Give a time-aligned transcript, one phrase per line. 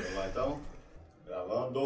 [0.00, 0.60] Vamos lá então?
[1.26, 1.82] Gravando.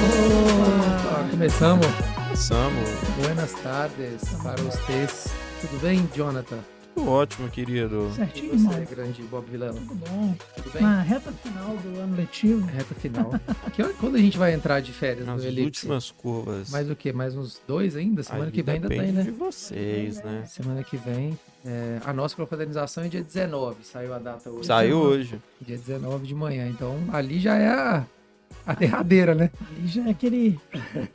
[0.00, 1.86] Opa, começamos.
[2.14, 2.90] Começamos.
[3.22, 5.28] Buenas tardes para vocês.
[5.60, 6.77] Tudo bem, Jonathan?
[6.98, 8.08] Tudo ótimo, querido.
[8.12, 8.86] E Certinho, você, irmão.
[8.90, 9.74] grande Bob Vilela?
[9.74, 10.34] Tudo bom.
[10.56, 10.82] Tudo bem?
[10.82, 12.66] Na reta final do ano letivo.
[12.66, 13.30] Reta final.
[13.74, 15.82] Que quando a gente vai entrar de férias Nas no Elipse?
[15.86, 16.70] últimas curvas.
[16.70, 17.12] Mais o quê?
[17.12, 18.22] Mais uns dois ainda?
[18.22, 19.22] Semana que vem ainda tem, né?
[19.22, 20.44] de vocês, né?
[20.46, 21.38] Semana que vem.
[21.64, 23.84] é, a nossa confraternização é dia 19.
[23.84, 24.66] Saiu a data hoje.
[24.66, 25.40] Saiu hoje.
[25.60, 26.68] Dia 19 de manhã.
[26.68, 28.04] Então ali já é a,
[28.66, 29.50] a derradeira, né?
[29.78, 30.60] Ali já é aquele.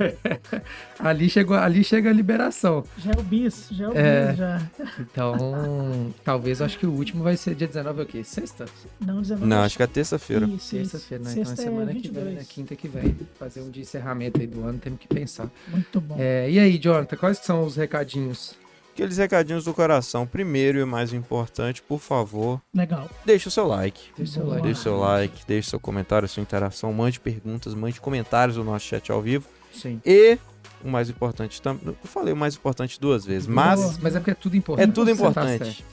[1.00, 2.84] Ali, chegou, ali chega a liberação.
[2.98, 3.68] Já é o bis.
[3.72, 4.28] Já é o É.
[4.30, 4.38] bis.
[4.38, 4.62] Já.
[5.00, 8.24] Então, talvez eu acho que o último vai ser dia 19 é o quê?
[8.24, 8.66] Sexta?
[9.00, 9.46] Não, 19.
[9.46, 10.48] Não, acho que é terça-feira.
[10.48, 11.32] Terça-feira, né?
[11.32, 12.36] Então é Sexta semana é que vem, 22.
[12.36, 12.46] né?
[12.48, 13.18] Quinta que vem.
[13.38, 15.50] Fazer um de encerramento aí do ano, temos que pensar.
[15.68, 16.16] Muito bom.
[16.18, 18.56] É, e aí, Jonathan, quais são os recadinhos?
[18.94, 20.28] Aqueles recadinhos do coração.
[20.28, 23.10] Primeiro e o mais importante, por favor, Legal.
[23.26, 24.12] deixe o seu like.
[24.16, 24.62] Deixa o seu like.
[24.62, 28.86] Deixe o seu like, deixe seu comentário, sua interação, mande perguntas, mande comentários no nosso
[28.86, 29.48] chat ao vivo.
[29.74, 30.00] Sim.
[30.06, 30.38] E
[30.84, 31.88] o mais importante também.
[31.88, 33.98] Eu falei o mais importante duas vezes, mas.
[33.98, 34.90] Mas é porque é tudo importante.
[34.90, 35.58] é tudo tá importante.
[35.58, 35.84] Você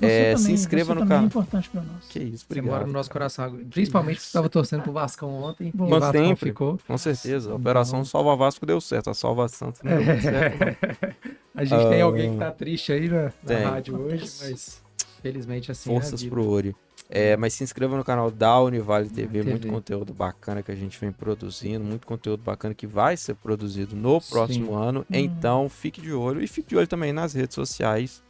[0.00, 1.22] É, também, se inscreva você no canal.
[1.22, 2.04] É importante para nós.
[2.08, 2.86] Que isso, Você mora obrigado.
[2.88, 3.56] no nosso coração.
[3.70, 5.70] Principalmente porque você estava torcendo pro Vascão ontem.
[5.74, 5.98] Boa.
[6.00, 6.50] Vascão Sempre.
[6.50, 6.78] ficou.
[6.86, 7.46] Com certeza.
[7.46, 9.10] A Então- Operação Salva Vasco deu certo.
[9.10, 10.58] A Salva Santos não deu muito certo.
[11.54, 12.04] A gente tem Ah.
[12.04, 13.64] alguém que tá triste aí na, na Tem.
[13.64, 14.82] rádio hoje, mas
[15.22, 15.90] felizmente assim.
[15.90, 16.34] é Forças vida.
[16.34, 16.76] pro Ori.
[17.08, 19.50] É, mas se inscreva no canal da Univale TV, TV.
[19.50, 23.94] muito conteúdo bacana que a gente vem produzindo, muito conteúdo bacana que vai ser produzido
[23.94, 24.30] no Sim.
[24.30, 25.00] próximo ano.
[25.02, 25.04] Hum.
[25.14, 28.22] Então, fique de olho e fique de olho também nas redes sociais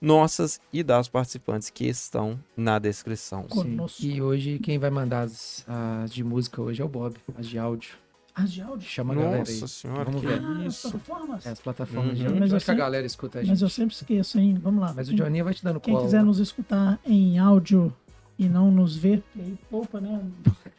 [0.00, 3.46] nossas e das participantes que estão na descrição.
[4.00, 7.58] E hoje quem vai mandar as, as de música hoje é o Bob, as de
[7.58, 7.94] áudio.
[8.34, 8.88] As de áudio.
[8.88, 9.60] Chama a galera aí.
[9.60, 10.42] Nossa senhora, Vamos que ver.
[10.42, 11.46] Ah, as plataformas.
[11.46, 12.26] É, as plataformas de Uhum.
[12.28, 12.40] áudio.
[12.40, 13.50] Mas eu acho que a sempre- galera escuta a gente.
[13.50, 14.58] Mas eu sempre esqueço, hein?
[14.60, 14.92] Vamos lá.
[14.92, 16.04] Mas o Quem- Johnny vai te dando Quem cola.
[16.04, 17.94] quiser nos escutar em áudio
[18.36, 20.20] e não nos ver, aí poupa, né?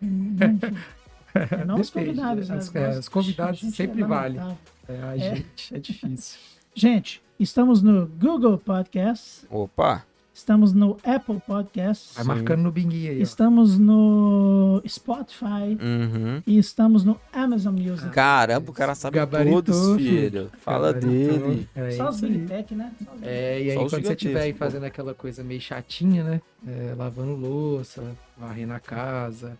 [1.33, 2.55] É, não os convidados, né?
[2.57, 4.37] as- é, Nós- os convidados gente sempre é vale.
[4.87, 5.35] É, a É.
[5.35, 6.39] gente, é difícil.
[6.73, 10.03] Gente, estamos no Google Podcasts, Opa!
[10.33, 13.19] estamos no Apple Podcasts, Vai marcando no binguinho aí.
[13.19, 13.23] ó.
[13.23, 16.41] estamos no Spotify Uhum.
[16.45, 18.09] e estamos no Amazon Music.
[18.09, 20.29] Caramba, o cara sabe Gabaritou, todos, filho.
[20.31, 20.51] filho.
[20.59, 21.39] Fala Gabaritou.
[21.39, 21.69] dele.
[21.75, 22.19] É Só os.
[22.21, 22.91] Big Tech, né?
[23.03, 25.61] Só os Big É, e aí Só quando você estiver aí fazendo aquela coisa meio
[25.61, 26.41] chatinha, né?
[26.67, 28.01] É, lavando louça,
[28.37, 29.57] varrendo a casa.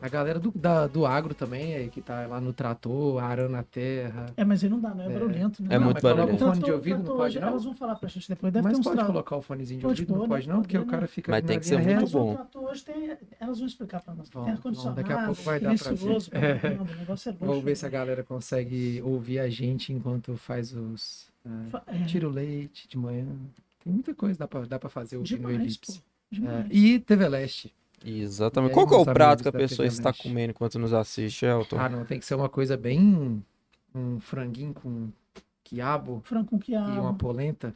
[0.00, 3.62] A galera do, da- do agro também, aí, que tá lá no trator, arando a
[3.62, 4.26] terra.
[4.36, 5.10] É, mas aí não dá, não é, É.
[5.10, 5.62] barulhento.
[5.62, 5.68] Né?
[5.74, 6.44] É Não, muito mas coloca barulhento.
[6.44, 7.48] o fone de trator- ouvido, não trator pode hoje, não?
[7.48, 9.80] Elas vão falar pra gente depois, deve Mas ter uns pode tra- colocar o fonezinho
[9.80, 10.08] de Pode ouvido?
[10.08, 10.28] pôr, não né?
[10.28, 11.06] pode não, porque o Pode, cara né?
[11.08, 12.32] fica Mas na tem que ser muito bom.
[12.32, 14.28] O trator hoje tem, elas vão explicar pra nós.
[14.30, 16.30] Vão, tem vão, ar-condicionado, daqui a pouco vai dar pra ver.
[16.30, 17.44] pra caramba, o negócio é luxo.
[17.46, 21.28] Vamos ver se a galera consegue ouvir a gente enquanto faz os...
[21.46, 23.26] ah, é, tira o leite de manhã.
[23.82, 26.02] Tem muita coisa dá pra, dá pra fazer o demais, Elipse.
[26.32, 27.72] É, e TV Leste.
[28.04, 28.70] Exatamente.
[28.72, 31.78] E Qual que é o prato que a pessoa está comendo enquanto nos assiste, Elton?
[31.78, 33.42] Ah, não, tem que ser uma coisa bem.
[33.94, 35.08] Um franguinho com
[35.62, 37.74] quiabo Frango com e quiabo, uma polenta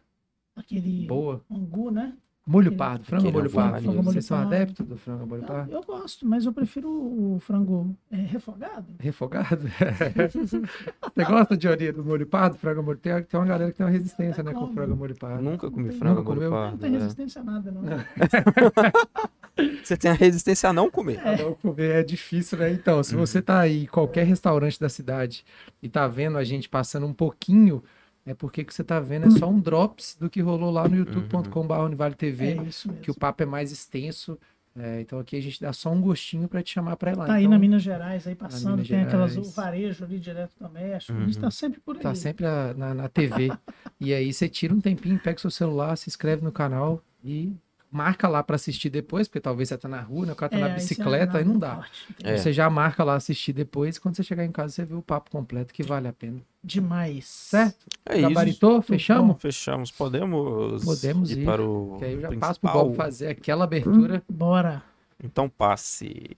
[0.56, 1.40] aquele boa.
[1.50, 2.12] angu, né?
[2.46, 3.86] Molho Aquele- pardo, frango molho frango pardo.
[3.86, 5.70] molho Vocês são adeptos do frango molho Eu, pardo?
[5.72, 8.86] eu gosto, mas eu prefiro o frango é, refogado.
[8.98, 9.68] Refogado?
[11.14, 13.92] Você gosta, Johnny, do molho pardo, frango molho Tem, tem uma galera que tem uma
[13.92, 15.42] resistência, né, com frango molho pardo.
[15.42, 16.78] Nunca comi frango molho Não pardo.
[16.78, 16.98] tem né?
[16.98, 17.82] resistência a nada, não.
[19.82, 21.20] Você tem a resistência a não comer.
[21.24, 22.70] Ah, não, comer é difícil, né?
[22.70, 25.44] Então, se você tá aí em qualquer restaurante da cidade
[25.82, 27.82] e tá vendo a gente passando um pouquinho,
[28.26, 30.96] é porque que você tá vendo é só um drops do que rolou lá no
[30.96, 32.50] youtube.com.br Univale TV.
[32.50, 34.38] É que o papo é mais extenso.
[34.80, 37.26] É, então aqui a gente dá só um gostinho para te chamar para ir lá.
[37.26, 40.68] Tá aí então, na Minas Gerais, aí passando, tem aquelas, o varejo ali direto do
[40.68, 41.18] México.
[41.18, 41.40] A gente Uhum.
[41.40, 42.02] tá sempre por aí.
[42.02, 43.50] Tá sempre a- na, na TV.
[43.98, 47.56] e aí você tira um tempinho, pega o seu celular, se inscreve no canal e
[47.90, 50.58] marca lá para assistir depois, porque talvez você tá na rua, né, o cara tá
[50.58, 51.84] É, na bicicleta, aí não dá.
[52.22, 52.36] É.
[52.36, 55.02] Você já marca lá assistir depois, e quando você chegar em casa você vê o
[55.02, 56.40] papo completo que vale a pena.
[56.62, 57.24] Demais.
[57.26, 57.86] Certo?
[58.04, 58.28] É isso.
[58.28, 58.82] Gabaritou?
[58.82, 59.36] Fechamos?
[59.40, 59.90] Fechamos.
[59.90, 62.48] Podemos, Podemos ir, para o Que aí eu já principal?
[62.48, 64.22] passo pro Bob fazer aquela abertura.
[64.28, 64.82] Bora.
[65.22, 66.36] Então passe.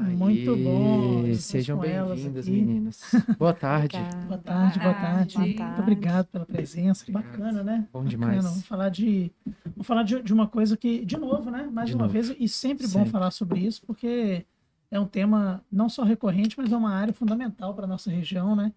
[0.00, 3.00] Muito bom, Sejam bem-vindas, meninas.
[3.38, 3.96] Boa tarde.
[4.26, 5.34] Boa tarde, boa tarde.
[5.34, 5.80] boa Muito tarde.
[5.80, 7.04] obrigado pela presença.
[7.08, 7.30] Obrigado.
[7.32, 7.88] Bacana, né?
[7.92, 8.08] Bom Bacana.
[8.10, 8.44] demais.
[8.44, 9.30] Vamos falar de,
[9.64, 11.68] vamos falar de, de uma coisa que, de novo, né?
[11.72, 12.12] Mais De uma novo.
[12.12, 13.10] vez, e sempre, bom Sempre.
[13.10, 14.44] falar sobre isso, porque
[14.90, 18.72] é um tema não só recorrente, mas é uma área fundamental para nossa região, né?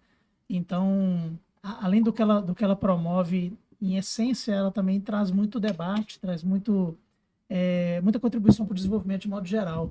[0.48, 5.30] Então, a- além do que, ela, do que ela promove, em essência, ela também traz
[5.30, 6.96] muito debate, traz muito,
[7.48, 9.90] é, muita contribuição para o desenvolvimento de modo geral.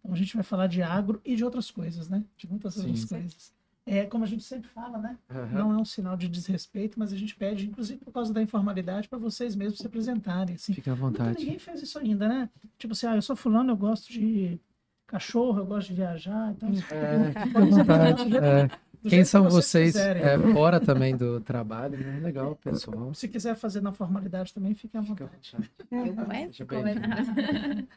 [0.00, 2.24] Então, a gente vai falar de agro e de outras coisas, né?
[2.36, 2.80] De muitas Sim.
[2.86, 3.52] outras coisas.
[3.86, 5.16] É, como a gente sempre fala, né?
[5.30, 5.46] Aham.
[5.58, 9.08] Não é um sinal de desrespeito, mas a gente pede, inclusive por causa da informalidade,
[9.08, 10.54] para vocês mesmos se apresentarem.
[10.54, 10.72] Assim.
[10.74, 11.38] Fique à Nunca vontade.
[11.38, 12.48] ninguém fez isso ainda, né?
[12.78, 14.60] Tipo assim, ah, eu sou fulano, eu gosto de
[15.06, 16.52] cachorro, eu gosto de viajar.
[16.52, 18.36] Então, É, fique à vontade.
[18.36, 18.70] É.
[19.02, 22.20] Quem jeito que são vocês vocês é, fora também do trabalho, né?
[22.20, 23.14] Legal, pessoal.
[23.14, 25.56] Se quiser fazer na formalidade também, fique à vontade.
[25.90, 26.60] vontade.
[26.60, 26.66] Eu começo?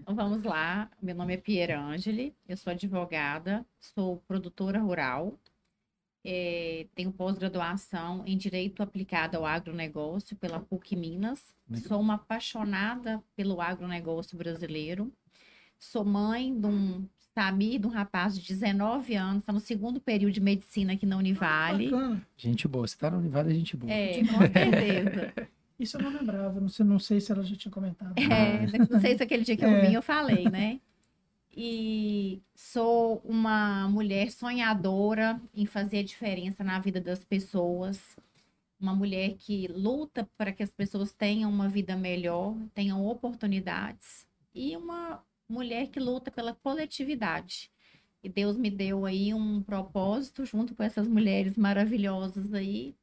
[0.00, 0.90] Então vamos lá.
[1.00, 5.38] Meu nome é Pierre Angeli, eu sou advogada, sou produtora rural,
[6.24, 11.54] eh, tenho pós-graduação em Direito Aplicado ao Agronegócio pela PUC Minas.
[11.68, 15.12] Muito Sou uma apaixonada pelo agronegócio brasileiro.
[15.78, 20.32] Sou mãe de um Samir, de um rapaz de 19 anos, está no segundo período
[20.32, 21.90] de medicina aqui na Univale.
[21.90, 22.26] Bacana.
[22.36, 22.86] Gente boa.
[22.86, 23.92] Você tá na Univale, é gente boa.
[23.92, 25.32] É, com certeza.
[25.78, 28.14] Isso eu não lembrava, não sei, não sei se ela já tinha comentado.
[28.18, 29.86] É, não sei se aquele dia que eu É.
[29.88, 30.78] vim eu falei, né?
[31.56, 38.16] E sou uma mulher sonhadora em fazer a diferença na vida das pessoas.
[38.78, 44.26] Uma mulher que luta para que as pessoas tenham uma vida melhor, tenham oportunidades.
[44.54, 47.70] E uma mulher que luta pela coletividade.
[48.22, 52.94] E Deus me deu aí um propósito junto com essas mulheres maravilhosas aí.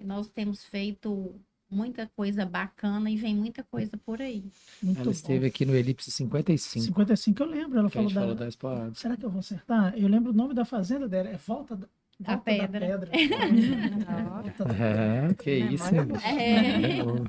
[0.00, 1.34] E nós temos feito
[1.70, 4.44] muita coisa bacana e vem muita coisa por aí.
[4.82, 5.10] Muito Ela bom.
[5.10, 6.86] esteve aqui no Elipse 55.
[6.86, 8.14] 55 eu lembro, ela Que a falou gente
[8.48, 8.52] da...
[8.58, 8.94] falou da.
[8.94, 9.94] Será que eu vou acertar?
[9.96, 11.86] Eu lembro o nome da fazenda dela, é Volta da,
[12.20, 12.80] Da Volta Pedra.
[12.80, 13.10] pedra.
[14.08, 16.20] Ó, Volta da- É, que Memória isso, boa.
[16.22, 17.02] É.
[17.02, 17.24] boa.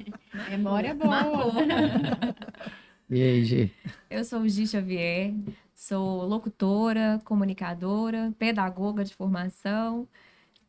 [0.50, 1.54] Memória boa.
[3.10, 3.72] E aí, Gi?
[4.10, 5.34] Eu sou Gi Xavier,
[5.76, 10.08] sou locutora, comunicadora, pedagoga de formação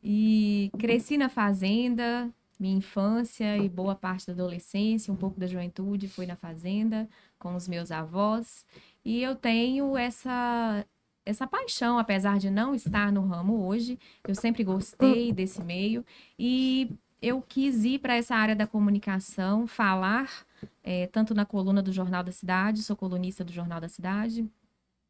[0.03, 2.31] e cresci na fazenda,
[2.61, 7.55] minha infância e boa parte da adolescência, um pouco da juventude foi na fazenda com
[7.55, 8.67] os meus avós.
[9.05, 10.85] E eu tenho essa
[11.25, 13.99] essa paixão, apesar de não estar no ramo hoje,
[14.29, 16.05] eu sempre gostei desse meio
[16.39, 16.89] e
[17.21, 20.46] eu quis ir para essa área da comunicação, falar
[20.83, 24.49] é, tanto na coluna do Jornal da Cidade, sou colunista do Jornal da Cidade,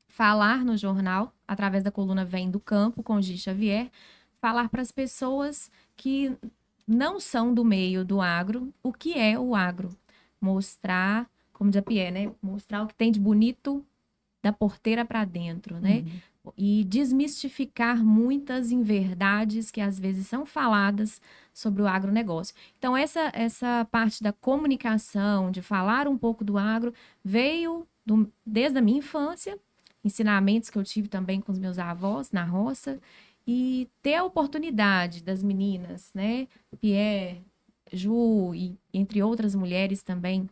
[0.08, 3.90] falar no jornal, através da coluna Vem do Campo, com Gi Xavier,
[4.40, 6.36] falar para as pessoas que
[6.86, 9.90] não são do meio do agro, o que é o agro.
[10.40, 12.32] Mostrar, como diz a Pierre, né?
[12.40, 13.84] Mostrar o que tem de bonito
[14.42, 16.04] da porteira para dentro, né?
[16.56, 21.20] e desmistificar muitas inverdades que às vezes são faladas
[21.56, 22.54] sobre o agronegócio.
[22.78, 26.92] Então, essa, essa parte da comunicação, de falar um pouco do agro,
[27.24, 29.58] veio do- desde a minha infância,
[30.04, 33.00] ensinamentos que eu tive também com os meus avós na roça,
[33.46, 36.46] e ter a oportunidade das meninas, né,
[36.78, 37.40] Pierre,
[37.90, 40.50] Ju e entre outras mulheres também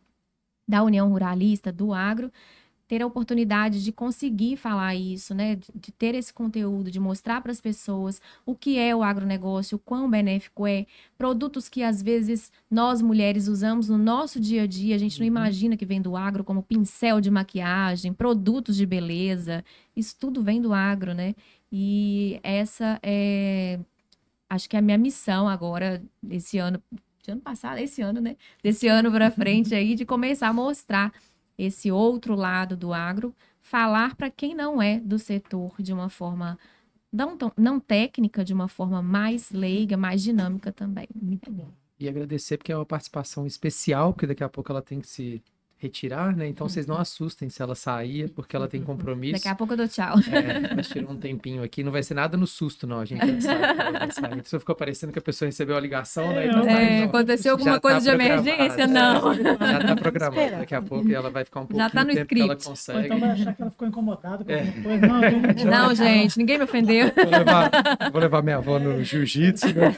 [0.66, 2.32] da União Ruralista, do agro,
[2.94, 5.56] ter a oportunidade de conseguir falar isso, né?
[5.56, 9.74] De, de ter esse conteúdo, de mostrar para as pessoas o que é o agronegócio,
[9.74, 10.86] o quão benéfico é,
[11.18, 15.26] produtos que às vezes nós mulheres usamos no nosso dia a dia, a gente não
[15.26, 19.64] imagina que vem do agro, como pincel de maquiagem, produtos de beleza,
[19.96, 21.34] isso tudo vem do agro, né?
[21.72, 23.80] E essa é,
[24.48, 26.00] acho que é a minha missão agora,
[26.30, 26.80] esse ano,
[27.24, 28.36] de ano passado, esse ano, né?
[28.62, 31.12] Desse ano para frente aí, de começar a mostrar
[31.58, 36.58] esse outro lado do agro, falar para quem não é do setor de uma forma
[37.12, 41.06] não, não técnica, de uma forma mais leiga, mais dinâmica também.
[41.14, 41.70] Muito bom.
[41.98, 45.42] E agradecer porque é uma participação especial, porque daqui a pouco ela tem que se
[45.84, 46.46] retirar, né?
[46.48, 49.34] Então vocês não assustem se ela sair, porque ela tem compromisso.
[49.34, 50.14] Daqui a pouco eu dou tchau.
[50.32, 53.00] É, mas tirou um tempinho aqui, não vai ser nada no susto, não.
[53.00, 54.42] A gente sabe que ela vai sair.
[54.44, 56.46] Só ficou parecendo que a pessoa recebeu a ligação, né?
[56.46, 58.86] Então, tá, É, então, aconteceu alguma coisa tá de emergência?
[58.86, 59.34] Não.
[59.64, 60.50] Já tá programado.
[60.58, 62.54] Daqui a pouco e ela vai ficar um pouquinho Já tá no tempo que ela
[62.54, 62.64] script.
[62.66, 63.06] Ou consegue.
[63.06, 64.60] então vai achar que ela ficou incomodada com É.
[64.60, 65.06] alguma coisa.
[65.06, 65.20] Não,
[65.54, 67.12] gente, Não, gente, ninguém me ofendeu.
[67.14, 67.70] Vou levar,
[68.12, 69.66] vou levar minha avó no jiu-jitsu.
[69.74, 69.94] né?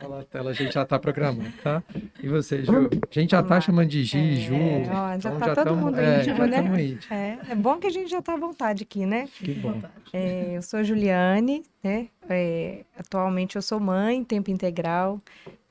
[0.00, 1.82] Ela, ela, a gente já tá programando, tá?
[2.22, 2.88] E você, Ju?
[3.10, 4.54] A gente já tá chamando de Gi, É, Ju.
[4.90, 6.82] Ó, já então tá todo tamo- mundo é, íntimo, né?
[6.82, 7.14] íntimo.
[7.14, 9.28] É, é bom que a gente já está à vontade aqui, né?
[9.38, 9.80] Que bom.
[10.12, 12.08] É, eu sou Juliane, né?
[12.28, 15.20] É, atualmente eu sou mãe, tempo integral.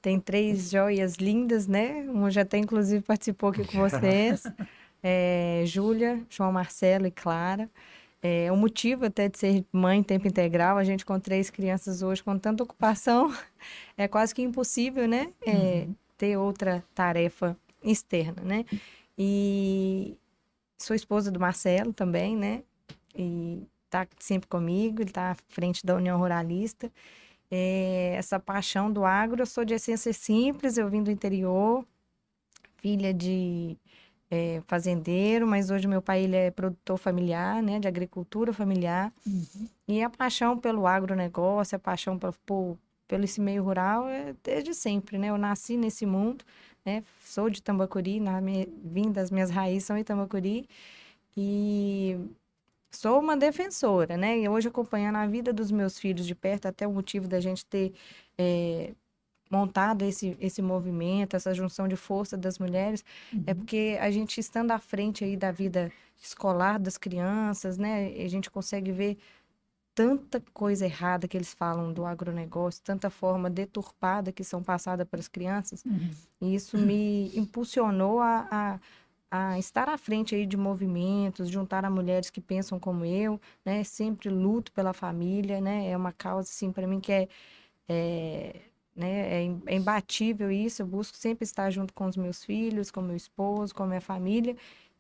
[0.01, 2.05] Tem três joias lindas, né?
[2.09, 4.43] Uma já até inclusive participou aqui com vocês.
[5.01, 7.69] É, Júlia, João Marcelo e Clara.
[8.21, 12.23] É, o motivo até de ser mãe tempo integral, a gente com três crianças hoje,
[12.23, 13.31] com tanta ocupação,
[13.95, 15.29] é quase que impossível, né?
[15.45, 15.85] É,
[16.17, 17.55] ter outra tarefa
[17.92, 18.65] externa, né?
[19.18, 20.18] E
[20.77, 22.63] sou esposa do Marcelo também, né?
[23.15, 26.92] E tá sempre comigo, ele tá à frente da União Ruralista.
[27.50, 31.86] É, essa paixão do agro, eu sou de essência simples, eu vim do interior,
[32.77, 33.77] filha de
[34.30, 39.13] é, fazendeiro, mas hoje meu pai ele é produtor familiar, né, de agricultura familiar.
[39.25, 39.68] Uhum.
[39.88, 42.77] E a paixão pelo agronegócio, a paixão por, por-
[43.08, 45.30] pelo esse meio rural é desde sempre, né?
[45.30, 46.44] Eu nasci nesse mundo,
[46.86, 47.04] né?
[47.24, 50.68] Sou de Tambacuri, na minha, vim das minhas raízes são em Tambacuri
[51.38, 52.18] e
[52.92, 54.39] sou uma defensora, né?
[54.39, 57.65] E hoje acompanhando a vida dos meus filhos de perto, até o motivo da gente
[57.65, 57.94] ter
[58.38, 58.94] eh,
[59.51, 63.04] montado esse, esse movimento, essa junção de força das mulheres,
[63.46, 63.56] é Uhum.
[63.56, 68.08] porque a gente estando à frente aí da vida escolar das crianças, né?
[68.24, 69.18] A gente consegue ver
[69.95, 75.19] tanta coisa errada que eles falam do agronegócio, tanta forma deturpada que são passadas para
[75.19, 76.11] as crianças, Uhum.
[76.41, 78.79] e isso me impulsionou a,
[79.31, 83.39] a, a estar à frente aí de movimentos, juntar a mulheres que pensam como eu,
[83.65, 83.83] né?
[83.83, 85.89] Sempre luto pela família, né?
[85.89, 87.27] É uma causa, assim, para mim que é,
[87.87, 88.55] é,
[88.95, 89.43] né?
[89.45, 90.81] É é imbatível isso.
[90.81, 94.01] Eu busco sempre estar junto com os meus filhos, com meu esposo, com a minha
[94.01, 94.55] família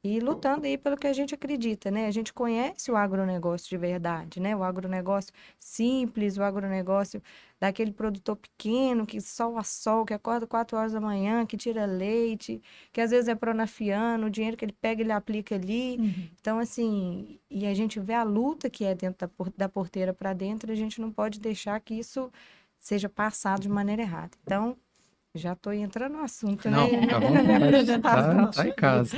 [0.07, 2.05] e lutando aí pelo que a gente acredita, né?
[2.05, 4.55] A gente conhece o agronegócio de verdade, né?
[4.55, 7.19] O agronegócio simples, o agronegócio
[7.59, 11.87] daquele produtor pequeno que sol a sol, que acorda 4 horas da manhã, que tira
[11.87, 12.61] leite,
[12.93, 15.97] que às vezes é pronafiano, o dinheiro que ele pega ele aplica ali.
[15.97, 16.29] Uhum.
[16.39, 20.33] Então, assim, e a gente vê a luta que é dentro da, da porteira para
[20.33, 22.31] dentro, a gente não pode deixar que isso
[22.79, 24.37] seja passado de maneira errada.
[24.43, 24.77] Então,
[25.35, 27.01] já estou entrando no assunto, Não, né?
[27.01, 27.85] fica à vontade.
[28.01, 29.15] Tá, tá em casa.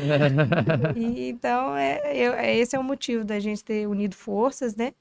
[0.96, 4.94] E, então, é, eu- é- esse é o motivo da gente ter unido forças, né?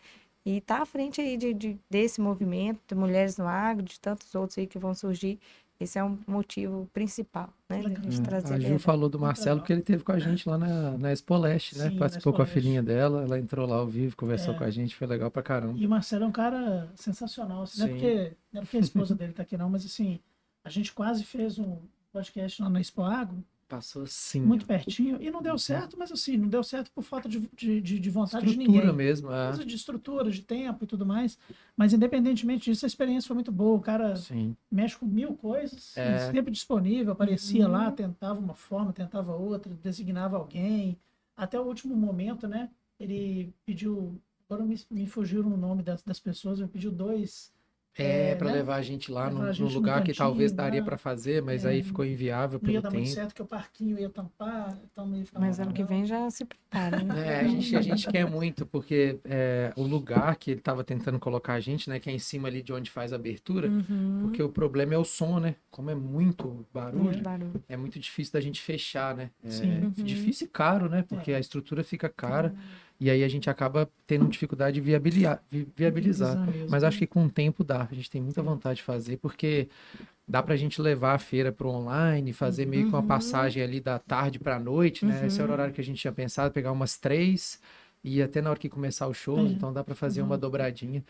[0.45, 4.35] E tá à frente aí de, de- desse movimento, de Mulheres no Agro, de tantos
[4.35, 5.39] outros aí que vão surgir.
[5.79, 7.83] Esse é um motivo principal, né?
[7.83, 10.57] Da gente trazer A Ju falou do Marcelo porque ele teve com a gente lá
[10.57, 11.91] na, na Expo Leste, né?
[11.91, 14.57] Sim, Participou com a filhinha dela, ela entrou lá ao vivo, conversou É.
[14.57, 15.75] com a gente, foi legal pra caramba.
[15.79, 17.65] E o Marcelo é um cara sensacional.
[17.65, 17.95] Assim, não, é Sim.
[17.95, 20.19] porque, não é porque a esposa dele tá aqui, não, mas assim,
[20.67, 21.79] a gente quase fez um
[22.13, 24.41] podcast lá na Expo Agro, Passou assim.
[24.41, 27.81] muito pertinho, e não deu certo, mas assim, não deu certo por falta de, de,
[27.81, 28.95] de, de vontade de Estrutura ninguém.
[28.95, 29.47] mesmo, é.
[29.49, 31.37] Coisa de estrutura, de tempo e tudo mais.
[31.77, 33.77] Mas independentemente disso, a experiência foi muito boa.
[33.77, 34.57] O cara Sim.
[34.71, 36.31] mexe com mil coisas, É.
[36.31, 40.97] sempre disponível, aparecia lá, tentava uma forma, tentava outra, designava alguém.
[41.37, 42.71] Até o último momento, né?
[43.01, 44.17] Ele pediu.
[44.49, 47.53] Agora me, me fugiram o nome das, das pessoas, ele pediu dois.
[47.99, 48.55] É, É, pra né?
[48.55, 51.71] levar a gente lá gente no lugar que talvez cantinho, daria pra fazer, mas É.
[51.71, 53.15] aí ficou inviável Não ia pelo dar muito tempo.
[53.15, 56.45] certo, que o parquinho ia tampar, então meio ficava Mas ano que vem já se
[56.45, 57.15] prepara, né?
[57.27, 61.19] É, a gente, a gente quer muito, porque é, o lugar que ele tava tentando
[61.19, 64.19] colocar a gente, né, que é em cima ali de onde faz a abertura, Uhum.
[64.23, 65.57] porque o problema é o som, né?
[65.71, 67.63] Como é muito Muito barulho, barulho.
[67.69, 69.31] é muito difícil da gente fechar, né?
[69.43, 69.81] É Sim.
[69.85, 69.91] Uhum.
[70.05, 71.03] difícil e caro, né?
[71.09, 72.55] Porque a estrutura fica cara
[73.01, 76.37] e aí a gente acaba tendo dificuldade de viabilizar, vi- viabilizar.
[76.69, 77.87] Mas acho que com o tempo dá.
[77.91, 79.69] A gente tem muita vontade de fazer, porque
[80.29, 83.07] dá pra gente levar a feira pro online, fazer meio que uma Uhum.
[83.07, 85.27] passagem ali da tarde pra noite, né?
[85.27, 85.53] Esse era o Uhum.
[85.55, 87.61] horário que a gente tinha pensado, pegar umas três
[88.03, 89.43] e até na hora que começar o show, É.
[89.43, 90.41] então dá pra fazer uma Uhum.
[90.41, 91.05] dobradinha.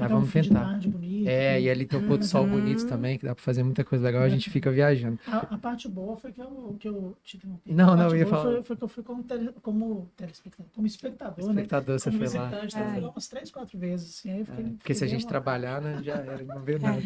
[0.00, 0.78] Mas um vamos de tentar.
[0.78, 2.88] bonito, É, e ali tem o pôr do sol bonito Uhum.
[2.88, 5.18] também, que dá pra fazer muita coisa legal, a gente fica viajando.
[5.26, 7.72] A, a parte boa foi que eu, que eu te interrompi.
[7.72, 8.52] Não, a não, eu ia falar.
[8.52, 11.50] Foi, foi que eu fui como, tele, como telespectador, como espectador, né?
[11.52, 12.48] Espectador, você Como foi lá.
[12.48, 14.18] então eu fui lá umas três, quatro vezes.
[14.18, 16.62] Assim, aí eu fiquei, É, fiquei porque se a gente trabalhar, né, já era, não
[16.62, 17.02] vê nada.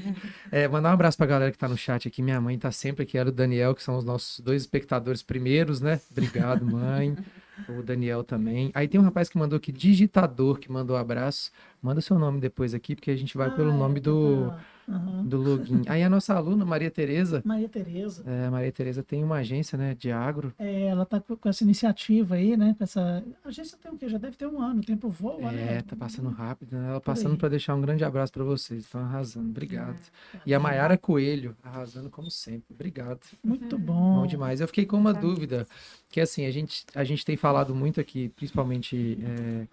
[0.50, 2.22] É, mandar um abraço pra galera que tá no chat aqui.
[2.22, 5.22] Minha mãe tá sempre aqui, ela e o Daniel, que são os nossos dois espectadores
[5.22, 6.00] primeiros, né?
[6.10, 7.16] Obrigado, mãe.
[7.66, 8.70] O Daniel também.
[8.74, 11.50] Aí tem um rapaz que mandou aqui, digitador, que mandou um abraço.
[11.80, 14.66] Manda seu nome depois aqui, porque a gente vai pelo Ah, nome é, do, tá.
[14.88, 15.24] Aham.
[15.24, 15.82] do login.
[15.86, 17.42] Aí a nossa aluna, Maria Tereza.
[17.44, 20.52] Maria Tereza, É, Maria Tereza tem uma agência, né, de agro.
[20.58, 22.74] é, ela tá com, essa iniciativa aí, né?
[22.76, 23.24] Com essa...
[23.44, 24.08] A agência tem o quê?
[24.08, 25.76] Já deve ter um ano, o tempo voa, né?
[25.78, 26.88] É, tá passando rápido, né?
[26.90, 28.84] Ela Por passando para deixar um grande abraço para vocês.
[28.84, 29.48] Estão arrasando.
[29.48, 29.96] Obrigado.
[30.44, 32.64] E a Maiara Coelho, arrasando como sempre.
[32.74, 33.20] Obrigado.
[33.42, 34.20] Muito bom.
[34.20, 34.60] Bom demais.
[34.60, 35.66] Eu fiquei com uma dúvida,
[36.10, 39.66] que assim, a gente, a gente tem falado muito aqui, principalmente é,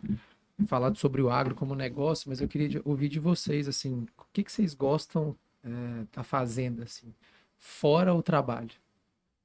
[0.68, 4.44] falado sobre o agro como negócio, mas eu queria ouvir de vocês, assim, o que,
[4.44, 5.70] que vocês gostam é,
[6.14, 7.14] da fazenda, assim,
[7.58, 8.72] fora o trabalho?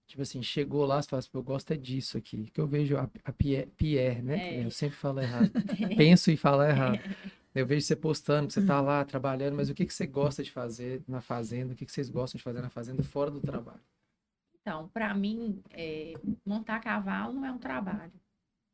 [0.07, 2.97] Tipo assim, chegou lá, você fala assim, eu gosto é disso aqui, que eu vejo
[2.97, 4.55] a, a Pierre, Pierre, né?
[4.55, 4.65] É.
[4.65, 5.51] Eu sempre falo errado.
[5.97, 7.01] Penso e falo errado.
[7.57, 10.53] Eu vejo você postando, você tá lá trabalhando, mas o que, que você gosta de
[10.53, 11.73] fazer na fazenda?
[11.73, 13.81] O que, que vocês gostam de fazer na fazenda fora do trabalho?
[14.61, 16.13] Então, para mim, é,
[16.45, 18.13] montar cavalo não é um trabalho.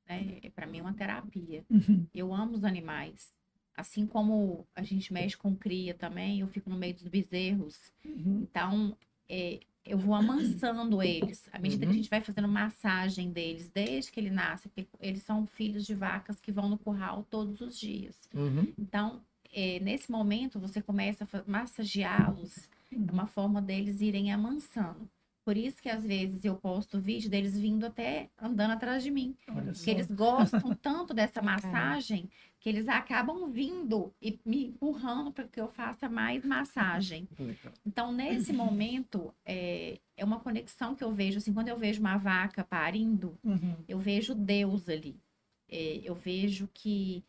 [0.09, 0.41] Né?
[0.55, 1.65] Para mim é uma terapia.
[1.71, 2.07] Uhum.
[2.15, 3.33] Eu amo os animais.
[3.77, 7.93] Assim como a gente mexe com cria também, eu fico no meio dos bezerros.
[8.05, 8.41] Uhum.
[8.43, 8.97] Então,
[9.29, 11.49] é, eu vou amansando eles.
[11.53, 11.97] À medida que a Uhum.
[11.97, 16.39] gente vai fazendo massagem deles, desde que ele nasce, porque eles são filhos de vacas
[16.39, 18.29] que vão no curral todos os dias.
[18.35, 18.73] Uhum.
[18.79, 22.69] Então, é, nesse momento, você começa a massageá-los.
[22.93, 25.09] É uma forma deles irem amansando.
[25.45, 29.37] Por isso que às vezes eu posto vídeo deles vindo até andando atrás de mim.
[29.49, 29.91] Olha Porque só.
[29.91, 32.31] eles gostam tanto dessa massagem
[32.61, 37.29] que eles acabam vindo e me empurrando para que eu faça mais massagem.
[37.85, 42.17] Então, nesse momento, é, é uma conexão que eu vejo, assim, quando eu vejo uma
[42.17, 43.75] vaca parindo, Uhum.
[43.89, 45.21] eu vejo Deus ali.
[45.69, 47.25] É, eu vejo que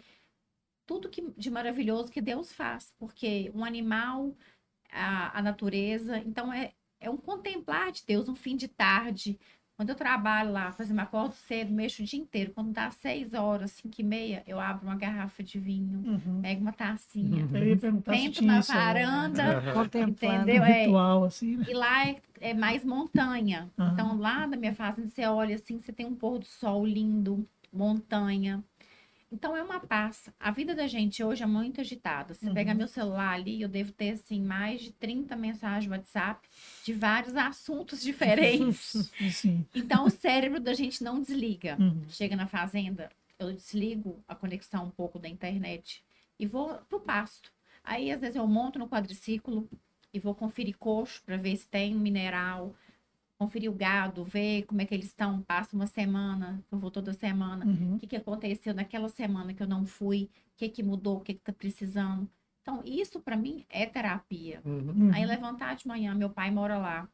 [0.85, 4.35] tudo que, de maravilhoso que Deus faz, porque um animal,
[4.91, 9.37] a, a natureza, então é, é um contemplar de Deus, um fim de tarde.
[9.75, 12.51] Quando eu trabalho lá, por exemplo, acordo cedo, mexo o dia inteiro.
[12.53, 16.41] Quando dá seis horas, cinco e meia, eu abro uma garrafa de vinho, Uhum.
[16.41, 17.47] pego uma tacinha,
[18.05, 18.61] sento tinha na né?
[18.61, 20.41] varanda, Contemplando.
[20.43, 20.63] entendeu?
[20.63, 21.65] É, ritual, assim, né?
[21.67, 23.69] e lá é, é mais montanha.
[23.77, 23.93] Aham.
[23.93, 27.45] Então, lá na minha fazenda, você olha assim, você tem um pôr do sol lindo,
[27.71, 28.63] montanha.
[29.33, 30.29] Então, é uma paz.
[30.39, 32.35] A vida da gente hoje é muito agitada.
[32.35, 32.53] Se Uhum.
[32.53, 36.47] pegar meu celular ali, eu devo ter, assim, mais de 30 mensagens no WhatsApp
[36.85, 39.11] de vários assuntos diferentes.
[39.33, 39.65] Sim.
[39.73, 41.75] então, o cérebro da gente não desliga.
[41.79, 42.03] Uhum.
[42.09, 43.09] Chega na fazenda,
[43.39, 46.03] eu desligo a conexão um pouco da internet
[46.39, 47.51] e vou pro pasto.
[47.83, 49.67] Aí, às vezes, eu monto no quadriciclo
[50.13, 52.75] e vou conferir coxo para ver se tem mineral,
[53.43, 55.41] conferir o gado, ver como é que eles estão.
[55.41, 57.65] Passo uma semana, eu vou toda semana.
[57.65, 57.95] Uhum.
[57.95, 60.29] O que, que aconteceu naquela semana que eu não fui?
[60.53, 61.17] O que, que mudou?
[61.17, 62.29] O que, que tá precisando?
[62.61, 64.61] Então, isso para mim é terapia.
[64.63, 64.89] Uhum.
[64.89, 65.11] Uhum.
[65.13, 67.09] Aí levantar de manhã, meu pai mora lá.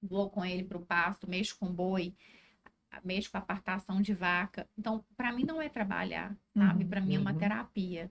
[0.00, 2.14] Vou com ele pro pasto, mexo com boi,
[3.02, 4.68] mexo com apartação de vaca.
[4.78, 6.84] Então, para mim não é trabalhar, sabe?
[6.84, 7.38] Uhum, Para mim é uma uhum.
[7.38, 8.10] terapia.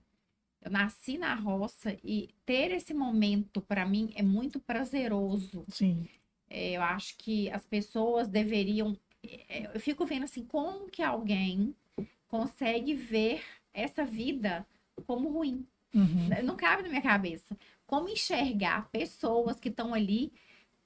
[0.60, 5.64] Eu nasci na roça e ter esse momento para mim é muito prazeroso.
[5.68, 6.06] Sim.
[6.48, 8.96] É, Eu acho que as pessoas deveriam.
[9.22, 11.74] é, Eu fico vendo assim, como que alguém
[12.28, 14.66] consegue ver essa vida
[15.06, 15.66] como ruim?
[15.94, 16.28] Uhum.
[16.44, 17.56] Não cabe na minha cabeça.
[17.86, 20.32] Como enxergar pessoas que estão ali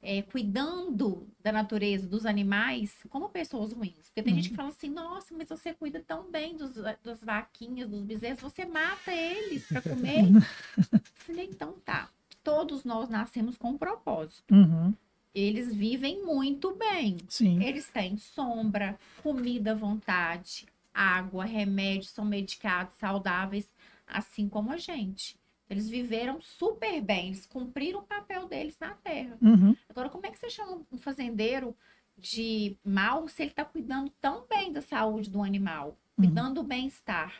[0.02, 4.06] é, cuidando da natureza, dos animais, como pessoas ruins?
[4.08, 4.40] Porque tem Uhum.
[4.40, 8.40] gente que fala assim: nossa, mas você cuida tão bem dos, das vaquinhas, dos bezerros,
[8.40, 10.24] você mata eles para comer.
[11.14, 12.08] Falei, então tá.
[12.42, 14.54] Todos nós nascemos com um propósito.
[14.54, 14.94] Uhum.
[15.34, 17.18] Eles vivem muito bem.
[17.28, 17.62] Sim.
[17.62, 23.72] Eles têm sombra, comida à vontade, água, remédios, são medicados, saudáveis,
[24.06, 25.36] assim como a gente.
[25.68, 29.38] Eles viveram super bem, eles cumpriram o papel deles na Terra.
[29.40, 29.76] Uhum.
[29.88, 31.76] Agora, como é que você chama um fazendeiro
[32.18, 36.26] de mal se ele está cuidando tão bem da saúde do animal, Uhum.
[36.26, 37.32] cuidando do bem-estar,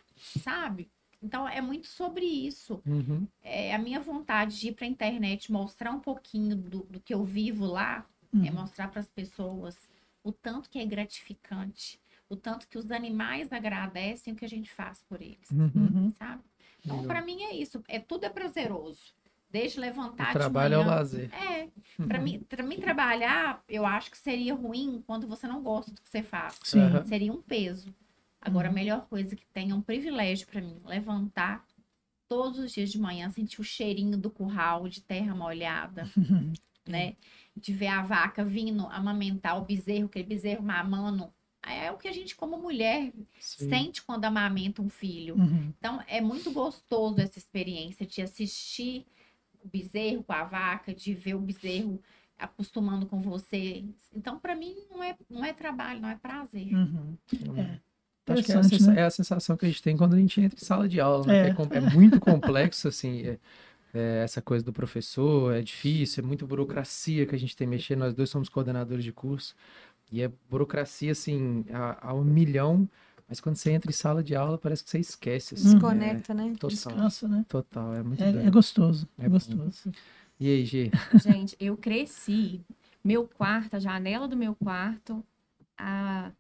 [0.43, 0.89] sabe?
[1.23, 2.83] Então, é muito sobre isso.
[2.87, 3.27] Uhum.
[3.43, 7.13] É, a minha vontade de ir para a internet mostrar um pouquinho do, do que
[7.15, 8.53] eu vivo lá é Uhum.
[8.53, 9.77] mostrar para as pessoas
[10.23, 14.71] o tanto que é gratificante, o tanto que os animais agradecem o que a gente
[14.71, 15.71] faz por eles, Uhum.
[15.75, 16.13] Uhum.
[16.13, 16.43] sabe?
[16.85, 19.13] Então, para mim é isso, é tudo é prazeroso.
[19.51, 21.29] Desde levantar O trabalho é o lazer.
[21.35, 21.69] É,
[22.07, 26.01] para mim, para mim trabalhar, eu acho que seria ruim quando você não gosta do
[26.01, 26.57] que você faz.
[26.63, 26.79] Sim.
[27.07, 27.93] Seria um peso.
[28.41, 28.73] Agora, Uhum.
[28.73, 31.67] a melhor coisa que tem é um privilégio para mim, levantar
[32.29, 36.53] todos os dias de manhã, sentir o cheirinho do curral de terra molhada, Uhum.
[36.89, 37.17] né?
[37.57, 41.33] De ver a vaca vindo amamentar o bezerro, aquele bezerro mamando.
[41.63, 43.69] É o que a gente, como mulher, Sim.
[43.69, 45.35] sente quando amamenta um filho.
[45.37, 45.75] Uhum.
[45.79, 49.05] Então, é muito gostoso essa experiência de assistir
[49.63, 52.01] o bezerro com a vaca, de ver o bezerro
[52.39, 53.85] acostumando com você.
[54.15, 56.75] Então, para mim, não é, não é trabalho, não é prazer.
[56.75, 57.19] Uhum.
[57.59, 57.79] É.
[58.33, 59.01] Acho que é a, Interessante, sensa- né?
[59.01, 61.27] é a sensação que a gente tem quando a gente entra em sala de aula,
[61.27, 61.35] né?
[61.45, 61.47] É.
[61.49, 63.39] É, com- é muito complexo, assim, é-
[63.95, 67.71] é essa coisa do professor, é difícil, é muita burocracia que a gente tem que
[67.73, 67.97] mexer.
[67.97, 69.55] Nós dois somos coordenadores de curso,
[70.13, 72.89] e é burocracia, assim, a, a um milhão,
[73.29, 75.65] mas quando você entra em sala de aula, parece que você esquece, assim.
[75.65, 76.49] Desconecta, né?
[76.49, 77.45] É, total, Descansa, né?
[77.49, 79.09] total, é muito É, é gostoso.
[79.19, 79.35] É, É bom.
[79.35, 79.93] gostoso.
[80.39, 80.91] E aí, Gi?
[81.23, 82.61] Gente, eu cresci.
[83.05, 85.25] Meu quarto, a janela do meu quarto,
[85.79, 86.33] a-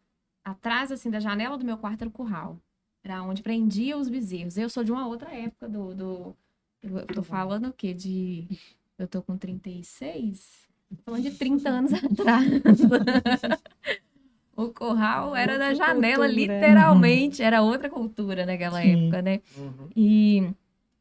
[0.45, 2.59] atrás assim da janela do meu quarto era o curral.
[3.03, 4.57] Era onde prendia os bezerros.
[4.57, 5.95] Eu sou de uma outra época do.
[5.95, 6.37] do
[6.83, 7.95] eu tô falando o quê?
[7.95, 8.47] De.
[8.99, 10.69] Eu tô com 36?
[10.91, 12.47] Tô falando de 30 anos atrás.
[14.57, 16.55] o curral era da Outra janela, cultura.
[16.59, 17.43] literalmente.
[17.43, 19.05] Era outra cultura naquela Sim.
[19.05, 19.41] época, né?
[19.97, 20.51] E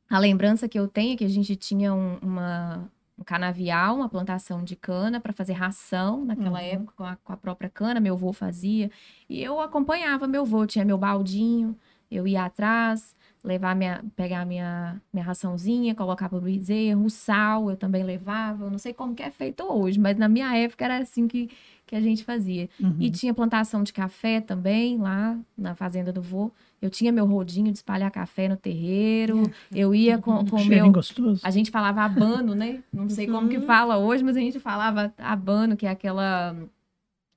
[0.09, 4.07] a lembrança que eu tenho é que a gente tinha um, uma, um canavial, uma
[4.09, 6.65] plantação de cana para fazer ração naquela Uhum.
[6.65, 8.89] época com a, com a própria cana, meu avô fazia.
[9.29, 11.75] E eu acompanhava meu avô, tinha meu baldinho,
[12.09, 17.75] eu ia atrás, levar minha, pegar minha, minha raçãozinha, colocar pro bezerro, o sal eu
[17.77, 18.65] também levava.
[18.65, 21.49] Eu não sei como que é feito hoje, mas na minha época era assim que,
[21.85, 22.69] que a gente fazia.
[22.79, 22.95] Uhum.
[22.99, 26.51] E tinha plantação de café também lá na fazenda do vô.
[26.81, 29.43] Eu tinha meu rodinho de espalhar café no terreiro.
[29.73, 30.91] Eu ia com, com Cheirinho meu.
[30.93, 31.41] gostoso.
[31.43, 32.83] A gente falava abano, né?
[32.91, 36.55] Não sei como que fala hoje, mas a gente falava abano, que é aquela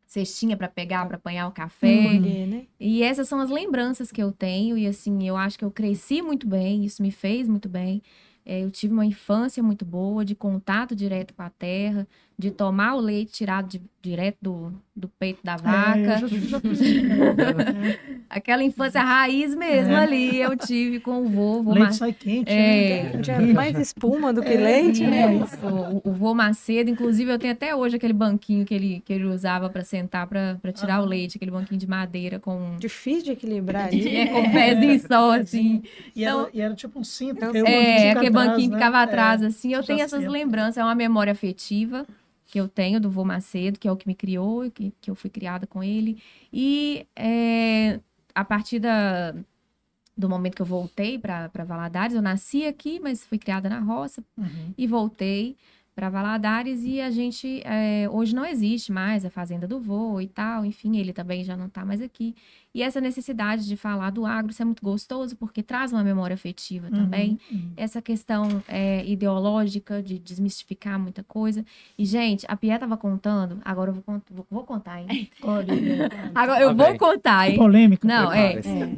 [0.06, 2.02] cestinha para pegar, para apanhar o café.
[2.02, 2.66] Colher, né?
[2.78, 4.76] E essas são as lembranças que eu tenho.
[4.76, 8.02] E assim, eu acho que eu cresci muito bem, isso me fez muito bem.
[8.44, 12.06] É, eu tive uma infância muito boa, de contato direto com a terra,
[12.38, 16.26] de tomar o leite tirado de- direto do, do peito da É, vaca.
[16.26, 16.56] já, já.
[16.58, 19.96] É, Aquela infância raiz mesmo É.
[19.96, 22.50] ali, eu tive com o vô, vô Leite sai quente.
[22.50, 23.12] É.
[23.14, 23.22] né?
[23.22, 25.34] Já mais espuma do que leite, né?
[25.36, 25.56] Isso,
[26.04, 29.24] o, o vô Macedo, inclusive eu tenho até hoje aquele banquinho que ele, que ele
[29.26, 33.86] usava para sentar para tirar o leite, aquele banquinho de madeira com, Difícil de equilibrar
[33.88, 34.16] ali.
[34.16, 35.82] é, com o pezinho só, assim.
[36.16, 37.44] E era, Então- e era tipo um cinto.
[37.44, 38.76] É, É, fica aquele atrás, banquinho né?
[38.78, 39.02] ficava É.
[39.04, 39.72] atrás, assim.
[39.74, 42.04] Eu já tenho essas lembranças, é uma memória afetiva
[42.52, 45.14] que eu tenho do vô Macedo, que é o que me criou, que, que eu
[45.14, 46.22] fui criada com ele.
[46.52, 47.98] E é,
[48.34, 49.34] a partir da,
[50.14, 54.22] do momento que eu voltei para Valadares, eu nasci aqui, mas fui criada na roça,
[54.36, 54.74] Uhum.
[54.76, 55.56] e voltei
[55.94, 60.26] para Valadares e a gente é, hoje não existe mais a fazenda do vô e
[60.26, 62.34] tal, enfim, ele também já não está mais aqui.
[62.74, 66.32] E essa necessidade de falar do agro, isso é muito gostoso porque traz uma memória
[66.32, 67.38] afetiva também.
[67.50, 67.70] Uhum.
[67.76, 71.62] Essa questão é, ideológica de desmistificar muita coisa.
[71.98, 75.28] E, gente, a Pia tava contando, agora eu vou, cont- vou, vou contar, hein?
[76.34, 76.96] Agora eu vou vem.
[76.96, 77.56] contar, hein?
[77.56, 78.08] polêmica.
[78.08, 78.96] Não, é, Prepare-se.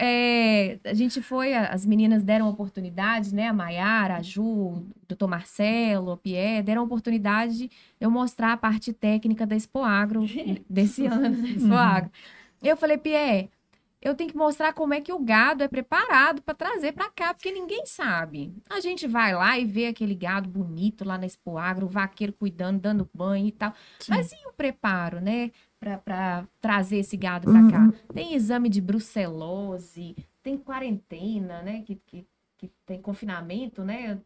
[0.00, 3.48] É, a gente foi, as meninas deram oportunidade, né?
[3.48, 8.56] A Maiara, a Ju, o doutor Marcelo, o Pierre, deram oportunidade de eu mostrar a
[8.56, 10.20] parte técnica da Expo Agro
[10.70, 12.10] desse ano, da Expo Agro.
[12.62, 13.50] Eu falei, Pierre,
[14.00, 17.34] eu tenho que mostrar como é que o gado é preparado para trazer para cá,
[17.34, 18.54] porque ninguém sabe.
[18.70, 22.32] A gente vai lá e vê aquele gado bonito lá na Expo Agro, o vaqueiro
[22.32, 23.74] cuidando, dando banho e tal.
[23.98, 24.12] Sim.
[24.12, 25.50] Mas e o preparo, né?
[25.80, 27.92] Para trazer esse gado para cá?
[28.12, 31.82] Tem exame de brucelose, tem quarentena, né?
[31.86, 32.26] Que, que,
[32.58, 34.18] que tem confinamento, né?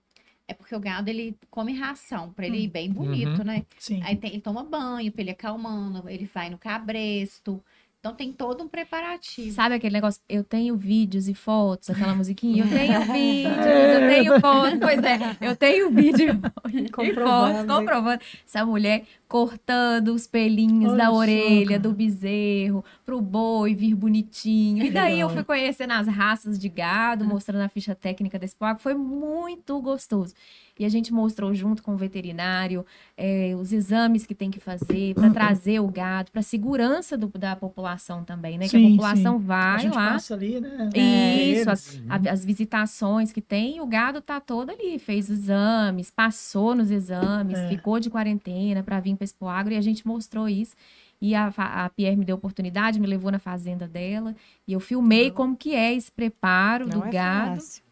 [0.48, 2.70] É porque o gado, ele come ração, pra ele ir Hum.
[2.70, 3.64] bem bonito, né?
[3.78, 4.00] Sim.
[4.02, 7.62] Aí tem- ele toma banho, pra ele acalmando, ele vai no cabresto.
[8.00, 9.52] Então tem todo um preparativo.
[9.54, 10.20] Sabe aquele negócio?
[10.28, 12.64] Eu tenho vídeos e fotos, aquela musiquinha.
[12.64, 13.56] Eu tenho vídeos,
[13.94, 14.78] eu tenho fotos.
[14.80, 16.30] Pois é, eu tenho vídeo
[16.66, 17.72] e fotos Comprovando.
[17.72, 18.22] comprovando.
[18.44, 24.84] Essa mulher cortando os pelinhos Olha da orelha do bezerro pro boi vir bonitinho.
[24.84, 25.30] E daí eu Legal.
[25.30, 28.78] fui conhecendo as raças de gado, mostrando a ficha técnica desse porco.
[28.82, 30.34] Foi muito gostoso.
[30.78, 32.84] E a gente mostrou junto com o veterinário
[33.16, 37.54] eh, os exames que tem que fazer para trazer o gado, para segurança do- da
[37.54, 38.68] população também, né?
[38.68, 39.44] que a Sim, população sim.
[39.44, 40.12] A vai gente lá.
[40.12, 40.88] passa ali, né?
[40.94, 45.40] Isso, É, as, a- as visitações que tem, o gado tá todo ali, fez os
[45.40, 47.68] exames, passou nos exames, É.
[47.68, 50.74] ficou de quarentena para vir para Expo Agro e a gente mostrou isso.
[51.20, 54.34] E a, a Pierre me deu oportunidade, me levou na fazenda dela
[54.66, 57.54] e eu filmei como que é esse preparo Não do é gado.
[57.54, 57.82] fácil.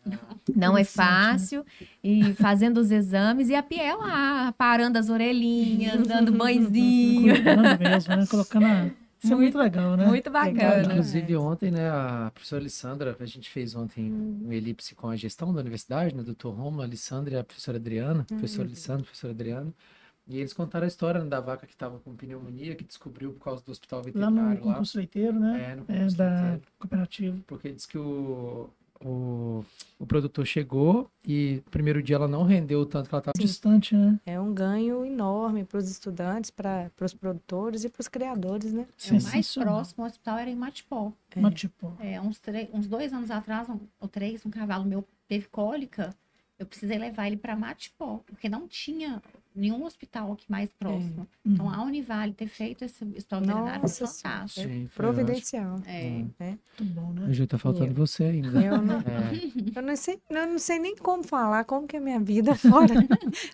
[0.56, 0.84] Não é né?
[0.84, 1.64] fácil.
[2.02, 7.32] E fazendo os exames e a Pierre lá, parando as orelhinhas, dando banhozinho.
[7.34, 8.26] Cuidando mesmo, né?
[8.26, 8.90] Colocando a...
[9.22, 10.06] Isso é muito legal, né?
[10.06, 10.82] Muito bacana.
[10.82, 15.52] Inclusive, ontem, né, a professora Alessandra, a gente fez ontem um elipse com a gestão
[15.52, 19.72] da universidade, né, doutor Romulo, a Alessandra e a professora Adriana, professora Alessandra, professora Adriana,
[20.30, 23.44] e eles contaram a história né, da vaca que estava com pneumonia, que descobriu por
[23.44, 25.72] causa do hospital Lá veterinário no lá, concurso leiteiro, né?
[25.72, 27.36] é, no É, concurso da leiteiro, cooperativa.
[27.46, 28.70] porque diz que o,
[29.02, 29.64] o,
[29.98, 33.38] o produtor chegou e no primeiro dia ela não rendeu o tanto que ela estava
[33.38, 34.20] Distante, né?
[34.26, 38.82] É um ganho enorme para os estudantes, para os produtores e para os criadores, né?
[38.82, 39.74] É, o mais Sensacional.
[39.76, 41.12] próximo hospital era em Matipó.
[41.34, 41.50] É.
[41.50, 42.40] tipo, É, uns,
[42.74, 46.14] uns dois anos atrás, um, ou três, um cavalo meu teve cólica.
[46.58, 49.22] Eu precisei levar ele para Matipó, porque não tinha
[49.54, 51.26] nenhum hospital aqui mais próximo.
[51.44, 51.74] Então, Uhum.
[51.74, 54.68] a Univale ter feito esse foi Nossa fantástico.
[54.68, 54.88] Sim.
[54.94, 55.80] Providencial.
[55.86, 56.08] É.
[56.10, 57.26] muito bom, né?
[57.28, 58.62] Hoje tá faltando Eu- você ainda.
[58.62, 59.00] Eu não, É,
[59.78, 62.54] eu, não sei, eu não sei nem como falar, como que é minha vida
[62.94, 62.94] fora.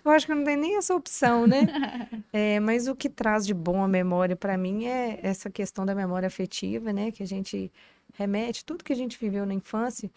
[0.05, 1.61] eu acho que não tem nem essa opção, né?
[2.33, 5.95] É, mas o que traz de bom a memória para mim é essa questão da
[5.95, 7.11] memória afetiva, né?
[7.11, 7.71] Que a gente
[8.13, 10.09] remete tudo que a gente viveu na infância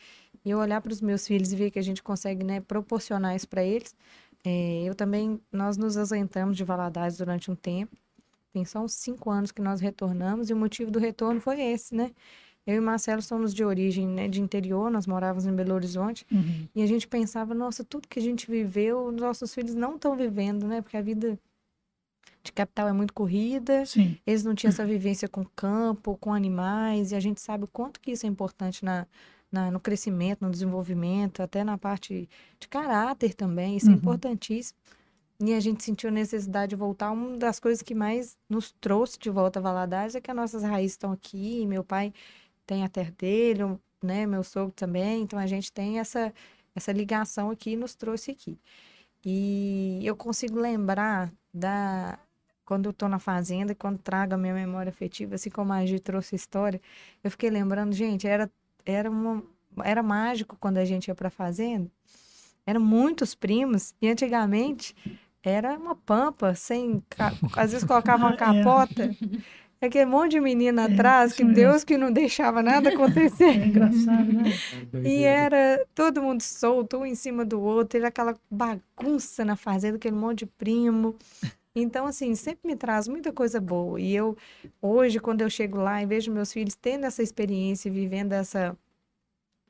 [0.45, 3.37] e eu olhar para os meus filhos e ver que a gente consegue, né, proporcionar
[3.37, 3.95] isso para eles.
[4.45, 7.97] É, eu também, nós nos ausentamos de Valadares durante um tempo.
[8.53, 11.95] Tem só uns cinco anos que nós retornamos e o motivo do retorno foi esse,
[11.95, 12.11] né?
[12.67, 16.69] Eu e Marcelo somos de origem, né, de interior, nós morávamos em Belo Horizonte Uhum.
[16.75, 20.15] e a gente pensava, nossa, tudo que a gente viveu, os nossos filhos não estão
[20.17, 20.83] vivendo, né?
[20.83, 21.39] Porque a vida
[22.43, 24.19] de capital é muito corrida, Sim.
[24.27, 28.01] eles não tinham essa vivência com campo, com animais, e a gente sabe o quanto
[28.01, 29.07] que isso é importante na,
[29.51, 33.77] na- no crescimento, no desenvolvimento, até na parte de caráter também.
[33.77, 33.97] Isso é Uhum.
[33.99, 34.79] importantíssimo.
[35.43, 37.11] E a gente sentiu a necessidade de voltar.
[37.11, 40.63] Uma das coisas que mais nos trouxe de volta a Valadares é que as nossas
[40.63, 41.67] raízes estão aqui.
[41.67, 42.13] Meu pai
[42.67, 43.63] tem a terra dele,
[44.03, 44.27] né?
[44.27, 45.23] Meu sogro também.
[45.23, 46.33] Então a gente tem essa,
[46.75, 48.59] essa ligação aqui e nos trouxe aqui.
[49.25, 52.19] E eu consigo lembrar da
[52.65, 55.99] quando eu tô na fazenda, quando trago a minha memória afetiva, assim como a Gi
[55.99, 56.81] trouxe a história,
[57.25, 58.49] eu fiquei lembrando, gente, era
[58.85, 59.43] era uma,
[59.85, 61.91] era mágico quando a gente ia pra fazenda.
[62.67, 64.95] Eram muitos primos e antigamente
[65.43, 68.37] era uma pampa sem, ca- às vezes colocava uma É.
[68.37, 69.17] capota.
[69.83, 71.55] Aquele monte de menina É, atrás, que mesmo.
[71.55, 73.67] Deus que não deixava nada É acontecer.
[73.67, 74.43] engraçado, né?
[75.07, 79.97] E era todo mundo solto, um em cima do outro, era aquela bagunça na fazenda,
[79.97, 81.17] aquele monte de primo.
[81.81, 84.01] Então, assim, sempre me traz muita coisa boa.
[84.01, 84.37] E eu,
[84.81, 88.77] hoje, quando eu chego lá e vejo meus filhos tendo essa experiência, vivendo essa,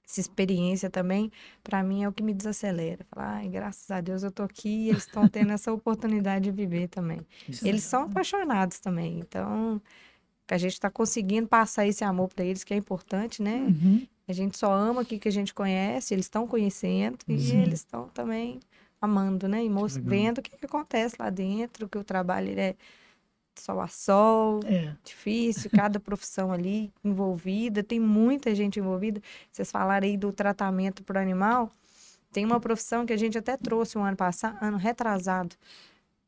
[0.08, 1.30] essa experiência também,
[1.62, 3.06] para mim é o que me desacelera.
[3.10, 6.50] Falar, ai, graças a Deus eu tô aqui e eles estão tendo essa oportunidade de
[6.50, 7.20] viver também.
[7.48, 9.18] Isso é Eles são apaixonados também.
[9.20, 9.80] Então,
[10.48, 13.56] a gente está conseguindo passar esse amor para eles, que é importante, né?
[13.56, 14.06] Uhum.
[14.26, 17.62] A gente só ama aqui que a gente conhece, eles estão conhecendo e Sim.
[17.62, 18.60] eles estão também
[19.00, 19.64] amando, né?
[19.64, 19.70] E
[20.02, 22.74] vendo o que, que acontece lá dentro, que o trabalho ele é
[23.56, 24.94] sol a sol, É.
[25.04, 29.20] difícil, cada profissão ali envolvida, tem muita gente envolvida.
[29.50, 31.70] Vocês falaram aí do tratamento para o animal,
[32.32, 35.56] tem uma profissão que a gente até trouxe um ano passado, ano retrasado.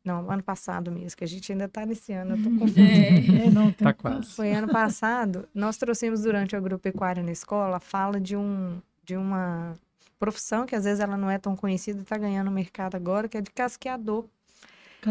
[0.04, 2.80] Não, ano passado mesmo, que a gente ainda está nesse ano, eu tô confusa.
[2.80, 4.26] É, não, Tá que- quase.
[4.34, 9.16] Foi ano passado, nós trouxemos durante o agropecuária na escola a fala de, um, de
[9.16, 9.74] uma
[10.18, 13.40] profissão que às vezes ela não é tão conhecida, está ganhando mercado agora, que é
[13.42, 14.28] de casqueador.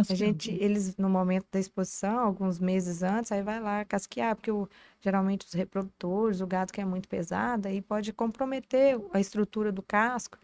[0.10, 4.36] A Casca- gente, eles, no momento da exposição, alguns meses antes, aí vai lá casquear,
[4.36, 4.68] porque o-
[5.02, 9.82] geralmente os reprodutores, o gado que é muito pesado, aí pode comprometer a estrutura do
[9.84, 10.38] casco.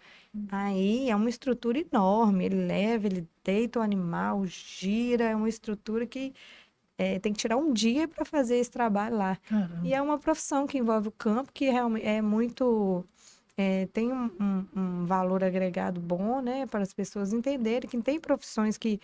[0.49, 6.07] Aí é uma estrutura enorme, ele leva, ele deita o animal, gira, é uma estrutura
[6.07, 6.33] que
[6.97, 9.37] eh, tem que tirar um dia para fazer esse trabalho lá.
[9.49, 9.81] Caramba.
[9.83, 13.05] E é uma profissão que envolve o campo, que realmente é muito.
[13.57, 18.19] É, tem um, um- um valor agregado bom, né, para as pessoas entenderem que tem
[18.19, 18.99] profissões que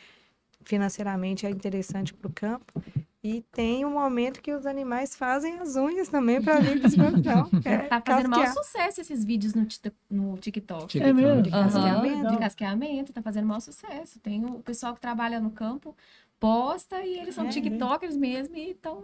[0.64, 2.82] financeiramente é interessante para o campo.
[3.26, 7.50] E tem um momento que os animais fazem as unhas também para vir para exposição.
[7.64, 11.02] É, Tá fazendo maior sucesso esses vídeos no, tita- no TikTok.
[11.02, 11.42] É mesmo?
[11.42, 12.26] De casqueamento.
[12.28, 14.20] Aham, de casqueamento, tá fazendo maior sucesso.
[14.20, 15.96] Tem o pessoal que trabalha no campo,
[16.38, 19.02] posta e eles são É, tiktokers mesmo e estão,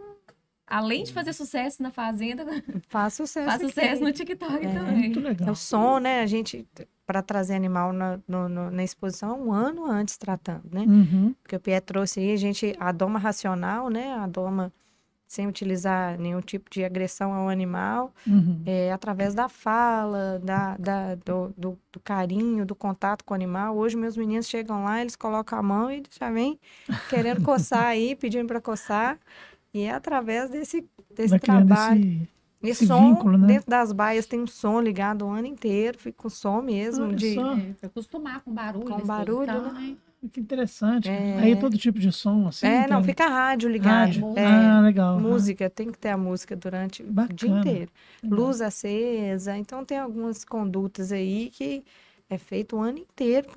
[0.70, 2.46] além de fazer sucesso na fazenda,
[2.90, 3.48] Faz sucesso.
[3.48, 4.74] faz sucesso no TikTok É.
[4.74, 4.96] também.
[5.00, 5.52] Muito É legal.
[5.52, 6.22] o som, né?
[6.22, 6.66] A gente,
[7.06, 10.82] para trazer animal na, no- no- na exposição, um ano antes tratando, né?
[10.88, 11.34] Uhum.
[11.42, 14.14] Porque o Pierre trouxe aí, a gente, a doma racional, né?
[14.14, 14.72] A doma
[15.28, 18.64] sem utilizar nenhum tipo de agressão ao animal, Uhum.
[18.66, 23.78] é, através da fala, da, da- do, do- do carinho, do contato com o animal.
[23.78, 26.60] Hoje meus meninos chegam lá, eles colocam a mão e já vêm
[27.12, 29.20] querendo coçar aí, pedindo para coçar.
[29.74, 32.00] E é através desse, desse Vai trabalho.
[32.02, 32.30] esse...
[32.62, 33.48] E esse som, vínculo, né?
[33.48, 37.16] dentro das baias tem um som ligado o ano inteiro, fica com som mesmo, Olha
[37.16, 37.54] de, só.
[37.56, 38.86] É, acostumar com barulho.
[38.86, 39.72] Com barulho, né?
[40.22, 40.28] né?
[40.30, 41.08] Que interessante.
[41.08, 41.38] É.
[41.40, 42.68] Aí todo tipo de som, assim.
[42.68, 44.08] É, não, tem- fica rádio ligado.
[44.08, 44.34] Rádio.
[44.36, 45.18] É, Ah, legal.
[45.22, 47.60] música, tem que ter a música durante o dia Bacana.
[47.62, 47.92] inteiro.
[48.22, 48.40] Legal.
[48.40, 51.82] Luz acesa, então tem algumas condutas aí que
[52.30, 53.48] é feito o ano inteiro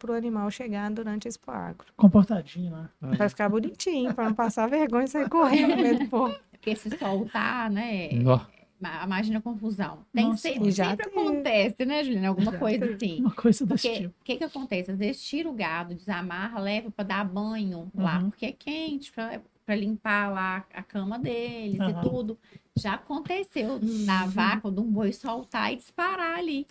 [0.00, 1.86] para o animal chegar durante esse agro.
[1.96, 2.90] Comportadinho lá.
[3.16, 6.34] Para ficar bonitinho, para não passar vergonha e sair correndo no meio do povo.
[6.50, 8.08] Porque se soltar, né?
[8.14, 8.40] Nó.
[8.80, 9.98] ma- Imagina a confusão.
[10.12, 12.28] Tem Nossa, sempre, já sempre acontece, né, Juliana?
[12.28, 12.94] Alguma Já coisa teve.
[12.94, 13.20] assim.
[13.20, 14.14] Uma coisa desse Porque tipo.
[14.20, 14.90] o que que acontece?
[14.90, 18.30] Às vezes tira o gado, desamarra, leva para dar banho lá, Uhum.
[18.30, 21.90] porque é quente, para limpar lá a cama deles Aham.
[21.90, 22.38] e tudo.
[22.76, 26.66] Já aconteceu na vaca, de um boi soltar e disparar ali.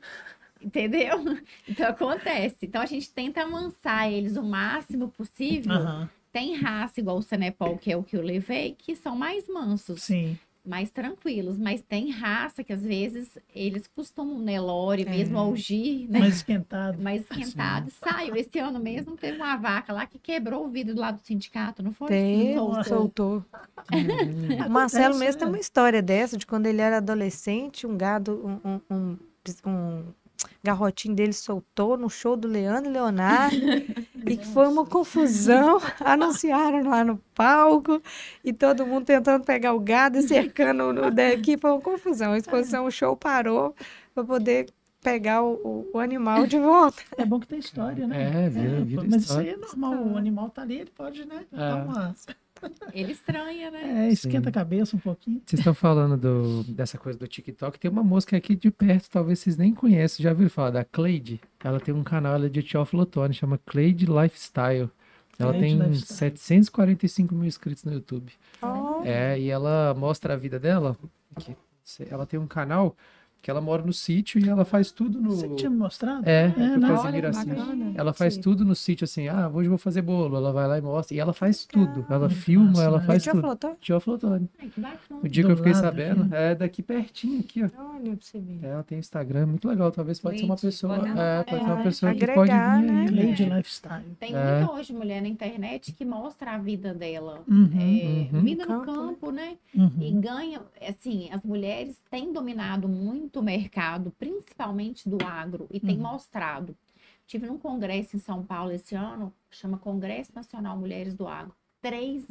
[0.61, 1.17] Entendeu?
[1.67, 2.57] Então acontece.
[2.65, 5.71] Então a gente tenta amansar eles o máximo possível.
[5.73, 9.47] Aham, Tem raça, igual o Senepol, que é o que eu levei, que são mais
[9.47, 10.37] mansos sim.
[10.65, 15.09] mais tranquilos, mas tem raça que às vezes eles costumam Nelore, É.
[15.09, 16.19] mesmo algir, né?
[16.19, 17.01] Mais esquentado.
[17.01, 17.89] Mais esquentado.
[17.91, 18.35] Saiu.
[18.35, 21.81] Esse ano mesmo teve uma vaca lá que quebrou o vidro do lado do sindicato,
[21.81, 22.09] não foi?
[22.09, 22.83] Tem, Soltou.
[22.83, 23.45] soltou.
[23.87, 23.89] O
[24.69, 25.53] Marcelo Acontece, mesmo tem né?
[25.53, 29.17] uma história dessa, de quando ele era adolescente, um gado, um, um, um,
[29.65, 30.07] um
[30.63, 33.55] garrotinho dele soltou no show do Leandro e Leonardo,
[34.27, 35.79] e que foi uma confusão.
[36.03, 38.01] Anunciaram lá no palco,
[38.43, 42.33] e todo mundo tentando pegar o gado e cercando o daqui, foi uma confusão.
[42.33, 43.75] A exposição, o show parou
[44.13, 44.67] para poder
[45.01, 47.01] pegar o, o- o animal de volta.
[47.17, 48.45] É bom que tem história, né?
[48.45, 49.51] É, vira- vira Mas isso história.
[49.51, 49.93] aí é normal.
[50.07, 51.45] O animal tá ali, ele pode, né?
[51.51, 51.83] Dar É.
[51.83, 52.15] uma...
[52.93, 54.07] Ele estranha, né?
[54.07, 54.49] É, esquenta Sim.
[54.49, 55.41] a cabeça um pouquinho.
[55.45, 57.79] Vocês estão falando do- dessa coisa do TikTok.
[57.79, 60.23] Tem uma música aqui de perto, talvez vocês nem conheçam.
[60.23, 61.39] Já ouviram falar da Cleide?
[61.63, 64.89] Ela tem um canal, ela é de Teófilo chama Cleide Lifestyle.
[65.37, 66.17] Ela Cleide tem Lifestyle.
[66.37, 68.31] 745 mil inscritos no YouTube.
[68.61, 70.97] Oh, É, e ela mostra a vida dela.
[72.09, 72.95] Ela tem um canal
[73.41, 75.31] que ela mora no sítio e ela faz tudo no.
[75.31, 76.27] Você tinha me mostrado?
[76.27, 76.87] É, É, né?
[76.87, 77.93] você Olha, assim.
[77.95, 78.41] Ela faz Sim.
[78.41, 80.35] tudo no sítio, assim, ah, hoje eu vou fazer bolo.
[80.35, 81.15] Ela vai lá e mostra.
[81.15, 82.05] E ela faz tudo.
[82.09, 83.05] Ela filma, massa, ela né?
[83.05, 83.41] faz tudo.
[84.71, 85.21] que bacana.
[85.23, 86.35] O dia que eu fiquei sabendo aqui.
[86.35, 87.69] é daqui pertinho aqui, ó.
[87.95, 88.59] Olha pra você ver.
[88.63, 89.91] É, Ela tem Instagram, muito legal.
[89.91, 90.97] Talvez pode ser uma pessoa.
[90.99, 93.01] pode É, pode ser uma É, pessoa que pode vir agregar, né?
[93.07, 93.09] aí.
[93.27, 93.55] Lady É.
[93.57, 94.03] Lifestyle.
[94.19, 94.57] Tem É.
[94.59, 97.41] muita hoje mulher na internet que mostra a vida dela.
[97.47, 97.69] Uhum,
[98.31, 98.41] É, uhum.
[98.41, 98.95] Vida no Campo, né?
[98.95, 99.57] campo, né?
[99.73, 99.79] E
[100.13, 100.21] uhum.
[100.21, 106.03] ganha, assim, as mulheres têm dominado muito o mercado, principalmente do agro, e têm Uhum.
[106.03, 106.75] mostrado.
[107.27, 111.53] Tive num congresso em São Paulo esse ano, chama Congresso Nacional Mulheres do Agro.
[111.81, 112.25] Três,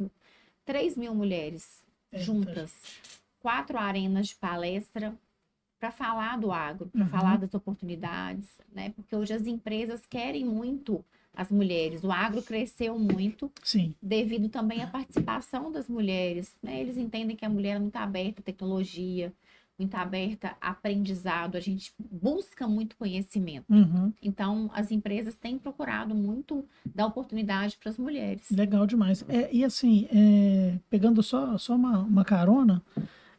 [0.65, 2.25] três mil mulheres Eita.
[2.25, 2.99] juntas,
[3.39, 5.15] quatro arenas de palestra
[5.79, 7.09] para falar do agro, para Uhum.
[7.09, 8.89] falar das oportunidades, né?
[8.89, 12.03] Porque hoje as empresas querem muito as mulheres.
[12.03, 13.95] O agro cresceu muito Sim.
[14.01, 16.53] devido também à participação das mulheres.
[16.61, 16.81] Né?
[16.81, 19.31] Eles entendem que a mulher é muito aberta à tecnologia,
[19.79, 23.65] muito aberta a aprendizado, a gente busca muito conhecimento.
[23.69, 24.13] Uhum.
[24.21, 28.51] Então, as empresas têm procurado muito dar oportunidade para as mulheres.
[28.51, 29.23] Legal demais.
[29.29, 32.83] É, e assim, é, pegando só, só uma, uma carona,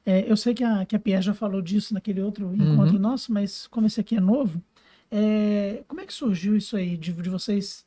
[0.05, 3.33] é, eu sei que a, que a Pierre já falou disso naquele outro encontro nosso,
[3.33, 4.63] mas como esse aqui é novo,
[5.11, 7.85] é, como é que surgiu isso aí, de, de vocês,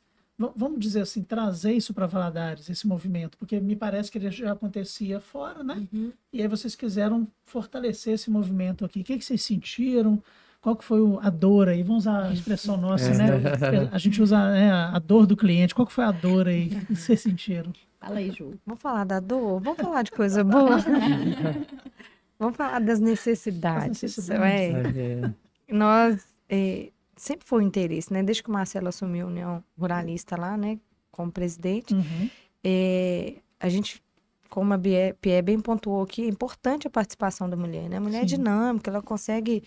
[0.56, 3.38] vamos dizer assim, trazer isso para Valadares, esse movimento?
[3.38, 5.86] Porque me parece que ele já acontecia fora, né?
[5.92, 6.12] Uhum.
[6.32, 9.00] E aí vocês quiseram fortalecer esse movimento aqui.
[9.00, 10.22] O que, que vocês sentiram?
[10.60, 11.82] Qual que foi a dor aí?
[11.82, 13.16] Vamos usar a expressão nossa, É.
[13.18, 13.88] né?
[13.92, 15.74] A gente usa né, a dor do cliente.
[15.74, 17.70] Qual que foi a dor aí que vocês sentiram?
[18.00, 18.54] Fala aí, Ju.
[18.66, 19.60] Vamos falar da dor?
[19.60, 20.78] Vamos falar de coisa boa?
[22.38, 24.02] Vamos falar das necessidades.
[24.02, 24.96] necessidades.
[24.96, 25.20] é.
[25.68, 28.22] É, Nós é, sempre foi o interesse, né?
[28.22, 30.78] Desde que o Marcelo assumiu a União Ruralista lá, né?
[31.10, 32.30] Como presidente, Uhum.
[32.62, 34.02] é, a gente,
[34.50, 34.78] como a
[35.20, 37.96] Pierre bem pontuou aqui, é importante a participação da mulher, né?
[37.96, 38.36] A mulher é Sim.
[38.36, 39.62] dinâmica, ela consegue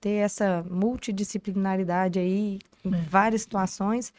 [0.00, 3.00] ter essa multidisciplinaridade aí em É.
[3.08, 4.12] várias situações.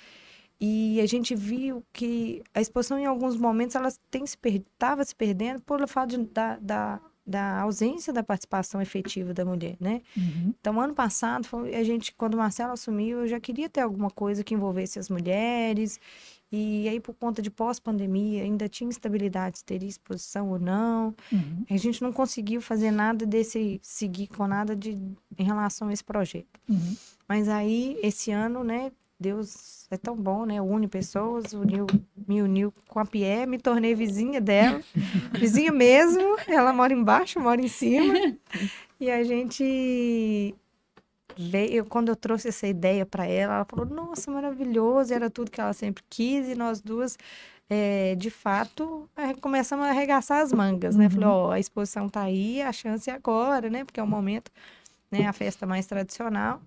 [0.59, 5.13] E a gente viu que a exposição, em alguns momentos, ela tem se estava se
[5.15, 10.01] perdendo pelo fato de- da, da, da ausência da participação efetiva da mulher, né?
[10.15, 10.53] Uhum.
[10.59, 14.43] Então, ano passado, a gente, quando o Marcelo assumiu, eu já queria ter alguma coisa
[14.43, 15.99] que envolvesse as mulheres.
[16.51, 21.15] E aí, por conta de pós-pandemia, ainda tinha instabilidade se teria exposição ou não.
[21.31, 21.65] Uhum.
[21.69, 24.91] A gente não conseguiu fazer nada desse, seguir com nada de,
[25.37, 26.59] em relação a esse projeto.
[26.69, 26.95] Uhum.
[27.27, 30.61] Mas aí, esse ano, né, Deus é tão bom, né?
[30.61, 31.87] Une pessoas, uniu,
[32.27, 34.81] me uniu com a Pierre, me tornei vizinha dela,
[35.39, 36.37] vizinha mesmo.
[36.47, 38.13] Ela mora embaixo, eu moro em cima.
[38.99, 40.53] E a gente
[41.37, 45.61] veio, quando eu trouxe essa ideia para ela, ela falou: Nossa, maravilhoso, era tudo que
[45.61, 47.17] ela sempre quis, e nós duas.
[47.69, 49.09] eh, de fato,
[49.41, 51.09] começamos a arregaçar as mangas, né?
[51.09, 53.83] Falei, ó, a exposição tá aí, a chance é agora, né?
[53.85, 54.51] Porque é o momento,
[55.11, 55.25] né?
[55.27, 56.61] A festa mais tradicional.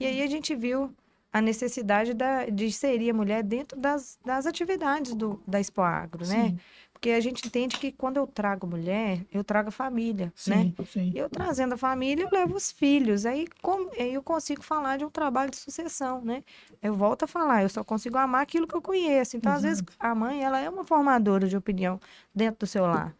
[0.00, 0.92] E aí a gente viu
[1.32, 6.26] a necessidade da, de inserir a mulher dentro das, das atividades do, da Expo Agro,
[6.26, 6.48] né?
[6.48, 6.58] Sim,
[6.92, 10.72] Porque a gente entende que quando eu trago mulher, eu trago a família, né?
[10.76, 11.12] sim, sim.
[11.14, 13.26] Eu trazendo a família, eu levo os filhos.
[13.26, 16.42] Aí, como, aí eu consigo falar de um trabalho de sucessão, né?
[16.82, 19.36] Eu volto a falar, eu só consigo amar aquilo que eu conheço.
[19.36, 22.00] Então, às vezes, a mãe, ela é uma formadora de opinião
[22.34, 23.14] dentro do seu lar.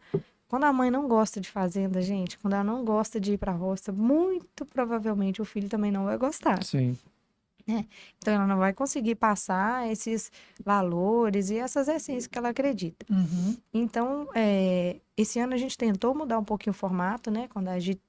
[0.49, 3.51] Quando a mãe não gosta de fazenda, gente, quando ela não gosta de ir para
[3.51, 6.63] a roça, muito provavelmente o filho também não vai gostar.
[6.63, 6.97] sim.
[8.17, 10.31] Então, ela não vai conseguir passar esses
[10.63, 13.05] valores e essas essências que ela acredita.
[13.09, 13.57] Uhum.
[13.73, 17.47] Então, é, esse ano a gente tentou mudar um pouquinho o formato, né?
[17.47, 18.01] Quando a gente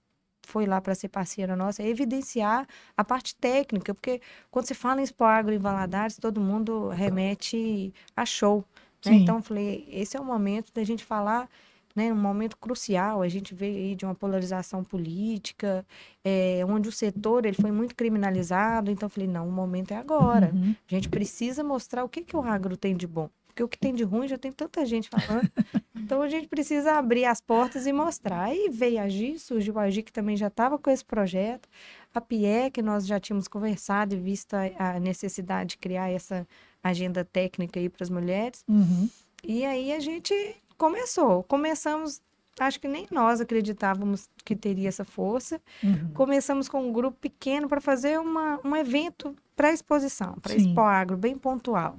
[0.43, 4.21] foi lá para ser parceira nossa, é evidenciar a parte técnica, porque
[4.51, 8.65] quando se fala em Expo Agro em Valadares, todo mundo remete a show.
[9.05, 9.13] né?
[9.15, 11.49] Então, eu falei, esse é o momento da gente falar,
[11.95, 12.13] né?
[12.13, 13.23] Um momento crucial.
[13.23, 15.85] A gente veio de uma polarização política,
[16.25, 18.91] é, onde o setor ele foi muito criminalizado.
[18.91, 20.51] Então, eu falei, não, o momento é agora.
[20.55, 20.75] Uhum.
[20.91, 23.29] A gente precisa mostrar o que, que o agro tem de bom.
[23.47, 25.51] Porque o que tem de ruim já tem tanta gente falando.
[25.97, 28.45] então a gente precisa abrir as portas e mostrar.
[28.45, 31.69] Aí veio a Gi, surgiu a Gi, que também já estava com esse projeto.
[32.15, 36.47] A Pie, que nós já tínhamos conversado e visto a, a necessidade de criar essa
[36.83, 38.65] agenda técnica aí para as mulheres.
[38.69, 39.09] Uhum.
[39.45, 40.35] E aí a gente
[40.81, 41.43] começou.
[41.45, 42.23] Começamos,
[42.59, 45.61] acho que nem nós acreditávamos que teria essa força.
[45.83, 46.13] Uhum.
[46.15, 50.55] Começamos com um grupo pequeno para fazer uma, um evento para exposição, para.
[50.55, 51.99] Expo Agro, bem pontual.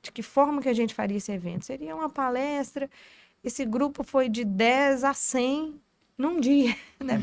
[0.00, 1.64] De que forma que a gente faria esse evento?
[1.64, 2.88] Seria uma palestra
[3.44, 5.74] esse grupo foi de 10 a 100
[6.16, 7.18] num dia, né?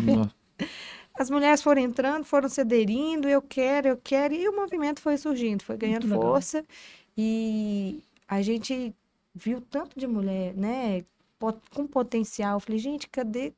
[1.15, 5.17] As mulheres foram entrando, foram se aderindo, eu quero, eu quero, e o movimento foi
[5.17, 6.63] surgindo, foi ganhando força.
[7.17, 8.93] E a gente
[9.33, 11.03] viu tanto de mulher, né,
[11.73, 12.55] com potencial.
[12.57, 13.53] Eu falei, gente, cadê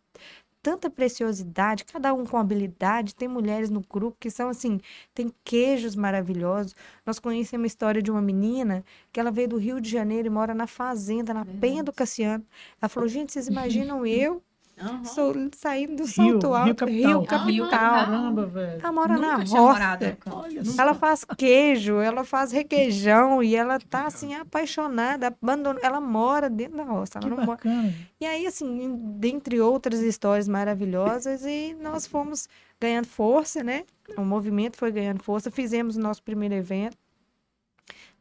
[0.61, 3.13] tanta preciosidade, cada um com habilidade?
[3.13, 4.79] Tem mulheres no grupo que são assim,
[5.13, 6.73] tem queijos maravilhosos.
[7.05, 10.31] Nós conhecemos a história de uma menina que ela veio do Rio de Janeiro e
[10.31, 12.45] mora na fazenda, na Penha do Cassiano.
[12.81, 14.41] Ela falou, gente, vocês imaginam eu
[14.79, 15.05] Aham.
[15.05, 17.19] sou saindo do Rio, Salto Rio Alto, Capital.
[17.19, 17.25] Rio.
[17.27, 17.69] Capital.
[17.69, 18.79] Caramba, velho.
[18.81, 20.81] Ela mora na Nunca morado roça.
[20.81, 26.77] Ela faz queijo, ela faz requeijão e ela tá assim apaixonada, abandonou, ela mora dentro
[26.77, 27.47] da roça, ela Que não mora.
[27.57, 27.93] bacana.
[28.19, 32.47] E aí assim, dentre outras histórias maravilhosas e nós fomos
[32.81, 33.83] ganhando força, né?
[34.17, 36.97] O movimento foi ganhando força, fizemos o nosso primeiro evento.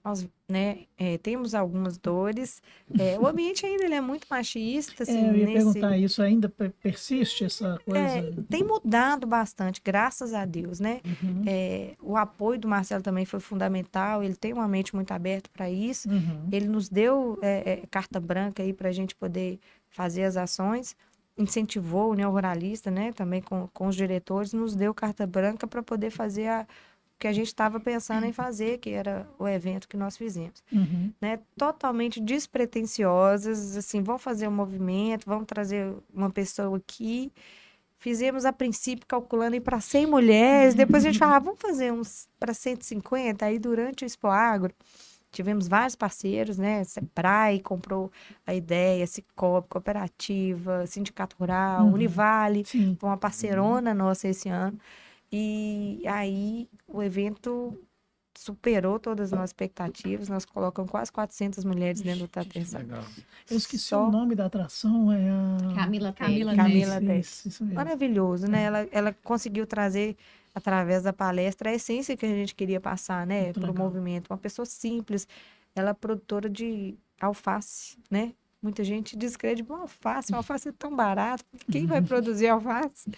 [0.04, 2.60] Nós, né, é, temos algumas dores.
[2.98, 5.64] É, o ambiente ainda ele é muito machista, assim, É, eu ia nesse...
[5.64, 8.00] perguntar isso, ainda per- persiste essa coisa?
[8.00, 11.00] É, tem mudado bastante, graças a Deus, né?
[11.04, 15.48] Uhum, É, o apoio do Marcelo também foi fundamental, ele tem uma mente muito aberta
[15.52, 16.08] para isso.
[16.10, 16.48] uhum.
[16.50, 20.96] Ele nos deu é, é, carta branca aí para a gente poder fazer as ações,
[21.38, 23.12] incentivou o União Ruralista, né?
[23.12, 26.66] Também com, com os diretores, nos deu carta branca para poder fazer a,
[27.22, 31.12] que a gente estava pensando em fazer, que era o evento que nós fizemos Uhum.
[31.20, 37.30] né, totalmente despretensiosas, assim, vão fazer um movimento, vão trazer uma pessoa aqui.
[38.00, 42.28] Fizemos a princípio calculando ir para 100 mulheres, depois a gente falava, vamos fazer uns
[42.40, 43.46] para 150.
[43.46, 44.74] Aí durante o Expo Agro,
[45.30, 46.82] tivemos vários parceiros, né?
[46.82, 48.10] Sebrae comprou
[48.44, 51.92] a ideia, Cicobi, Cooperativa, Sindicato Rural, Uhum.
[51.94, 52.96] Univale, Sim.
[52.98, 54.76] foi uma parceirona nossa esse ano.
[55.32, 57.78] E aí o evento
[58.36, 60.28] superou todas as nossas expectativas.
[60.28, 63.04] Nós colocamos quase 400 mulheres dentro do legal.
[63.50, 65.74] Eu esqueci Só- o nome da atração, é a...
[65.74, 67.46] Camila Camila Camila Tess.
[67.46, 67.64] isso, isso.
[67.64, 68.64] Maravilhoso, né?
[68.64, 70.16] Ela, ela conseguiu trazer,
[70.54, 73.52] através da palestra, a essência que a gente queria passar, né?
[73.52, 74.28] Para o movimento.
[74.30, 75.26] Uma pessoa simples.
[75.74, 78.34] Ela é produtora de alface, né?
[78.62, 80.32] Muita gente descreditou alface.
[80.32, 81.44] Alface é tão barato.
[81.70, 83.10] Quem vai produzir alface?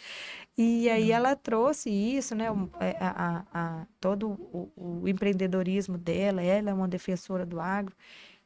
[0.57, 2.51] E aí ela trouxe isso, né?
[2.51, 4.70] um, é, A, a- a- todo o,
[5.03, 6.40] o empreendedorismo dela.
[6.42, 7.95] Ela é uma defensora do agro.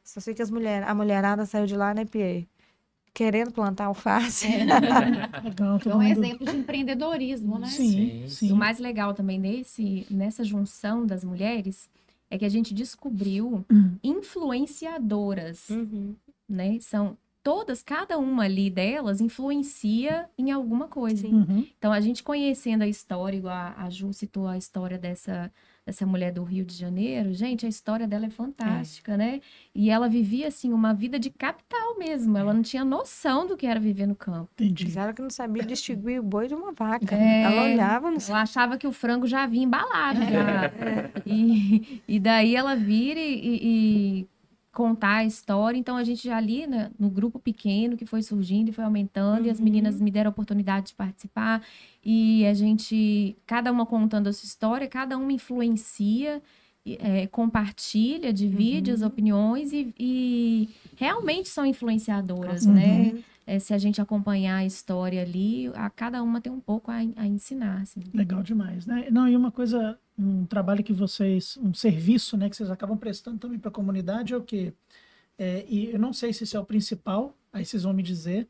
[0.03, 2.49] Só sei que as mulher, a mulherada saiu de lá, né, Pierre?
[3.13, 4.45] Querendo plantar alface.
[4.47, 4.65] É
[5.81, 7.67] todo um mundo- exemplo de empreendedorismo, né?
[7.67, 8.27] Sim, Sim.
[8.27, 8.51] sim.
[8.51, 11.89] O mais legal também nesse, nessa junção das mulheres
[12.29, 13.95] é que a gente descobriu Hum.
[14.03, 16.15] influenciadoras, Uhum.
[16.49, 16.77] Né?
[16.81, 21.25] São todas, cada uma ali delas influencia em alguma coisa.
[21.25, 21.65] Uhum.
[21.77, 25.51] Então, a gente conhecendo a história, igual a, a Ju citou a história dessa,
[25.85, 29.39] dessa mulher do Rio de Janeiro, gente, a história dela é fantástica, né?
[29.73, 32.37] E ela vivia, assim, uma vida de capital mesmo.
[32.37, 34.49] Ela não tinha noção do que era viver no campo.
[34.55, 34.83] Entendi.
[34.85, 37.15] Diz ela que não sabia distinguir o boi de uma vaca.
[37.15, 37.43] É.
[37.43, 40.19] Ela olhava, não Ela achava que o frango já vinha embalado.
[40.19, 40.71] Já.
[41.25, 44.27] E, e daí ela vira e- e
[44.71, 45.77] contar a história.
[45.77, 49.47] Então a gente já ali né, no grupo pequeno que foi surgindo e foi aumentando,
[49.47, 49.65] e as Uhum.
[49.65, 51.61] meninas me deram a oportunidade de participar.
[52.03, 56.41] E a gente, cada uma contando a sua história, cada uma influencia.
[56.85, 62.73] é, compartilha, divide as opiniões e, e realmente são influenciadoras, Uhum.
[62.73, 63.23] né?
[63.45, 66.95] É, se a gente acompanhar a história ali, a cada uma tem um pouco a,
[67.15, 68.01] a ensinar, assim.
[68.13, 69.07] Legal demais, né?
[69.11, 73.37] Não, e uma coisa, um trabalho que vocês, um serviço, né, que vocês acabam prestando
[73.37, 74.73] também para a comunidade é o quê?
[75.37, 78.45] É, e eu não sei se isso é o principal, aí vocês vão me dizer.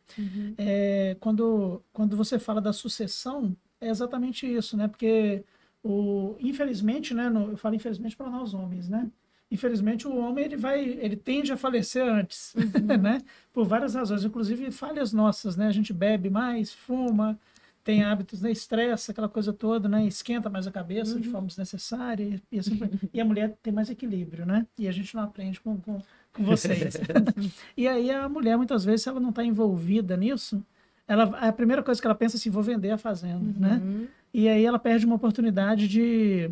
[0.58, 4.88] É, quando, quando você fala da sucessão, é exatamente isso, né?
[4.88, 5.44] Porque,
[5.84, 9.08] o, infelizmente, né, no- eu falo infelizmente para nós homens, né?
[9.52, 12.54] Infelizmente, o homem ele vai, ele tende a falecer antes,
[13.00, 13.22] né?
[13.54, 15.68] Por várias razões, inclusive falhas nossas, né?
[15.68, 17.40] A gente bebe mais, fuma,
[17.90, 18.52] tem hábitos, né?
[18.52, 20.06] Estressa, aquela coisa toda, né?
[20.06, 22.80] Esquenta mais a cabeça de forma desnecessária e, e assim
[23.12, 24.68] E a mulher tem mais equilíbrio, né?
[24.78, 26.00] E a gente não aprende com, com,
[26.32, 26.98] com vocês.
[27.76, 30.64] e aí a mulher, muitas vezes, se ela não está envolvida nisso,
[31.08, 33.82] ela, a primeira coisa que ela pensa é assim, vou vender a fazenda, né?
[33.84, 34.08] Uhum.
[34.32, 36.52] E aí ela perde uma oportunidade de,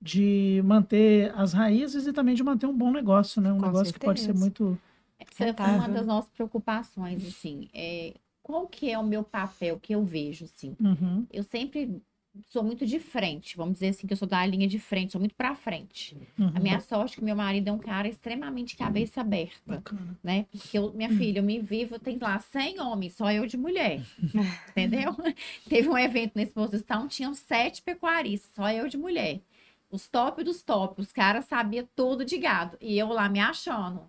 [0.00, 3.52] de manter as raízes e também de manter um bom negócio, né?
[3.52, 4.42] Um Com negócio que pode ser certeza.
[4.42, 4.78] muito...
[5.18, 7.68] Essa foi uma das nossas preocupações, assim.
[7.74, 8.14] É,
[8.48, 10.74] qual que é o meu papel que eu vejo, assim?
[10.80, 12.00] Uhum, Eu sempre
[12.48, 15.20] sou muito de frente, vamos dizer assim, que eu sou da linha de frente, sou
[15.20, 16.16] muito pra frente.
[16.38, 16.52] uhum.
[16.54, 20.18] A minha sorte é que meu marido é um cara extremamente cabeça aberta, Bacana.
[20.24, 20.46] né?
[20.50, 24.00] Porque eu, minha filha, eu me vivo, tem lá 100 homens, só eu de mulher,
[24.70, 25.14] entendeu?
[25.68, 29.40] Teve um evento na exposição, tinham sete pecuaristas, só eu de mulher.
[29.90, 31.00] Os top dos top.
[31.00, 32.76] Os caras sabiam tudo de gado.
[32.80, 34.06] E eu lá me achando.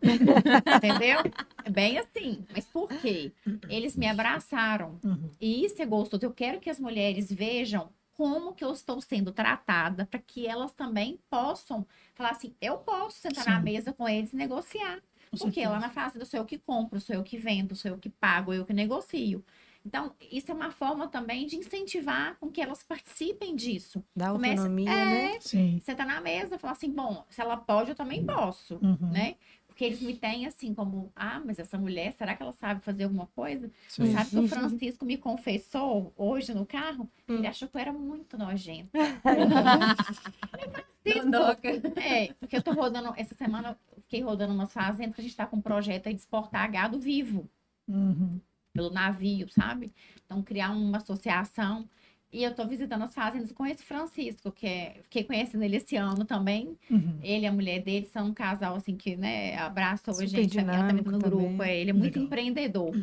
[0.76, 1.20] Entendeu?
[1.66, 2.46] É bem assim.
[2.52, 3.32] Mas por quê?
[3.70, 4.98] Eles me abraçaram.
[5.04, 5.30] Uhum.
[5.40, 6.26] E isso é gostoso.
[6.26, 10.74] Eu quero que as mulheres vejam como que eu estou sendo tratada para que elas
[10.74, 13.64] também possam falar assim, eu posso sentar na Sim.
[13.64, 15.00] mesa com eles e negociar.
[15.32, 15.70] Com Porque certeza.
[15.70, 18.54] lá na fazenda sou eu que compro, sou eu que vendo, sou eu que pago,
[18.54, 19.42] eu que negocio.
[19.86, 24.04] Então, isso é uma forma também de incentivar com que elas participem disso.
[24.16, 25.40] Dá Começa- autonomia, é, né?
[25.40, 25.80] Sim.
[25.82, 29.10] Sentar na mesa e falar assim, bom, se ela pode, eu também posso, Uhum.
[29.12, 29.36] né?
[29.68, 33.06] Porque eles me têm assim como, ah, mas essa mulher, será que ela sabe fazer
[33.06, 33.72] alguma coisa?
[33.88, 34.12] Sim.
[34.12, 37.10] Sabe que o Francisco me confessou hoje no carro?
[37.26, 38.90] Ele achou que eu era muito nojenta.
[41.02, 45.24] Francisco, é, porque eu tô rodando, essa semana eu fiquei rodando umas fazendas que a
[45.24, 47.50] gente tá com um projeto aí de exportar gado vivo
[47.88, 48.40] Uhum.
[48.74, 49.92] Pelo navio, sabe?
[50.26, 51.88] Então, criar uma associação.
[52.32, 55.96] E eu tô visitando as fazendas com esse Francisco, que é, fiquei conhecendo ele esse
[55.96, 56.78] ano também.
[56.90, 57.18] Uhum.
[57.24, 60.60] Ele e a mulher dele são um casal, assim, que, né, abraçou a Super gente.
[60.60, 61.68] Ela também tá no grupo, também.
[61.68, 62.24] é, ele é muito Legal.
[62.26, 62.96] empreendedor.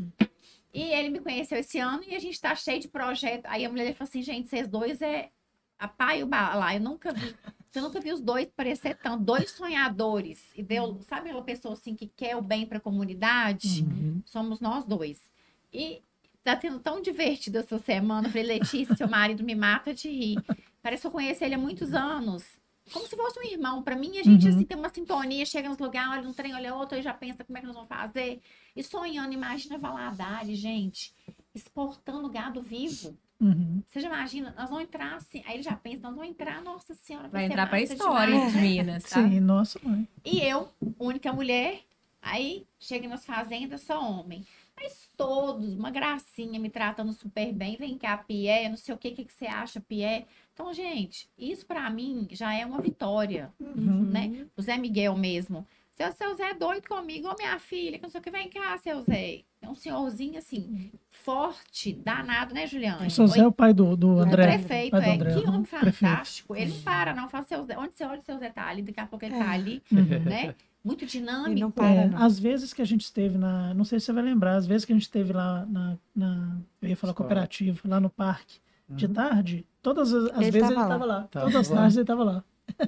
[0.73, 3.47] E ele me conheceu esse ano e a gente tá cheio de projeto.
[3.47, 5.31] Aí a mulher dele falou assim, gente, vocês dois é
[5.79, 6.75] a pai e o bala.
[6.75, 7.35] Eu nunca vi,
[7.75, 10.45] eu nunca vi os dois parecer tanto, dois sonhadores.
[10.55, 13.83] E deu, sabe aquela pessoa assim que quer o bem pra comunidade?
[13.83, 14.23] Uhum.
[14.25, 15.31] Somos nós dois.
[15.77, 16.03] E
[16.43, 18.29] tá sendo tão divertido essa semana.
[18.29, 20.43] Eu falei, Letícia, seu marido me mata de rir.
[20.83, 22.45] Parece que eu conheço ele há muitos anos.
[22.93, 23.83] Como se fosse um irmão.
[23.83, 24.55] Pra mim, a gente Uhum.
[24.55, 27.43] assim, tem uma sintonia, chega nos lugares, olha um trem, olha outro, e já pensa
[27.45, 28.41] como é que nós vamos fazer.
[28.77, 31.12] E sonhando, imagina Valadares, gente,
[31.55, 33.16] exportando gado vivo.
[33.41, 33.83] Uhum.
[33.87, 36.95] Você já imagina, nós vamos entrar assim, aí ele já pensa, nós vamos entrar, nossa
[36.95, 38.62] senhora, Vai ser entrar pra massa história de né?
[38.62, 39.22] Minas, tá?
[39.22, 40.09] Sim, nossa mãe.
[40.24, 40.68] E eu,
[40.99, 41.81] única mulher,
[42.22, 44.47] aí chega nas fazendas, só homem.
[44.79, 47.77] Mas todos, uma gracinha, me tratando super bem.
[47.77, 50.27] Vem cá, Pierre, não sei o que, o que, que você acha, Pierre.
[50.53, 54.03] Então, gente, isso pra mim já é uma vitória, Uhum.
[54.11, 54.47] né?
[54.57, 55.66] O Zé Miguel mesmo.
[55.95, 58.51] Seu, seu Zé é doido comigo, ô minha filha, que não sei o que, vem
[58.51, 59.45] cá, seu Zé.
[59.62, 63.07] É um senhorzinho, assim, forte, danado, né, Juliana?
[63.07, 64.47] O seu Zé é o pai do, do André.
[64.59, 65.14] prefeito, pai do é.
[65.14, 65.49] André, que uhum.
[65.49, 65.95] homem Prefeito.
[65.97, 66.55] fantástico.
[66.55, 67.29] Ele não para, não.
[67.31, 69.39] Fala, seu Zé, onde você olha, seu Zé tá ali, daqui a pouco ele É.
[69.39, 69.99] tá ali, Uhum.
[70.29, 70.55] né?
[70.87, 71.61] Muito E dinâmico.
[71.61, 72.22] não para, É, não.
[72.22, 73.74] às vezes que a gente esteve na.
[73.74, 75.97] Não sei se você vai lembrar, às vezes que a gente esteve lá na.
[76.14, 77.14] na- eu ia falar Escola.
[77.28, 79.12] cooperativa, lá no parque, de Uhum.
[79.12, 80.82] tarde, todas as, as Ele vezes ele tava lá.
[80.84, 81.28] estava lá.
[81.28, 81.76] Tava Todas as lá.
[81.78, 82.45] tardes ele estava lá.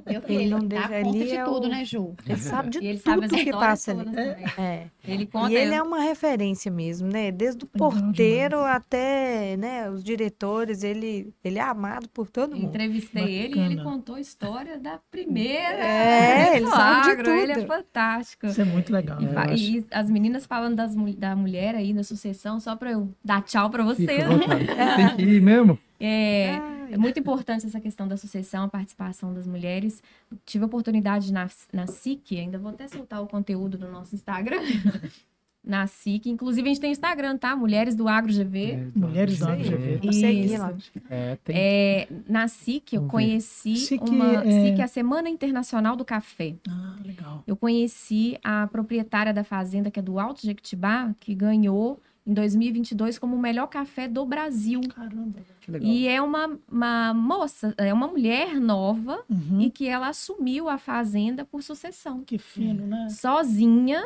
[0.07, 2.14] Meu filho, Ele não dá deixa- conta ali de é tudo, o- né, Ju?
[2.26, 4.05] Ele sabe de ele sabe tudo as que passa ali.
[4.05, 4.45] todas também.
[4.59, 4.87] É.
[5.07, 7.31] Ele conta E ele é uma referência mesmo, né?
[7.31, 12.66] Desde o porteiro até, né, os diretores, ele, ele é amado por todo mundo.
[12.66, 13.83] entrevistei ele e ele Bacana.
[13.97, 15.79] contou a história da primeira.
[15.83, 17.66] É, ele sabe de agro, Ele é tudo.
[17.66, 18.47] fantástico.
[18.47, 19.20] Isso é muito legal.
[19.22, 19.57] E, né?
[19.57, 23.70] e as meninas falando das, da mulher aí na sucessão, só pra eu dar tchau
[23.70, 24.07] pra à vontade.
[24.97, 25.79] Tem que ir mesmo?
[26.01, 30.03] É, Ai, é muito importante essa questão da sucessão, a participação das mulheres.
[30.45, 34.61] Tive a oportunidade na, na SIC, ainda vou até soltar o conteúdo do nosso Instagram.
[35.68, 36.26] na SIC.
[36.26, 37.55] Inclusive, a gente tem Instagram, tá?
[37.55, 38.91] Mulheres do Agro GV.
[38.95, 40.01] Mulheres do Isso Agro aí.
[40.01, 40.45] GV.
[40.45, 40.59] Isso.
[40.59, 40.74] lá.
[41.11, 41.57] É, tem.
[41.57, 44.45] É, na SIC, eu conheci SIC uma.
[44.45, 46.55] é- SIC é a Semana Internacional do Café.
[46.68, 47.43] Ah, legal.
[47.47, 53.18] Eu conheci a proprietária da fazenda, que é do Alto Jequitibá, que ganhou em 2022
[53.18, 54.81] como o melhor café do Brasil.
[54.95, 55.39] Caramba.
[55.62, 55.89] Que legal.
[55.91, 59.62] E é uma, uma moça, é uma mulher nova Uhum.
[59.62, 62.22] e que ela assumiu a fazenda por sucessão.
[62.24, 63.09] Que fino, né?
[63.09, 64.05] Sozinha.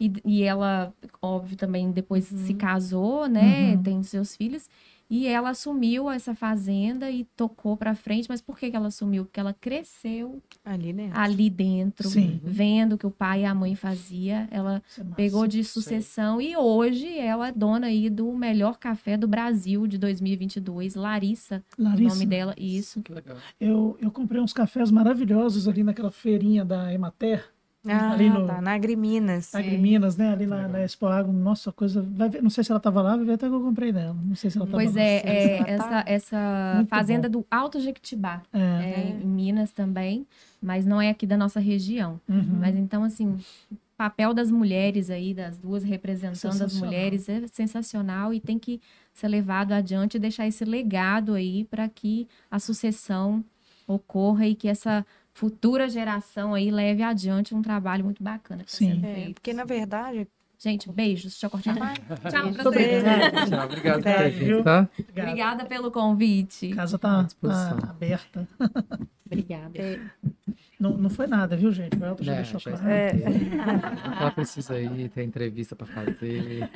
[0.00, 3.74] E, e ela, óbvio, também depois se casou, né?
[3.74, 3.82] Uhum.
[3.82, 4.68] Tem seus filhos.
[5.10, 8.28] E ela assumiu essa fazenda e tocou pra frente.
[8.28, 9.24] Mas por que, que ela assumiu?
[9.24, 11.10] Porque ela cresceu Ali, né?
[11.14, 12.40] ali dentro, Sim.
[12.42, 14.46] vendo o que o pai e a mãe fazia.
[14.50, 19.26] Ela é pegou de sucessão e hoje ela é dona aí do melhor café do
[19.26, 23.02] Brasil de 2022, Larissa, o Larissa, nome dela, isso.
[23.02, 23.36] Que legal.
[23.60, 27.44] Eu, eu comprei uns cafés maravilhosos ali naquela feirinha da Emater,
[27.86, 29.54] Ah, ali no- tá, na Agriminas.
[29.54, 30.32] Agriminas, né?
[30.32, 31.32] Ali na, na Expo Agro.
[31.32, 32.02] Nossa, coisa.
[32.02, 34.16] Vai ver, não sei se ela tava lá, vai ver até que eu comprei dela.
[34.24, 35.00] Não sei se ela tava Pois lá.
[35.00, 38.58] é, é, Ela tá- essa, essa Muito fazenda do Alto Jequitibá, É.
[38.58, 40.26] é, em Minas também,
[40.60, 42.20] mas não é aqui da nossa região.
[42.28, 42.58] Uhum.
[42.60, 43.38] Mas então, assim,
[43.70, 48.80] o papel das mulheres aí, das duas representando as mulheres, é sensacional e tem que
[49.14, 53.42] ser levado adiante e deixar esse legado aí para que a sucessão
[53.86, 55.06] ocorra e que essa
[55.38, 59.00] futura geração aí leve adiante um trabalho muito bacana que tá Sim.
[59.04, 60.26] É, porque, na verdade,
[60.60, 61.30] Gente, beijos.
[61.34, 61.72] Deixa eu cortar.
[62.28, 63.04] Tchau Muito pra vocês.
[63.48, 64.56] Tchau, obrigado Até, por ter viu?
[64.56, 64.88] vindo, tá?
[64.98, 65.28] Obrigado.
[65.28, 66.72] Obrigada pelo convite.
[66.72, 67.76] A casa À tá, disposição.
[67.78, 68.48] tá aberta.
[69.24, 69.78] Obrigada.
[69.78, 70.00] é,
[70.78, 71.96] Não, não foi nada, viu, gente?
[71.96, 72.88] O Elton já É, deixou claro.
[72.88, 73.10] É.
[74.20, 76.68] Ela precisa ir, ter entrevista para fazer,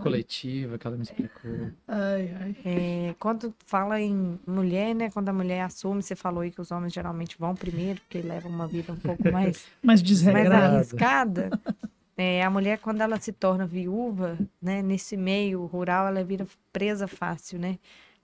[0.00, 1.70] coletiva, que ela me explicou.
[1.86, 2.56] Ai, ai.
[2.64, 5.10] É, quando fala em mulher, né?
[5.10, 8.50] Quando a mulher assume, você falou aí que os homens geralmente vão primeiro, porque levam
[8.50, 10.76] uma vida um pouco mais, mais desregrado.
[10.76, 11.50] arriscada.
[12.16, 14.82] É, a mulher, quando ela se torna viúva, né?
[14.82, 17.78] Nesse meio rural, ela vira presa fácil, né?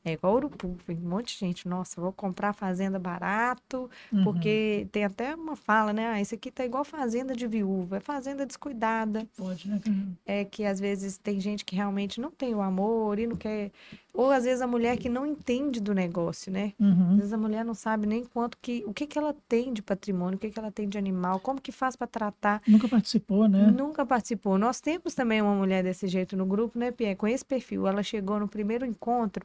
[0.07, 4.23] É igual Urupu, tem um monte de gente, nossa, vou comprar fazenda barato, Uhum.
[4.23, 6.07] porque tem até uma fala, né?
[6.07, 9.27] Ah, esse aqui tá igual fazenda de viúva, é fazenda descuidada.
[9.37, 9.81] Pode, né?
[9.83, 9.97] cara?
[10.25, 13.73] é que às vezes tem gente que realmente não tem o amor e não quer.
[14.15, 16.73] Ou às vezes a mulher que não entende do negócio, né?
[16.81, 17.17] Às Uhum.
[17.17, 18.85] vezes a mulher não sabe nem quanto que.
[18.87, 21.61] O que, que ela tem de patrimônio, o que, que ela tem de animal, como
[21.61, 22.63] que faz para tratar.
[22.67, 23.71] Nunca participou, né?
[23.73, 24.57] Nunca participou.
[24.57, 27.17] Nós temos também uma mulher desse jeito no grupo, né, Pierre?
[27.17, 27.87] Com esse perfil.
[27.89, 29.45] Ela chegou no primeiro encontro.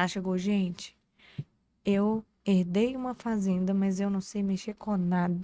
[0.00, 0.96] Ela chegou, gente,
[1.84, 5.38] eu herdei uma fazenda, mas eu não sei mexer com nada.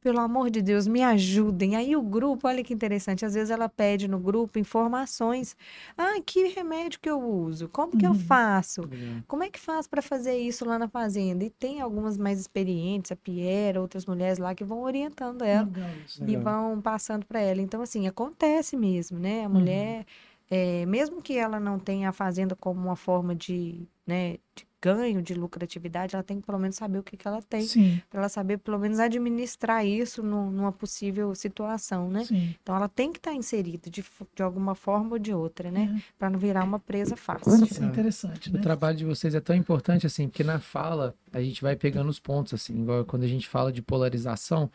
[0.00, 1.74] Pelo amor de Deus, me ajudem.
[1.74, 5.56] Aí o grupo, olha que interessante, às vezes ela pede no grupo informações.
[5.98, 7.68] Ah, que remédio que eu uso?
[7.68, 8.14] Como que eu Uhum.
[8.14, 8.82] faço?
[8.82, 9.22] Legal.
[9.26, 11.44] Como é que faz para fazer isso lá na fazenda?
[11.44, 15.90] E tem algumas mais experientes, a Pierre, outras mulheres lá que vão orientando ela Legal
[16.20, 16.42] e Legal.
[16.42, 17.60] vão passando para ela.
[17.60, 19.44] Então, assim, acontece mesmo, né?
[19.44, 20.06] A mulher,
[20.50, 25.22] é, mesmo que ela não tenha a fazenda como uma forma de, né, de ganho,
[25.22, 27.64] de lucratividade, ela tem que pelo menos saber o que, que ela tem,
[28.10, 32.24] para ela saber pelo menos administrar isso nu- numa possível situação, né?
[32.24, 32.52] sim.
[32.60, 35.94] Então, ela tem que estar inserida de, de alguma forma ou de outra, né?
[35.96, 36.02] É.
[36.18, 37.64] Para não virar uma presa fácil.
[37.64, 38.60] Isso é interessante, O né?
[38.60, 42.18] trabalho de vocês é tão importante assim, porque na fala a gente vai pegando os
[42.18, 44.68] pontos assim, igual quando a gente fala de polarização,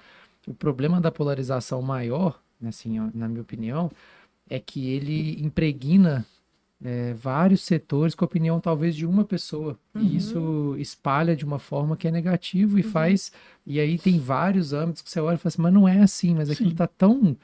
[0.47, 3.91] o problema da polarização maior, né, assim, na minha opinião,
[4.49, 6.25] é que ele impregna
[6.83, 9.77] é, vários setores com a opinião talvez de uma pessoa.
[9.93, 10.01] Uhum.
[10.01, 13.31] E isso espalha de uma forma que é negativo e faz.
[13.65, 16.35] E aí tem vários âmbitos que você olha e fala assim, mas não é assim,
[16.35, 17.35] mas aquilo está tão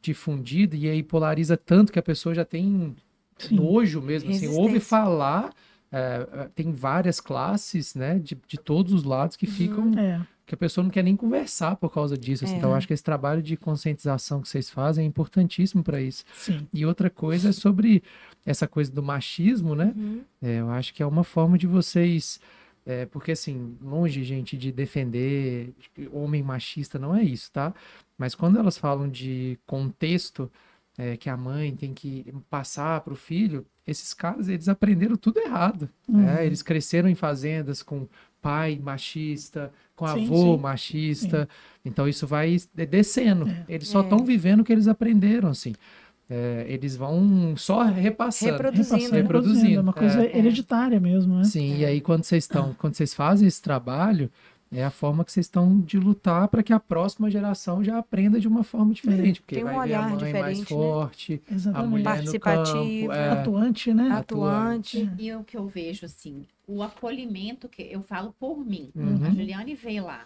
[0.00, 2.94] difundido e aí polariza tanto que a pessoa já tem
[3.38, 3.56] Sim.
[3.56, 5.52] nojo mesmo, assim, ouve falar,
[5.90, 10.20] é, é, tem várias classes, né, de, de todos os lados que ficam, É,
[10.52, 12.56] que a pessoa não quer nem conversar por causa disso, assim.
[12.56, 12.58] É.
[12.58, 16.24] então eu acho que esse trabalho de conscientização que vocês fazem é importantíssimo para isso.
[16.34, 16.68] sim.
[16.74, 18.02] E outra coisa é sobre
[18.44, 20.20] essa coisa do machismo, né, Uhum.
[20.42, 22.38] é, eu acho que é uma forma de vocês,
[22.84, 25.72] é, porque assim, longe, gente, de defender
[26.12, 27.72] homem machista, não é isso, tá?
[28.18, 30.50] Mas quando elas falam de contexto,
[30.98, 35.38] é, que a mãe tem que passar para o filho, esses caras, eles aprenderam tudo
[35.40, 35.88] errado.
[36.06, 36.18] Uhum.
[36.20, 36.44] né?
[36.44, 38.06] Eles cresceram em fazendas com
[38.42, 41.48] pai machista, com Sim, avô sim, machista.
[41.84, 43.48] Então isso vai de- descendo.
[43.48, 43.64] É.
[43.68, 44.02] Eles só É.
[44.02, 45.72] estão vivendo o que eles aprenderam, assim.
[46.28, 48.52] É, eles vão só repassando.
[48.52, 49.20] Reproduzindo, Repassando, né?
[49.22, 50.36] Reproduzindo, É uma coisa é.
[50.38, 51.44] hereditária mesmo, né?
[51.44, 54.30] Sim, e aí quando vocês estão, quando vocês fazem esse trabalho,
[54.72, 58.40] é a forma que vocês estão de lutar para que a próxima geração já aprenda
[58.40, 60.24] de uma forma diferente, porque Tem um vai ver a olhar mãe mais
[60.58, 60.64] diferente, né?
[60.66, 61.88] forte, a Exatamente.
[61.90, 64.08] mulher no Participativo, campo, é, Atuante, né?
[64.10, 65.10] Atuante.
[65.18, 68.90] E o que eu vejo, assim, o acolhimento que eu falo por mim.
[68.94, 69.26] Uhum.
[69.26, 70.24] A Juliane veio lá.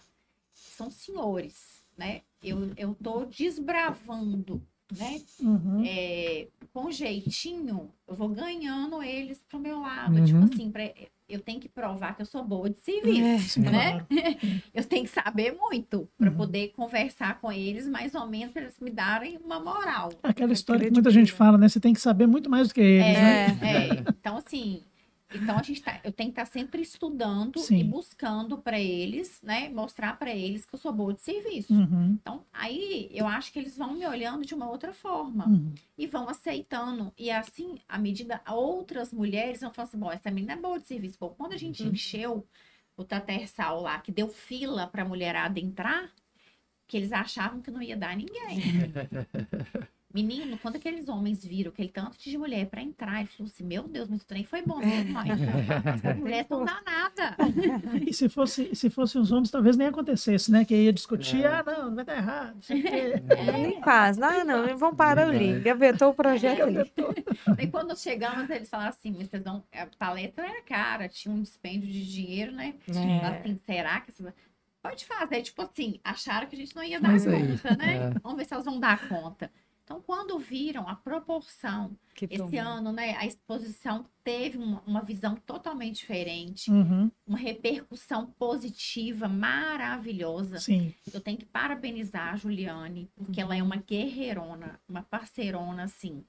[0.53, 2.20] São senhores, né?
[2.42, 4.62] Eu, eu tô desbravando,
[4.97, 5.20] né?
[5.40, 5.82] Uhum.
[5.86, 10.14] É, com jeitinho, eu vou ganhando eles pro meu lado.
[10.16, 10.24] Uhum.
[10.24, 10.92] Tipo assim, pra-
[11.29, 13.20] eu tenho que provar que eu sou boa de serviço.
[13.27, 13.39] É.
[13.39, 13.70] Sim, né?
[13.70, 14.07] claro.
[14.72, 16.37] Eu tenho que saber muito para Uhum.
[16.37, 20.12] poder conversar com eles, mais ou menos, para eles me darem uma moral.
[20.22, 21.35] Aquela história que muita gente é.
[21.35, 21.68] fala, né?
[21.68, 23.47] Você tem que saber muito mais do que eles, né?
[23.47, 24.05] É, é.
[24.09, 24.83] Então, assim,
[25.35, 27.79] então a gente tá, eu tenho que estar sempre estudando Sim.
[27.81, 29.68] e buscando para eles, né?
[29.68, 31.72] Mostrar para eles que eu sou boa de serviço.
[31.74, 32.18] Uhum.
[32.20, 35.74] Então, aí eu acho que eles vão me olhando de uma outra forma Uhum.
[35.99, 37.12] e vão aceitando.
[37.18, 40.87] E assim, à medida, outras mulheres vão falando assim: bom, essa menina é boa de
[40.87, 41.16] serviço.
[41.20, 41.91] Bom, quando a gente Uhum.
[41.91, 42.47] encheu
[42.97, 46.11] o Tatersal lá, que deu fila para a mulherada entrar,
[46.87, 48.59] que eles achavam que não ia dar ninguém.
[50.22, 53.82] Menino, quando aqueles homens viram aquele tanto de mulher para entrar, ele falou assim: Meu
[53.82, 55.28] Deus, mas o trem foi bom mesmo, mãe.
[55.94, 57.36] Essas mulheres não dá nada.
[58.06, 60.64] E se fosse, se fosse os homens, talvez nem acontecesse, né?
[60.64, 61.48] Que ia discutir, É.
[61.48, 62.54] ah, não, vai dar errado.
[62.54, 63.22] não quê.
[63.52, 64.18] Nem faz.
[64.18, 65.60] Ah, não, vamos parar ali.
[65.60, 66.90] Gavetou o projeto ali.
[67.58, 69.62] Aí quando chegamos, eles falaram assim: mas vocês vão...
[69.72, 72.74] A palestra era cara, tinha um dispêndio de dinheiro, né?
[72.88, 73.26] É.
[73.26, 74.32] Assim, será que essas...
[74.82, 77.96] Pode fazer, tipo assim, acharam que a gente não ia dar Mas aí, conta, né?
[78.14, 78.18] é.
[78.22, 79.50] Vamos ver se elas vão dar conta.
[79.87, 85.37] Então, quando viram a proporção, Que esse ano, né, a exposição teve uma, uma visão
[85.37, 87.09] totalmente diferente, Uhum.
[87.24, 90.59] uma repercussão positiva maravilhosa.
[90.59, 90.93] Sim.
[91.14, 96.24] Eu tenho que parabenizar a Juliane, porque ela é uma guerreirona, uma parceirona, assim.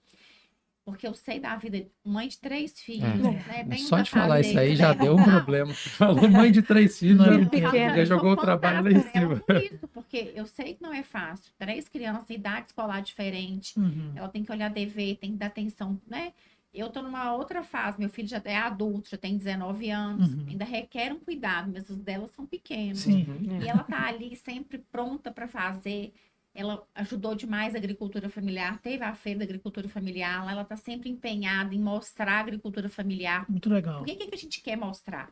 [0.88, 3.32] Porque eu sei da vida, mãe de três filhos, É.
[3.46, 3.66] né?
[3.70, 5.02] Tem Só de falar isso aí já né?
[5.04, 5.74] deu um problema.
[6.00, 7.72] Falou mãe de três filhos, Não, pequeno.
[7.72, 9.36] pra já jogou o trabalho lá em cima.
[9.36, 11.52] por isso, porque eu sei que não é fácil.
[11.60, 14.14] Três crianças, idade escolar diferente, Uhum.
[14.16, 16.32] ela tem que olhar dever, tem que dar atenção, né?
[16.74, 20.46] Eu tô numa outra fase, meu filho já é adulto, já tem 19 anos, Uhum.
[20.48, 23.00] ainda requer um cuidado, mas os delas são pequenos.
[23.00, 23.28] Sim.
[23.62, 26.14] E ela tá ali sempre pronta para fazer.
[26.60, 30.76] Ela ajudou demais a agricultura familiar, teve a feira da agricultura familiar, lá ela tá
[30.76, 33.46] sempre empenhada em mostrar a agricultura familiar.
[33.48, 34.02] Muito legal.
[34.02, 35.32] O que, que a gente quer mostrar?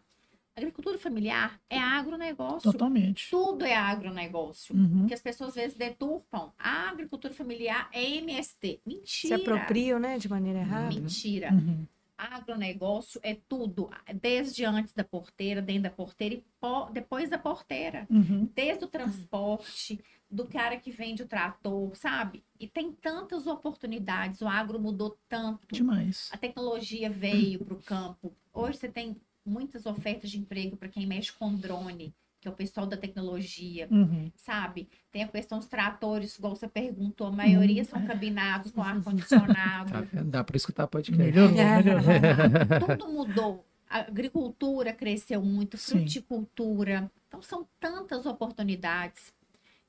[0.56, 2.72] A agricultura familiar é agronegócio.
[2.72, 3.28] Totalmente.
[3.30, 4.76] Tudo é agronegócio.
[4.76, 5.00] Uhum.
[5.00, 6.54] Porque as pessoas às vezes deturpam.
[6.58, 8.80] A agricultura familiar é MST.
[9.04, 9.36] Se Mentira.
[9.36, 10.94] apropriam, né, de maneira errada.
[10.96, 11.52] Mentira.
[11.52, 11.86] Uhum.
[12.18, 13.90] Agronegócio é tudo.
[14.22, 18.08] Desde antes da porteira, dentro da porteira e po- depois da porteira.
[18.10, 18.48] Uhum.
[18.56, 20.00] Desde o transporte,
[20.30, 22.44] do cara que vende o trator, sabe?
[22.60, 24.42] E tem tantas oportunidades.
[24.42, 25.68] O agro mudou tanto.
[25.74, 26.30] Demais.
[26.34, 28.34] A tecnologia veio para o campo.
[28.54, 29.16] Hoje você tem
[29.46, 33.88] muitas ofertas de emprego para quem mexe com drone, que é o pessoal da tecnologia,
[33.92, 34.32] Uhum.
[34.36, 34.90] sabe?
[35.12, 37.88] Tem a questão dos tratores, igual você perguntou, a maioria Uhum.
[37.90, 39.92] são cabinados com ar-condicionado.
[39.92, 40.24] Tá?
[40.24, 41.22] Dá para escutar podcast.
[41.24, 41.78] Melhorou, É.
[41.84, 42.98] melhorou.
[42.98, 43.66] Tudo mudou.
[43.88, 46.00] A agricultura cresceu muito, Sim.
[46.00, 47.10] fruticultura.
[47.28, 49.32] Então, são tantas oportunidades.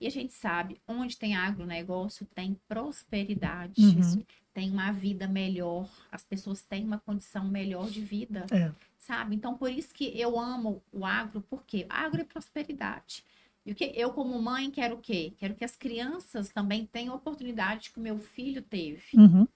[0.01, 3.80] E a gente sabe, onde tem agronegócio, tem prosperidade.
[3.80, 4.22] Uhum.
[4.53, 5.88] Tem uma vida melhor.
[6.11, 8.47] As pessoas têm uma condição melhor de vida.
[8.51, 8.72] É.
[8.99, 9.36] Sabe?
[9.36, 13.22] Então, por isso que eu amo o agro, porque agro é prosperidade.
[13.64, 15.32] E o que eu, como mãe, quero o quê?
[15.38, 19.16] Quero que as crianças também tenham a oportunidade que o meu filho teve.
[19.16, 19.47] Uhum.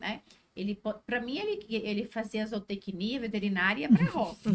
[0.60, 4.50] Ele, para mim, ele, ele fazia zootecnia, veterinária para roça.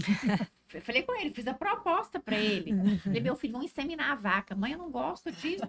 [0.73, 2.99] Eu Falei com ele, fiz a proposta para ele.
[2.99, 4.55] Falei, meu filho, vamos inseminar a vaca.
[4.55, 5.63] Mãe, eu não gosto disso.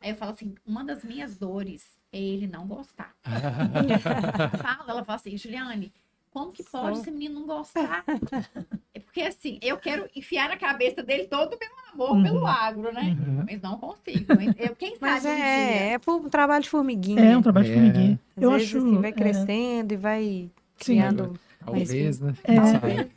[0.00, 3.14] Aí eu falo assim, uma das minhas dores é ele não gostar.
[4.62, 5.92] Fala, ela fala assim, Juliane,
[6.36, 8.04] como que pode esse menino não gostar?
[8.94, 12.22] É porque assim, eu quero enfiar na cabeça dele todo o meu amor Uhum.
[12.22, 13.14] pelo agro, né?
[13.18, 13.44] Uhum.
[13.46, 14.32] Mas não consigo.
[14.58, 15.44] Eu, quem Mas sabe um dia.
[15.44, 17.20] é, é por um trabalho de formiguinha.
[17.22, 17.74] É um trabalho de É.
[17.74, 18.20] formiguinha.
[18.36, 18.78] Às Eu vezes, acho.
[18.78, 20.50] assim, vai é, crescendo e vai Sim.
[20.78, 21.38] criando.
[21.64, 22.34] Talvez, né?
[22.44, 22.56] É.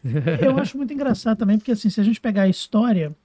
[0.46, 3.16] Eu acho muito engraçado também, porque assim, se a gente pegar a história,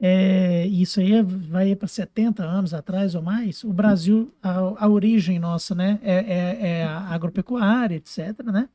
[0.00, 4.84] é, e isso aí é- vai para 70 anos atrás ou mais, o Brasil, a,
[4.84, 8.68] a origem nossa, né, é, é- é a agropecuária, etc, né?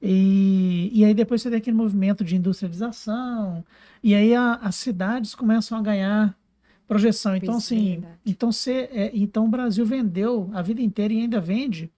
[0.00, 3.64] E, e aí depois você tem aquele movimento de industrialização,
[4.02, 6.36] e aí a- as cidades começam a ganhar
[6.86, 7.34] projeção.
[7.34, 8.18] Então, assim, Visibilidade.
[8.26, 11.90] então, você, é, então o Brasil vendeu a vida inteira e ainda vende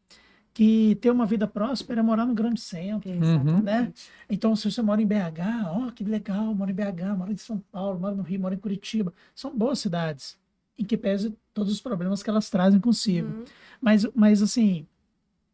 [0.55, 3.09] que ter uma vida próspera é morar no grande centro.
[3.11, 3.61] Uhum.
[3.62, 3.92] Né?
[4.28, 7.62] Então, se você mora em BH, ó, que legal, mora em BH, mora em São
[7.70, 9.12] Paulo, mora no Rio, mora em Curitiba.
[9.34, 10.36] São boas cidades,
[10.76, 13.28] em que pese todos os problemas que elas trazem consigo.
[13.28, 13.44] Uhum.
[13.80, 14.86] Mas, mas assim,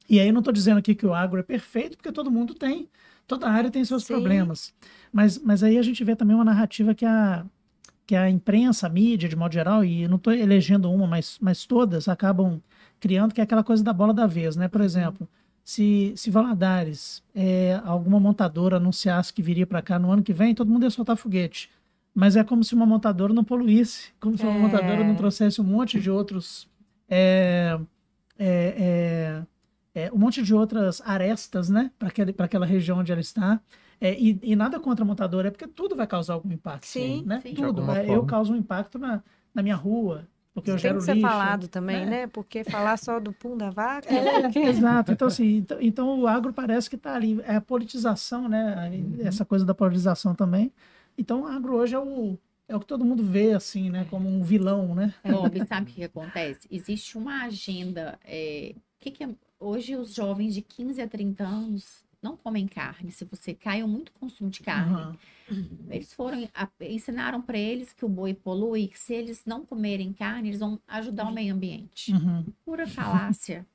[0.08, 2.54] e aí eu não estou dizendo aqui que o agro é perfeito, porque todo mundo
[2.54, 2.88] tem,
[3.26, 4.14] toda área tem seus Sim.
[4.14, 4.72] problemas.
[5.12, 7.44] Mas, mas aí a gente vê também uma narrativa que a,
[8.06, 11.64] que a imprensa, a mídia, de modo geral, e não estou elegendo uma, mas, mas
[11.64, 12.60] todas acabam
[13.00, 14.68] criando, que é aquela coisa da bola da vez, né?
[14.68, 15.28] Por exemplo,
[15.64, 20.54] se, se Valadares, é, alguma montadora anunciasse que viria para cá no ano que vem,
[20.54, 21.70] todo mundo ia soltar foguete.
[22.14, 24.58] Mas é como se uma montadora não poluísse, como se uma É.
[24.58, 26.68] montadora não trouxesse um monte de outros.
[28.38, 29.42] é,
[29.94, 33.60] é, é, é, um monte de outras arestas, né, para aquela região onde ela está.
[34.00, 36.86] É, e, e nada contra a montadora, é porque tudo vai causar algum impacto.
[36.86, 37.40] Sim, né?
[37.40, 37.54] sim.
[37.54, 37.90] Tudo.
[37.92, 39.22] É, eu causo um impacto na,
[39.54, 41.28] na minha rua, porque eu Isso tem gero que ser lixo.
[41.28, 42.10] falado também, né?
[42.10, 42.26] né?
[42.28, 44.08] Porque falar só do pum da vaca.
[44.08, 45.10] É, exato.
[45.12, 47.40] Então, assim, então, então o agro parece que está ali.
[47.42, 48.90] É a politização, né?
[49.20, 50.72] Essa coisa da politização também.
[51.18, 52.38] Então, o agro hoje é o,
[52.68, 54.06] é o que todo mundo vê, assim, né?
[54.08, 55.12] Como um vilão, né?
[55.24, 56.68] Bob, sabe o que acontece?
[56.70, 58.18] Existe uma agenda.
[58.24, 59.34] é, que que é-
[59.64, 63.10] hoje os jovens de 15 a 30 anos não comem carne.
[63.12, 65.18] Se você caiu muito consumo de carne, Aham.
[65.90, 70.12] eles foram a- ensinaram para eles que o boi polui, que se eles não comerem
[70.12, 72.12] carne, eles vão ajudar o meio ambiente.
[72.12, 72.46] Uhum.
[72.64, 73.66] Pura falácia.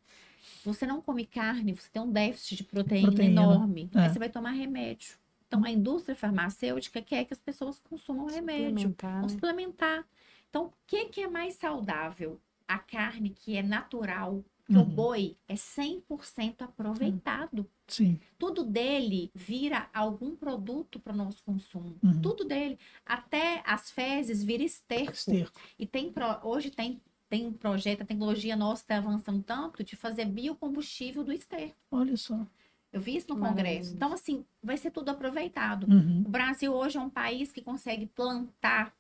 [0.66, 3.90] Você não come carne, você tem um déficit de proteína, Proteína, enorme.
[3.94, 4.00] é.
[4.00, 5.18] Aí você vai tomar remédio.
[5.48, 9.38] Então, a indústria farmacêutica quer que as pessoas consumam remédio Suplementar, vamos né?
[9.38, 10.06] suplementar.
[10.50, 12.40] Então, o que, que é mais saudável?
[12.68, 14.86] A carne que é natural, que o Uhum.
[14.86, 17.67] boi é 100% aproveitado.
[17.88, 18.20] Sim.
[18.38, 21.97] Tudo dele vira algum produto para o nosso consumo.
[22.03, 22.22] Uhum.
[22.22, 22.78] Tudo dele.
[23.05, 25.11] Até as fezes vira esterco.
[25.11, 25.59] Esterco.
[25.78, 29.95] E tem pro- hoje tem, tem um projeto, a tecnologia nossa está avançando tanto de
[29.95, 31.76] fazer biocombustível do esterco.
[31.91, 32.45] Olha só.
[32.91, 33.39] Eu vi isso no.
[33.39, 33.93] Congresso.
[33.95, 35.84] Então, assim, vai ser tudo aproveitado.
[35.91, 36.24] Uhum.
[36.26, 38.93] O Brasil hoje é um país que consegue plantar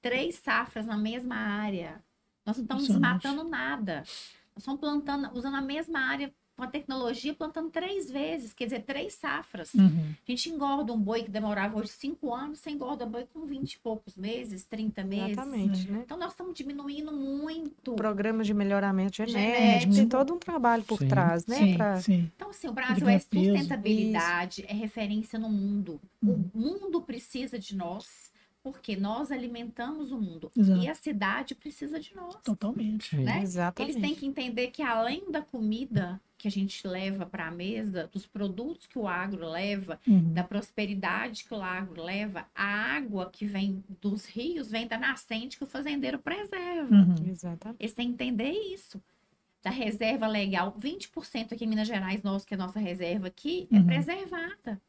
[0.00, 2.02] três safras na mesma área.
[2.46, 4.02] Nós não estamos desmatando nada.
[4.58, 9.14] Estamos plantando, usando a mesma área com a tecnologia plantando três vezes, quer dizer, três
[9.14, 9.72] safras.
[9.74, 10.12] Uhum.
[10.26, 13.46] A gente engorda um boi que demorava hoje cinco anos, você engorda um boi com
[13.46, 15.38] 20 e poucos meses, 30 meses.
[15.38, 16.00] Exatamente, né?
[16.04, 17.94] Então nós estamos diminuindo muito.
[17.94, 21.06] Programas de melhoramento genético, tem todo um trabalho por Sim.
[21.08, 21.56] trás, né?
[21.58, 22.32] Sim, pra- sim.
[22.34, 26.00] Então, assim, o Brasil é sustentabilidade, é referência no mundo.
[26.20, 26.50] Uhum.
[26.52, 28.32] O mundo precisa de nós,
[28.72, 30.50] porque nós alimentamos o mundo.
[30.56, 30.80] Exato.
[30.82, 32.36] E a cidade precisa de nós.
[32.44, 33.16] Totalmente.
[33.16, 33.42] Né?
[33.42, 33.92] Exatamente.
[33.96, 38.08] Eles têm que entender que além da comida que a gente leva para a mesa,
[38.12, 40.32] dos produtos que o agro leva, Uhum.
[40.32, 42.64] da prosperidade que o agro leva, a
[42.94, 46.94] água que vem dos rios vem da nascente que o fazendeiro preserva.
[46.94, 47.14] Uhum.
[47.28, 47.80] Exatamente.
[47.80, 49.02] Eles têm que entender isso.
[49.60, 53.66] Da reserva legal, 20% aqui em Minas Gerais, nós, que é a nossa reserva aqui,
[53.72, 53.86] é Uhum.
[53.86, 54.80] preservada.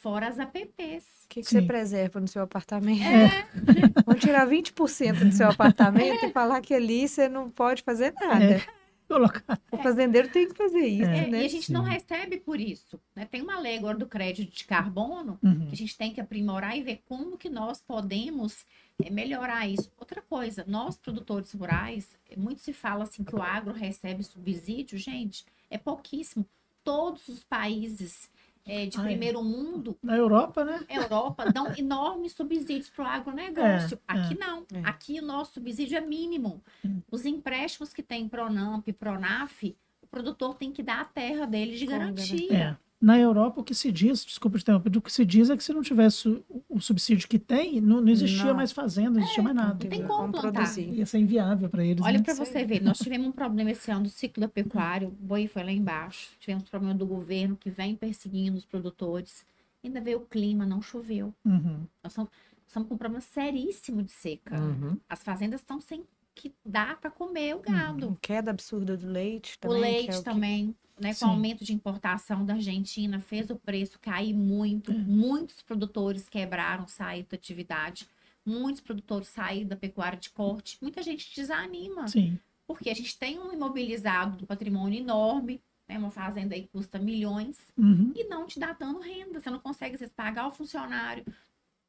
[0.00, 1.24] Fora as APPs.
[1.24, 3.02] O que, que você preserva no seu apartamento?
[3.02, 3.46] É,
[4.06, 8.62] Vamos tirar 20% do seu apartamento e falar que ali você não pode fazer nada.
[9.06, 9.60] Colocar.
[9.72, 11.42] O fazendeiro tem que fazer isso, é, né?
[11.42, 11.90] e a gente não Sim.
[11.90, 12.98] recebe por isso.
[13.14, 13.26] né?
[13.28, 15.66] Tem uma lei agora do crédito de carbono Uhum.
[15.66, 18.64] que a gente tem que aprimorar e ver como que nós podemos
[19.04, 19.90] eh, melhorar isso.
[19.98, 24.96] Outra coisa, nós produtores rurais, eh, muito se fala assim que o agro recebe subsídio,
[24.96, 26.46] gente, é pouquíssimo.
[26.84, 28.30] Todos os países
[28.70, 29.02] eh, de é.
[29.02, 30.84] primeiro mundo, Na Europa, né?
[30.88, 33.98] Europa, dão enormes subsídios para o agronegócio.
[34.08, 34.64] É, Aqui não.
[34.72, 34.80] É.
[34.84, 36.62] Aqui o nosso subsídio é mínimo.
[36.84, 37.00] Hum.
[37.10, 41.84] Os empréstimos que tem Pronamp Pronaf, o produtor tem que dar a terra dele de
[41.86, 42.78] Com garantia.
[43.02, 43.04] É.
[43.04, 45.64] Na Europa, o que se diz, desculpa te interromper, o que se diz é que
[45.64, 48.54] se não tivesse o, o subsídio que tem, não, não existia Não.
[48.54, 49.76] mais fazenda, não existia mais nada.
[49.76, 50.08] tem Entendeu?
[50.08, 50.52] como plantar.
[50.52, 50.92] produzir.
[50.92, 52.04] Ia ser inviável para eles.
[52.04, 52.24] Olha né?
[52.24, 55.48] para você ver, nós tivemos um problema esse ano do ciclo da pecuária, o boi
[55.48, 56.30] foi lá embaixo.
[56.38, 59.44] Tivemos problema do governo que vem perseguindo os produtores.
[59.82, 61.34] Ainda veio o clima, não choveu.
[61.44, 61.86] Uhum.
[62.02, 62.30] Nós estamos,
[62.66, 64.60] estamos com um problema seríssimo de seca.
[64.60, 64.98] Uhum.
[65.08, 68.18] As fazendas estão sem que dá para comer o gado.
[68.22, 69.76] Queda absurda do leite o também.
[69.76, 71.12] que leite é o que- também, né?
[71.12, 71.20] Sim.
[71.20, 74.90] Com o aumento de importação da Argentina, fez o preço cair muito.
[74.92, 74.94] É.
[74.94, 78.06] Muitos produtores quebraram, saíram da atividade.
[78.44, 80.78] Muitos produtores saíram da pecuária de corte.
[80.80, 82.08] Muita gente desanima.
[82.08, 82.38] Sim.
[82.66, 85.98] Porque a gente tem um imobilizado do patrimônio enorme, né?
[85.98, 88.12] Uma fazenda aí que custa milhões Uhum.
[88.14, 89.40] e não te dá dando renda.
[89.40, 91.24] Você não consegue, às vezes, pagar o funcionário,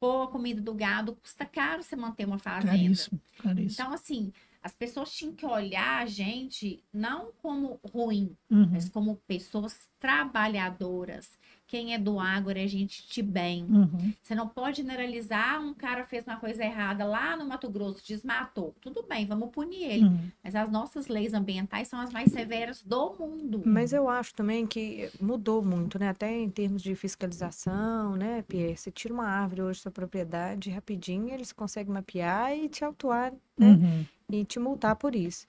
[0.02, 2.72] pôr a comida do gado, custa caro você manter uma fazenda.
[2.72, 3.70] Caríssimo, caríssimo.
[3.84, 8.68] Então, assim, as pessoas tinham que olhar a gente não como ruim, Uhum.
[8.72, 11.38] mas como pessoas trabalhadoras.
[11.72, 13.64] Quem é do agro é gente de bem.
[13.64, 14.12] Uhum.
[14.22, 18.74] Você não pode generalizar, um cara fez uma coisa errada lá no Mato Grosso, desmatou.
[18.78, 20.04] Tudo bem, vamos punir ele.
[20.04, 20.30] Uhum.
[20.44, 23.62] Mas as nossas leis ambientais são as mais severas do mundo.
[23.64, 26.10] Mas eu acho também que mudou muito, né?
[26.10, 28.76] Até em termos de fiscalização, né, Pierre?
[28.76, 33.32] Você tira uma árvore hoje da sua propriedade, rapidinho eles conseguem mapear e te autuar,
[33.56, 33.66] né?
[33.66, 34.04] Uhum.
[34.30, 35.46] E te multar por isso.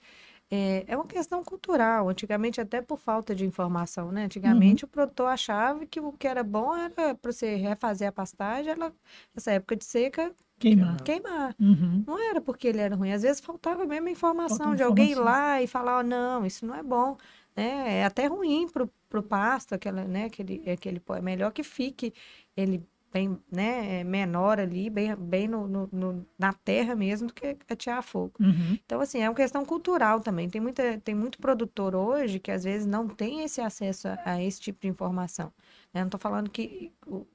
[0.54, 4.24] É, é uma questão cultural, antigamente até por falta de informação, né?
[4.26, 8.70] Antigamente o produtor achava que o que era bom era para você refazer a pastagem,
[8.72, 8.92] ela,
[9.34, 11.02] nessa época de seca, Queimar.
[11.02, 11.54] queimar.
[11.60, 12.04] Uhum.
[12.06, 15.12] Não era porque ele era ruim, às vezes faltava mesmo informação Faltava de alguém ir
[15.12, 15.34] informação.
[15.34, 17.16] lá e falar, ó, não, isso não é bom,
[17.56, 17.98] né?
[18.00, 21.16] É até ruim pro, pro pasto, aquela, né, aquele, aquele, pó.
[21.16, 22.12] é melhor que fique
[22.56, 27.34] ele bem, né, é menor ali, bem, bem no, no- no- na terra mesmo, do
[27.34, 28.32] que atear fogo.
[28.40, 28.78] Uhum.
[28.84, 30.50] Então, assim, é uma questão cultural também.
[30.50, 34.42] Tem, muita, tem muito produtor hoje que às vezes não tem esse acesso a, a
[34.42, 35.52] esse tipo de informação.
[35.94, 36.00] Né?
[36.00, 36.92] Não estou falando que,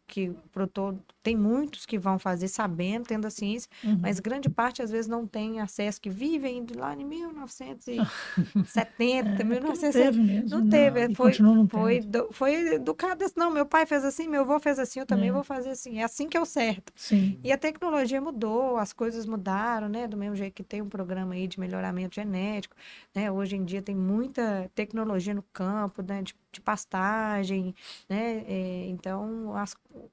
[0.08, 0.96] que o produtor.
[1.24, 4.00] Tem muitos que vão fazer sabendo, tendo a ciência, Uhum.
[4.02, 8.10] mas grande parte às vezes não tem acesso, que vivem de lá em 1970,
[9.44, 10.12] É, porque não 1960.
[10.12, 10.50] teve mesmo.
[10.60, 14.42] Não teve, foi- não Foi, do- foi educado assim, não, meu pai fez assim, meu
[14.42, 15.32] avô fez assim, eu também É.
[15.32, 16.00] vou fazer assim.
[16.00, 16.92] É assim que é o certo.
[16.96, 17.40] Sim.
[17.44, 20.08] E a tecnologia mudou, as coisas mudaram, né?
[20.08, 22.76] Do mesmo jeito que tem um programa aí de melhoramento genético,
[23.14, 23.32] né?
[23.32, 26.22] Hoje em dia tem muita tecnologia no campo, né?
[26.24, 27.74] De, de pastagem,
[28.08, 28.44] né?
[28.48, 30.10] É, então, as- o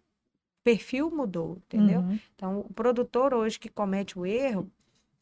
[0.64, 2.00] perfil mudou, entendeu?
[2.00, 2.18] Uhum.
[2.34, 4.70] Então, o produtor hoje que comete o erro,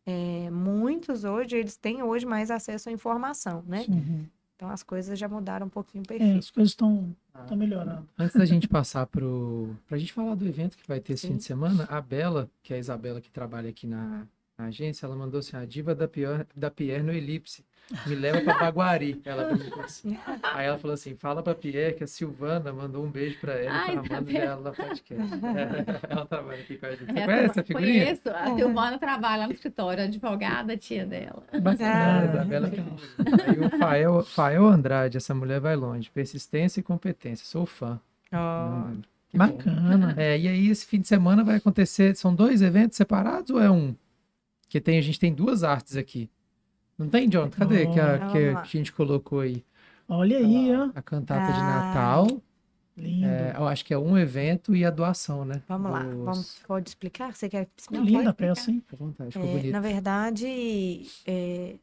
[0.06, 3.84] é, muitos hoje, eles têm hoje mais acesso à informação, né?
[3.88, 4.26] Uhum.
[4.56, 6.38] Então, as coisas já mudaram um pouquinho o É, perfil.
[6.38, 7.14] as coisas estão
[7.56, 8.08] melhorando.
[8.18, 9.74] Antes da gente passar pro.
[9.86, 11.32] Pra gente falar do evento que vai ter esse Sim.
[11.34, 14.26] fim de semana, a Bela, que é a Isabela que trabalha aqui na,
[14.58, 17.64] na agência, ela mandou assim: a diva da, pior, da Pierre no Elipse.
[18.06, 19.20] Me leva pra Baguari.
[19.26, 19.50] Ela
[19.84, 20.16] assim.
[20.42, 23.72] Aí ela falou assim: fala pra Pierre que a Silvana mandou um beijo pra ela
[23.74, 24.40] Ai, pra tá Amanda vendo?
[24.40, 25.34] dela na podcast.
[26.08, 27.04] ela trabalha aqui com a gente.
[27.12, 28.04] Você É, conhece a figurinha?
[28.04, 28.30] Conheço.
[28.30, 31.42] A Silvana trabalha no escritório, advogada, tia dela.
[31.52, 32.60] Ah, Bacana.
[32.60, 32.96] Legal.
[33.46, 36.10] Aí o Fael, Fael Andrade, essa mulher vai longe.
[36.10, 37.44] Persistência e competência.
[37.44, 38.00] Sou fã.
[38.32, 38.96] Bom.
[39.34, 40.14] Bacana.
[40.16, 43.70] É, e aí esse fim de semana vai acontecer, são dois eventos separados ou é
[43.70, 43.94] um?
[44.74, 46.28] Que tem, a gente tem duas artes aqui.
[46.98, 47.48] Não tem, John?
[47.48, 48.60] Cadê que a, que lá.
[48.62, 49.64] a gente colocou aí?
[50.08, 50.90] Olha aí, ó.
[50.92, 51.62] A cantata de Ah,
[51.94, 52.26] Natal.
[52.96, 53.24] Lindo.
[53.24, 55.62] É, eu acho que é um evento e a doação, né?
[55.68, 57.36] Vamos lá, Dos- vamos, pode explicar?
[57.36, 58.18] Você quer Ficou explicar?
[58.18, 58.80] linda a peça, hein?
[58.80, 59.72] Fica à vontade, ficou É, bonito.
[59.72, 61.76] na verdade, é,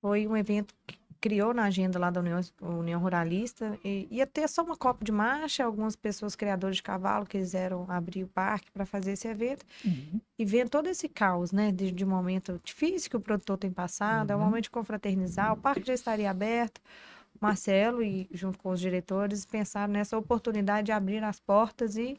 [0.00, 3.78] foi um evento que criou na agenda lá da União, União Ruralista.
[3.84, 8.24] E, ia ter só uma copa de marcha, algumas pessoas criadoras de cavalo quiseram abrir
[8.24, 9.64] o parque para fazer esse evento.
[9.84, 10.20] Uhum.
[10.38, 13.70] E vendo todo esse caos, né, de, de um momento difícil que o produtor tem
[13.72, 14.44] passado, é um Uhum.
[14.46, 16.80] momento de confraternizar, o parque já estaria aberto.
[17.40, 22.18] Marcelo e junto com os diretores pensaram nessa oportunidade de abrir as portas e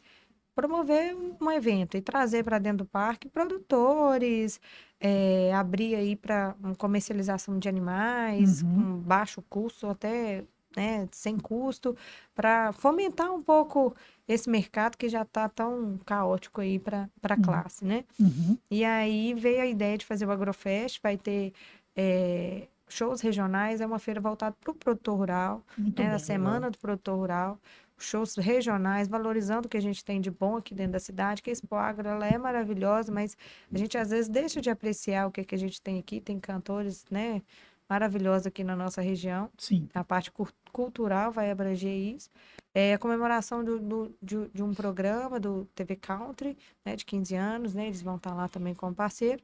[0.56, 4.60] promover um, evento e trazer para dentro do parque produtores,
[4.99, 8.76] eh, abrir aí para comercialização de animais Uhum.
[8.76, 10.43] com baixo custo, até
[10.76, 11.95] né, sem custo,
[12.34, 13.95] para fomentar um pouco
[14.28, 17.41] esse mercado que já está tão caótico aí para a Uhum.
[17.41, 18.03] classe, né?
[18.20, 18.58] Uhum.
[18.70, 21.53] E aí veio a ideia de fazer o Agrofest, vai ter
[21.95, 26.78] eh, shows regionais, é uma feira voltada para o produtor rural, né, a Semana do
[26.78, 27.58] Produtor Rural,
[27.98, 31.50] shows regionais, valorizando o que a gente tem de bom aqui dentro da cidade, que
[31.50, 33.36] a Expo Agro, ela é maravilhosa, mas
[33.74, 36.39] a gente às vezes deixa de apreciar o que, que a gente tem aqui, tem
[36.39, 37.41] cantores, né,
[37.89, 39.88] maravilhosos aqui na nossa região, Sim.
[39.93, 40.32] a parte
[40.74, 42.30] cultural vai abranger isso,
[42.74, 47.36] é a comemoração do, do- de, de um programa do TV Country, né, de 15
[47.36, 49.41] anos, né, eles vão estar lá também como parceiro,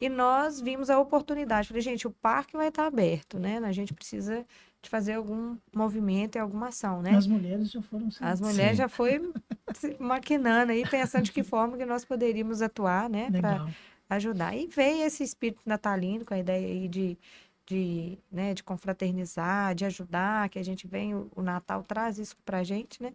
[0.00, 3.92] e nós vimos a oportunidade, falei, gente, o parque vai estar aberto, né, a gente
[3.92, 4.46] precisa
[4.82, 7.16] de fazer algum movimento e alguma ação, né?
[7.16, 8.24] As mulheres já foram sim.
[8.24, 8.82] As mulheres Sim.
[8.82, 9.32] já foi
[9.74, 13.66] se maquinando aí, pensando de que forma que nós poderíamos atuar, né, para
[14.08, 14.56] ajudar.
[14.56, 17.18] E veio esse espírito natalino com a ideia aí de,
[17.66, 22.36] de, né, de confraternizar, de ajudar, que a gente vem, o, o Natal traz isso
[22.44, 23.12] pra gente, né?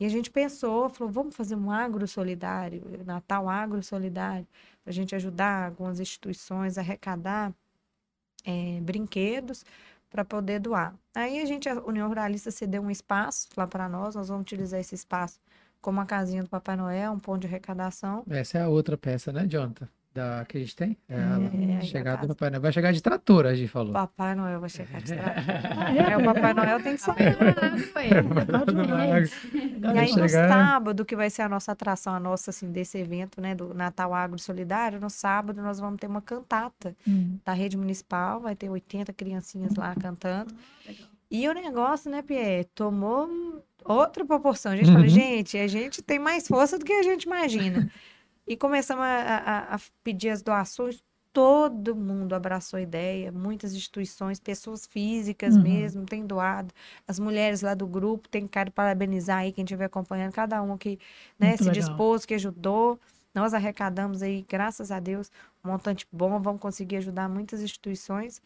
[0.00, 4.46] E a gente pensou, falou, vamos fazer um agro solidário, Natal agro solidário,
[4.84, 7.52] para a gente ajudar algumas instituições a arrecadar
[8.44, 9.64] eh, brinquedos
[10.10, 10.94] para poder doar.
[11.14, 14.80] Aí a gente, a União Ruralista cedeu um espaço lá para nós, nós vamos utilizar
[14.80, 15.40] esse espaço
[15.80, 18.24] como uma casinha do Papai Noel, um ponto de arrecadação.
[18.28, 19.88] Essa é a outra peça, né, Jonathan?
[20.18, 20.96] Da, que a gente tem?
[21.08, 22.60] É a É, aí chegada do Papai Noel.
[22.60, 23.92] Vai chegar de trator, a gente falou.
[23.92, 25.46] Papai Noel vai chegar de trás.
[25.48, 27.02] Ah, É, o Papai Noel tem que
[28.82, 29.32] demais.
[29.54, 32.98] Legal E aí, no sábado, que vai ser a nossa atração, a nossa, assim, desse
[32.98, 37.52] evento, né, do Natal Agro Solidário, no sábado nós vamos ter uma cantata Hum, da
[37.52, 40.52] rede municipal, vai ter 80 criancinhas lá cantando.
[41.30, 44.72] E o negócio, né, Pierre, tomou outra proporção.
[44.72, 45.08] A gente fala, Uhum.
[45.08, 47.88] gente, a gente tem mais força do que a gente imagina.
[48.48, 49.08] E começamos a,
[49.68, 55.62] a- a pedir as doações, todo mundo abraçou a ideia, muitas instituições, pessoas físicas Uhum.
[55.62, 56.72] mesmo, têm doado.
[57.06, 60.98] As mulheres lá do grupo, tem cara parabenizar aí quem estiver acompanhando, cada um que
[61.38, 61.74] né, Muito se legal.
[61.88, 62.98] dispôs, que ajudou.
[63.34, 65.30] Nós arrecadamos aí, graças a Deus,
[65.62, 68.40] um montante bom, vamos conseguir ajudar muitas instituições.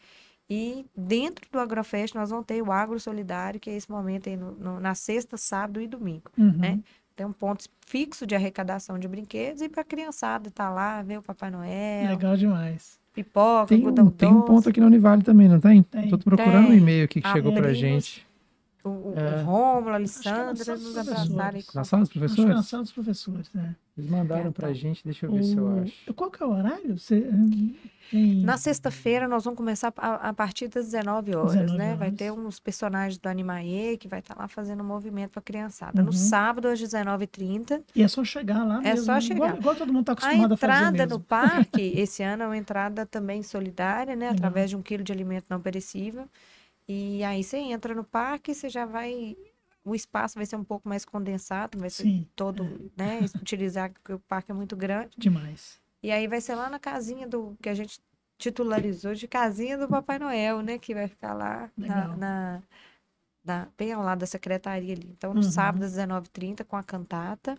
[0.49, 4.35] E dentro do Agrofest nós vamos ter o Agro Solidário, que é esse momento aí
[4.35, 6.29] no- no- na sexta, sábado e domingo.
[6.37, 6.51] uhum.
[6.57, 6.79] né?
[7.15, 11.19] Tem um ponto fixo de arrecadação de brinquedos e para a criançada estar lá, ver
[11.19, 12.99] o Papai Noel, Legal demais.
[13.13, 15.83] pipoca, Tem um, tem um ponto aqui na Univale também, não tem?
[16.09, 16.77] Tô procurando um Tem.
[16.77, 17.79] e-mail aqui que chegou pra abrimos.
[17.79, 18.32] gente.
[18.83, 19.41] O, o, É.
[19.41, 21.27] o Rômulo, a é na Alessandra, sala nos dos abraçaram.
[21.35, 21.73] professores.
[21.73, 22.65] Na sala dos Acho que é na professores?
[22.67, 23.75] sala dos professores, né?
[23.95, 24.73] Eles mandaram É, pra tá.
[24.73, 26.13] gente, deixa eu ver se eu O- acho.
[26.15, 26.97] Qual que é o horário?
[26.97, 27.21] Você,
[28.09, 28.41] tem...
[28.43, 31.95] Na sexta-feira nós vamos começar a, a partir das 19 horas, 19 né?
[31.95, 32.17] Vai horas.
[32.17, 36.01] ter uns personagens do Animaê que vai estar lá fazendo movimento para a criançada.
[36.01, 36.11] No Uhum.
[36.11, 39.05] sábado, às 19h30, E é só chegar lá É mesmo.
[39.05, 39.21] só né?
[39.21, 39.35] chegar.
[39.47, 41.09] Igual, igual todo mundo está A acostumado a, fazer entrada mesmo.
[41.09, 44.29] no parque, esse ano, é uma entrada também solidária, né?
[44.29, 46.25] Através de um quilo de alimento não perecível.
[46.87, 49.35] E aí você entra no parque, você já vai.
[49.85, 53.19] O espaço vai ser um pouco mais condensado, vai ser Sim, todo, né?
[53.41, 55.11] Utilizar, porque o parque é muito grande.
[55.17, 55.79] demais.
[56.01, 57.99] E aí vai ser lá na casinha do que a gente
[58.37, 60.77] titularizou de casinha do Papai Noel, né?
[60.77, 62.63] Que vai ficar lá na, na-
[63.43, 65.07] na- bem ao lado da secretaria ali.
[65.11, 65.51] Então, no Uhum.
[65.51, 67.57] sábado, às 19h30, com a cantata,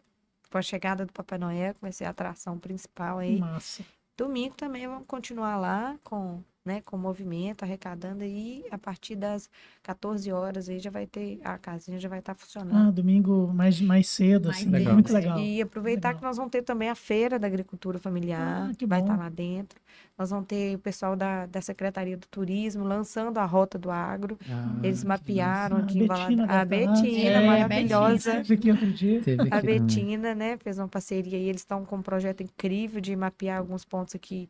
[0.51, 3.39] com a chegada do Papai Noel, que vai ser a atração principal aí.
[3.41, 3.85] Massa.
[4.17, 8.65] Domingo também vamos continuar lá com, né, com o movimento, arrecadando aí.
[8.71, 9.51] A partir das
[9.83, 12.89] 14 horas aí já vai ter, a casinha já vai estar funcionando.
[12.89, 14.71] Ah, domingo mais, mais cedo, Mais assim.
[14.71, 14.95] legal.
[14.95, 15.39] Muito legal.
[15.39, 16.21] E aproveitar Legal.
[16.21, 19.29] que nós vamos ter também a feira da agricultura familiar, Ah, que vai estar lá
[19.29, 19.79] dentro.
[20.17, 24.39] Nós vamos ter o pessoal da, da Secretaria do Turismo lançando a rota do agro.
[24.49, 26.47] Ah, Eles mapearam A aqui em Betina.
[26.49, 26.65] A.
[26.65, 28.39] Betina, É, maravilhosa.
[28.39, 29.21] Aqui outro dia.
[29.51, 29.61] A.
[29.61, 33.85] Betina, né, fez uma parceria e eles estão com um projeto incrível de mapear alguns
[33.85, 34.49] pontos aqui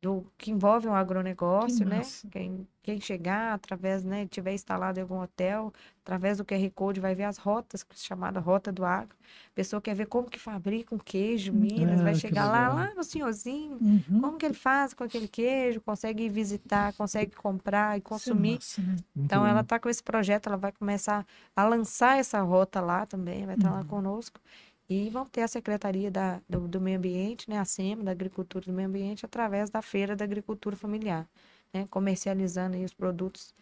[0.00, 1.98] do que envolve um agronegócio, Que né?
[1.98, 2.28] massa.
[2.30, 5.72] Quem, quem chegar através, né, tiver instalado em algum hotel,
[6.02, 9.16] através do QR Code vai ver as rotas, é chamada Rota do Agro.
[9.54, 12.74] Pessoa quer ver como que fabrica um queijo, Minas, Ah, vai chegar lá, legal.
[12.88, 14.20] lá no senhorzinho, Uhum.
[14.20, 18.54] como que ele faz com aquele queijo, consegue visitar, consegue comprar e é consumir.
[18.54, 18.96] massa, né?
[19.16, 19.64] Então, ela bom.
[19.64, 23.70] está com esse projeto, ela vai começar a lançar essa rota lá também, vai estar
[23.72, 23.84] lá Uhum.
[23.84, 24.40] conosco.
[24.88, 28.64] E vão ter a Secretaria da, do, do Meio Ambiente, né, a SEMA, da Agricultura
[28.64, 31.26] e do Meio Ambiente, através da Feira da Agricultura Familiar,
[31.74, 33.52] né, comercializando aí os produtos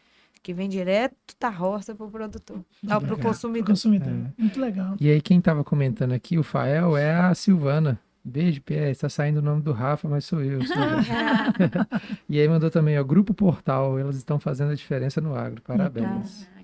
[0.41, 3.01] que vêm direto da roça para o produtor, para o legal.
[3.01, 3.67] Pro consumidor.
[3.67, 4.13] consumidor.
[4.13, 4.41] É.
[4.41, 4.97] Muito legal.
[5.01, 7.99] E aí, quem tava comentando aqui, o Fael, é a Silvana.
[8.25, 8.91] Beijo, Pierre.
[8.91, 10.63] Está saindo o nome do Rafa, mas sou eu.
[10.65, 11.03] Silvana.
[12.29, 13.99] e aí mandou também, ó, Grupo Portal.
[13.99, 15.61] Elas estão fazendo a diferença no agro.
[15.63, 16.07] Parabéns.
[16.07, 16.56] Gracinha.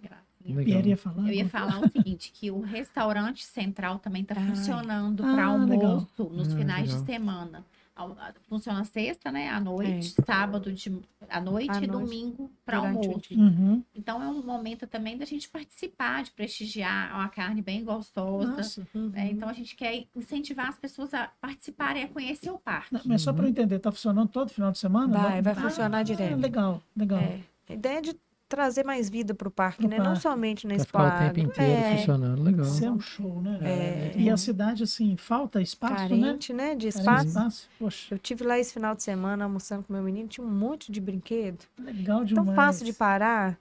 [0.44, 0.82] Legal.
[0.82, 1.22] Ia falar.
[1.28, 4.48] Eu ia alguma falar o seguinte, que o restaurante central também está Ai.
[4.48, 5.90] funcionando Ah, para legal.
[5.92, 7.00] almoço nos Ah, finais legal.
[7.00, 7.64] de semana.
[8.48, 10.24] Funciona sexta, né, à noite, É.
[10.24, 10.90] sábado de,
[11.28, 13.32] à noite À e noite, domingo para almoço.
[13.32, 13.82] Uhum.
[13.94, 18.56] Então é um momento também da gente participar, de prestigiar uma carne bem gostosa.
[18.56, 18.86] Nossa.
[18.94, 19.28] né?
[19.30, 22.92] Então a gente quer incentivar as pessoas a participarem, a conhecer o parque.
[22.94, 25.16] Não, Mas só para eu entender, tá funcionando todo final de semana?
[25.18, 26.40] Vai, vai Ah, funcionar direto.
[26.40, 27.20] Legal, legal.
[27.20, 28.16] É, a ideia é de
[28.56, 29.96] trazer mais vida para o parque, né?
[29.98, 30.20] Não parque.
[30.20, 32.42] somente na Pra Expo ficar o tempo inteiro É, funcionando.
[32.42, 32.66] Legal.
[32.66, 33.58] Isso é um show, né?
[33.62, 34.12] É.
[34.16, 36.20] E a cidade, assim, falta espaço, né?
[36.20, 36.74] carente, né?
[36.74, 37.26] De Carente espaço.
[37.28, 37.68] espaço.
[37.78, 40.92] Poxa, Eu tive lá esse final de semana almoçando com meu menino, tinha um monte
[40.92, 41.64] de brinquedo.
[41.78, 42.46] legal demais.
[42.46, 43.58] Tão fácil de parar.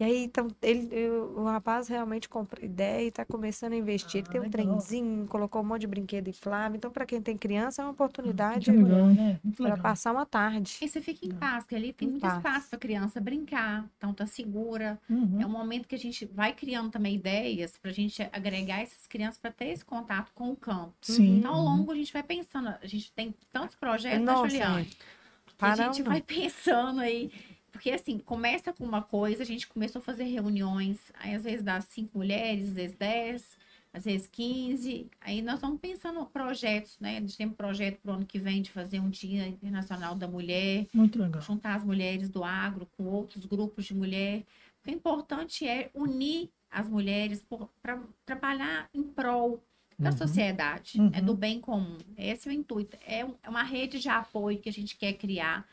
[0.00, 4.16] E aí, então, ele, eu- o rapaz realmente comprou ideia e está começando a investir.
[4.18, 4.66] Ele Ah, tem um legal.
[4.78, 6.76] trenzinho, colocou um monte de brinquedo inflável.
[6.76, 9.38] Então, para quem tem criança, é uma oportunidade Que legal, né?
[9.56, 10.78] Para passar uma tarde.
[10.82, 12.34] E você fica em paz, porque ali tem Em muito paz.
[12.38, 14.98] espaço para a criança brincar, então tá segura.
[15.08, 15.40] Uhum.
[15.40, 19.06] É um momento que a gente vai criando também ideias para a gente agregar essas
[19.06, 20.92] crianças para ter esse contato com o campo.
[21.02, 21.38] Sim.
[21.38, 24.80] Então, ao longo, a gente vai pensando, a gente tem tantos projetos, né, Nossa, Juliana?
[24.80, 24.84] é.
[24.84, 26.10] que a Para gente não.
[26.10, 27.30] vai pensando aí.
[27.74, 31.60] Porque assim, começa com uma coisa, a gente começou a fazer reuniões, aí às vezes
[31.60, 33.58] dá cinco mulheres, às vezes dez,
[33.92, 35.10] às vezes quinze.
[35.20, 37.16] Aí nós vamos pensando projetos, né?
[37.16, 40.14] A gente tem um projeto para o ano que vem de fazer um Dia Internacional
[40.14, 41.42] da Mulher, Muito legal.
[41.42, 44.44] juntar as mulheres do agro com outros grupos de mulher.
[44.86, 47.44] O importante é unir as mulheres
[47.82, 49.60] para trabalhar em prol
[49.98, 50.16] da Uhum.
[50.16, 51.10] sociedade, Uhum.
[51.12, 51.98] é do bem comum.
[52.16, 52.96] Esse é o intuito.
[53.04, 55.66] É um- é uma rede de apoio que a gente quer criar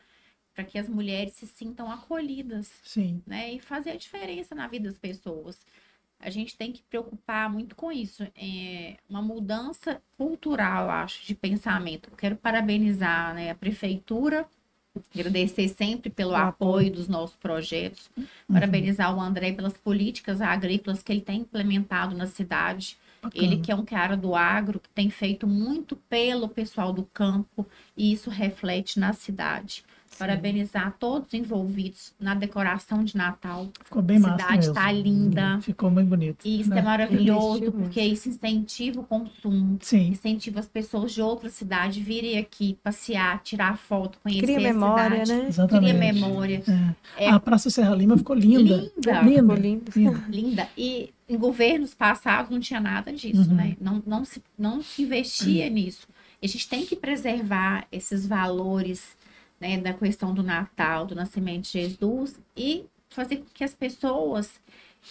[0.54, 3.22] para que as mulheres se sintam acolhidas, Sim.
[3.26, 3.52] né?
[3.54, 5.64] E fazer a diferença na vida das pessoas.
[6.20, 8.22] A gente tem que preocupar muito com isso.
[8.36, 12.08] É uma mudança cultural, acho, de pensamento.
[12.10, 14.46] Eu quero parabenizar né, a prefeitura,
[15.14, 18.26] agradecer sempre pelo apoio dos nossos projetos, Uhum.
[18.52, 22.96] parabenizar o André pelas políticas agrícolas que ele tem implementado na cidade.
[23.22, 23.44] Bacana.
[23.44, 27.66] Ele que é um cara do agro, que tem feito muito pelo pessoal do campo,
[27.96, 29.84] e isso reflete na cidade.
[30.18, 33.68] Parabenizar todos os envolvidos na decoração de Natal.
[33.84, 34.74] Ficou bem a massa cidade mesmo.
[34.74, 35.60] tá linda.
[35.60, 36.38] Ficou muito bonito.
[36.44, 36.78] E isso né?
[36.78, 40.08] é maravilhoso, porque isso incentiva o consumo, Sim.
[40.08, 45.26] incentiva as pessoas de outra cidade virem aqui passear, tirar foto, conhecer Cria a memória,
[45.26, 45.42] cidade.
[45.42, 45.48] né?
[45.48, 45.96] Exatamente.
[45.98, 46.62] Cria memória.
[47.16, 47.24] É.
[47.26, 47.30] É.
[47.30, 48.90] A Praça Serra Lima ficou linda.
[48.96, 49.22] Linda.
[49.22, 49.90] Linda.
[49.90, 50.22] Ficou linda.
[50.30, 50.68] linda.
[50.76, 53.56] E em governos passados não tinha nada disso, Uhum.
[53.56, 53.76] né?
[53.80, 56.06] Não, não, se, não se investia nisso.
[56.40, 59.16] E a gente tem que preservar esses valores
[59.62, 64.60] né, da questão do Natal, do nascimento de Jesus e fazer com que as pessoas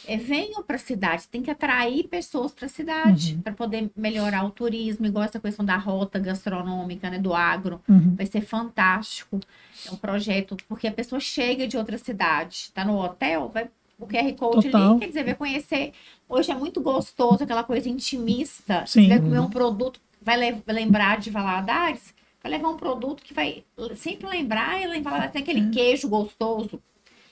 [0.07, 1.27] eh, venham para a cidade.
[1.29, 3.41] Tem que atrair pessoas para a cidade Uhum.
[3.41, 7.79] para poder melhorar o turismo, igual essa questão da rota gastronômica, né, do agro.
[7.87, 8.13] Uhum.
[8.15, 9.39] Vai ser fantástico.
[9.87, 14.07] É um projeto, porque a pessoa chega de outra cidade, está no hotel, vai o
[14.07, 14.91] QR Code Total.
[14.91, 15.93] ali, quer dizer, vai conhecer.
[16.27, 18.83] Hoje é muito gostoso, aquela coisa intimista.
[18.87, 19.03] Sim.
[19.03, 20.35] Você vai comer um produto, vai
[20.67, 22.11] lembrar de Valadares,
[22.41, 23.63] vai levar um produto que vai
[23.95, 26.81] sempre lembrar, e Valadares tem aquele queijo gostoso.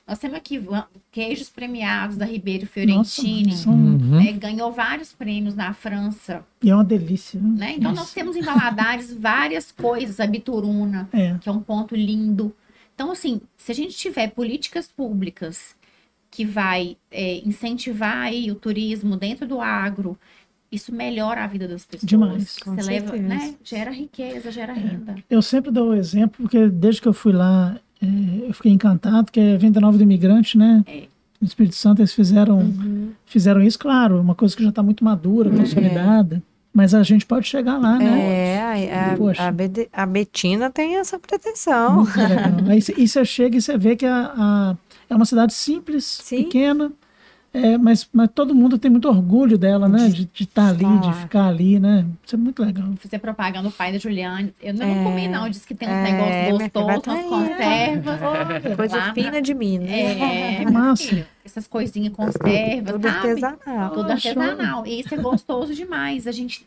[0.07, 0.59] Nós temos aqui
[1.11, 3.55] queijos premiados da Ribeiro Nossa, Fiorentini.
[3.55, 4.23] são- Uhum.
[4.23, 7.39] né, ganhou vários prêmios na França, E é uma delícia.
[7.39, 7.49] né?
[7.57, 7.71] né?
[7.77, 8.13] Então nós Nossa.
[8.15, 11.37] temos em Valadares várias coisas, a bituruna, É.
[11.39, 12.55] que é um ponto lindo.
[12.95, 15.75] Então, assim, se a gente tiver políticas públicas
[16.31, 20.17] que vai é, incentivar aí o turismo dentro do agro,
[20.71, 22.07] isso melhora a vida das pessoas.
[22.09, 22.55] Demais.
[22.57, 23.55] Com Você leva, né?
[23.63, 25.15] Gera riqueza, gera renda.
[25.29, 29.31] Eu sempre dou o exemplo, porque desde que eu fui lá, é, eu fiquei encantado,
[29.31, 30.83] que é Venda Nova do Imigrante, né?
[30.87, 31.03] É.
[31.41, 33.11] No Espírito Santo eles fizeram, Uhum.
[33.25, 36.43] fizeram isso, claro, uma coisa que já está muito madura, consolidada,
[36.73, 38.19] mas a gente pode chegar lá, né?
[38.85, 39.15] É, a,
[39.47, 42.05] a, a, Betina tem essa pretensão.
[42.69, 44.77] Aí e você chega e você vê que a, a-
[45.09, 46.43] é uma cidade simples, Sim.
[46.43, 46.91] pequena,
[47.51, 50.07] É, mas, mas todo mundo tem muito orgulho dela, né?
[50.09, 52.05] De estar ali, estar de ficar ali, né?
[52.23, 52.87] Isso é muito legal.
[52.99, 54.53] Fazer propaganda o pai da Juliane.
[54.61, 55.03] Eu não, É.
[55.03, 55.49] comi, não.
[55.49, 58.75] Diz que tem uns É, negócios gostosos, umas tá conservas.
[58.75, 59.89] Coisa lá, fina de Minas.
[59.89, 61.27] É, Que massa.
[61.43, 63.17] essas coisinhas conservas, Tudo sabe?
[63.29, 63.89] artesanal.
[63.91, 64.85] Tudo artesanal.
[64.85, 66.27] E isso é gostoso demais.
[66.27, 66.65] A gente,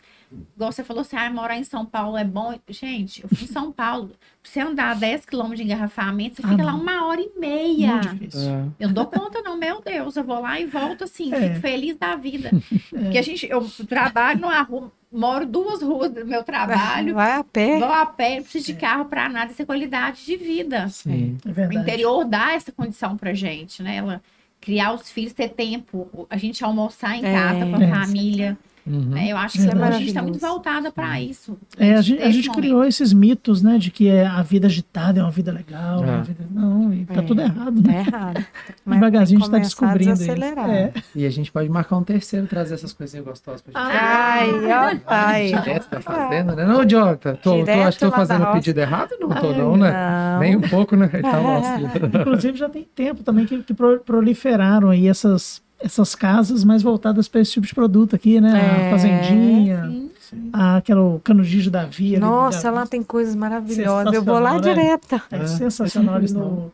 [0.55, 2.55] igual você falou assim, ah, morar em São Paulo é bom.
[2.69, 4.09] Gente, eu fui em São Paulo.
[4.09, 6.81] Pra você andar 10 quilômetros de engarrafamento, você Ah, fica lá não.
[6.81, 8.01] uma hora e meia.
[8.35, 8.65] É.
[8.81, 10.17] Eu não dou conta, não, meu Deus.
[10.17, 11.49] Eu vou lá e volto assim, É.
[11.49, 12.51] fico feliz da vida.
[12.91, 17.45] Porque a gente, eu trabalho numa rua, moro duas ruas do meu trabalho, Vai a
[17.45, 17.79] pé.
[17.79, 20.89] vou a pé, não preciso de carro para nada, isso é qualidade de vida.
[20.89, 21.37] Sim.
[21.45, 21.81] É O verdade.
[21.81, 23.97] interior dá essa condição pra gente, né?
[23.97, 24.23] Ela
[24.61, 27.33] criar os filhos, ter tempo, a gente almoçar em É.
[27.33, 27.89] casa com a É.
[27.91, 28.57] família.
[28.85, 29.01] Uhum.
[29.11, 29.29] né?
[29.31, 31.57] Eu acho que é a gente está muito voltada para isso.
[31.79, 33.79] É, a gente, a gente criou esses mitos, né?
[33.79, 36.03] De que é a vida agitada é uma vida legal.
[36.05, 36.07] É.
[36.07, 37.23] uma vida- Não, e tá É.
[37.23, 37.99] tudo errado, Tá né?
[38.07, 38.45] errado.
[38.87, 40.31] Devagarzinho a gente tá a descobrindo isso.
[40.33, 40.93] É.
[41.15, 43.93] E a gente pode marcar um terceiro, trazer essas coisinhas gostosas pra gente.
[43.95, 45.47] Ai, ó, pai.
[45.53, 46.65] Direto da fazenda, né?
[46.67, 47.35] Não, Jonathan?
[47.37, 49.11] Tô, tô, acho que tô fazendo o pedido errado?
[49.21, 49.93] Não tô, Ai, não, né?
[49.93, 50.41] Não.
[50.41, 51.09] Nem um pouco, né?
[51.23, 51.79] Nossa.
[52.21, 57.29] Inclusive já tem tempo também que, que pro- proliferaram aí essas, essas casas mais voltadas
[57.29, 58.53] para esse tipo de produto aqui, né?
[58.59, 58.87] É.
[58.89, 60.51] A fazendinha, Sim.
[60.53, 62.19] a, aquele canudinho da via.
[62.21, 64.13] Nossa, da- lá tem coisas maravilhosas.
[64.13, 64.61] Eu vou lá né?
[64.61, 65.21] direto.
[65.31, 66.73] É É, sensacional ali no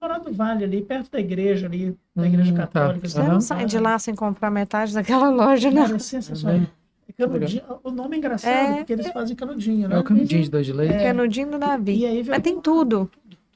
[0.00, 2.58] Morado do Vale, ali, perto da igreja ali, da Hum, igreja tá.
[2.66, 3.08] católica.
[3.08, 3.32] Você Aham.
[3.32, 5.82] não sai de lá sem comprar metade daquela loja, não.
[5.84, 6.60] é sensacional.
[7.08, 8.76] É canudinho, o nome é engraçado, É.
[8.76, 9.96] porque eles fazem canudinho, né?
[9.96, 11.02] É o canudinho de dois de leite.
[11.02, 11.96] Canudinho do Davi.
[11.98, 13.10] E aí Mas tem tudo.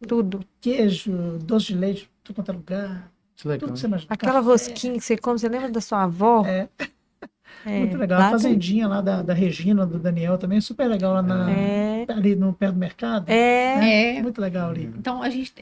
[0.09, 0.41] Tudo.
[0.61, 1.13] queijo,
[1.45, 3.12] doce de leite, tudo quanto é lugar.
[3.43, 3.59] Que legal.
[3.69, 4.07] Tudo que você imagina.
[4.13, 6.45] Aquela Café, rosquinha que você come, você lembra da sua avó?
[6.47, 6.69] É.
[7.65, 8.19] É, Muito legal.
[8.19, 11.49] lá A fazendinha lá da, da Regina, do Daniel, também é super legal lá na,
[11.49, 12.05] É.
[12.09, 13.29] ali no pé do mercado.
[13.29, 14.17] É.
[14.17, 14.93] É, Muito legal ali.
[14.99, 15.53] Então a gente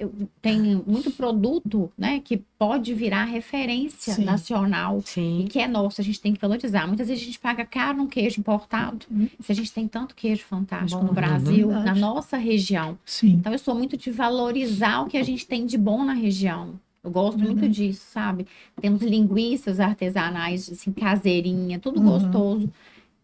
[0.40, 4.24] tem muito produto, né, que pode virar referência Sim.
[4.24, 5.47] nacional e Sim.
[5.51, 6.86] que é nosso, a gente tem que valorizar.
[6.86, 9.05] Muitas vezes a gente paga caro num queijo importado.
[9.40, 11.85] Se a gente tem tanto queijo fantástico Bom, no Brasil, verdade.
[11.86, 12.97] na nossa região.
[13.05, 13.32] Sim.
[13.40, 16.81] Então eu sou muito de valorizar o que a gente tem de bom na região.
[17.03, 17.73] Eu gosto muito Verdade.
[17.73, 18.47] disso, sabe?
[18.81, 22.07] Temos linguiças artesanais, assim, caseirinha, tudo Uhum.
[22.11, 22.71] gostoso.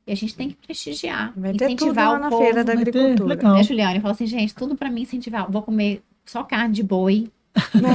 [0.06, 2.42] E a gente tem que prestigiar, Vai ter tudo incentivar lá o na povo.
[2.42, 3.36] feira da ter, agricultura.
[3.54, 3.96] Né, Juliane?
[3.96, 5.50] Eu falo assim, gente, tudo pra mim incentivar.
[5.50, 7.28] Vou comer só carne de boi.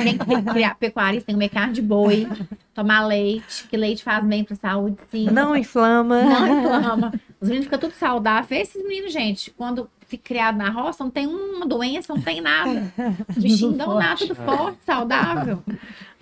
[0.03, 2.27] tem que ter, criar pecuarista, tem que comer carne de boi,
[2.73, 5.25] tomar leite, que leite faz bem pra saúde, sim.
[5.29, 6.21] Não inflama.
[6.23, 7.13] Não reclama.
[7.39, 8.69] Os meninos ficam tudo saudáveis.
[8.69, 12.91] Esses meninos, gente, quando criado na roça, não tem uma doença, não tem nada.
[13.29, 15.63] Os bichinhos dão nada, tudo forte, saudável.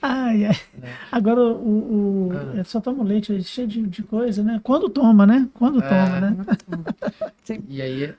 [0.01, 0.55] Ai, ai.
[1.11, 2.59] Agora o, o- Ah.
[2.59, 4.59] é, só toma leite é cheio de, de coisa, né?
[4.63, 5.47] Quando toma, né?
[5.53, 5.87] Quando É.
[5.89, 6.37] toma, né?
[7.67, 8.13] E aí,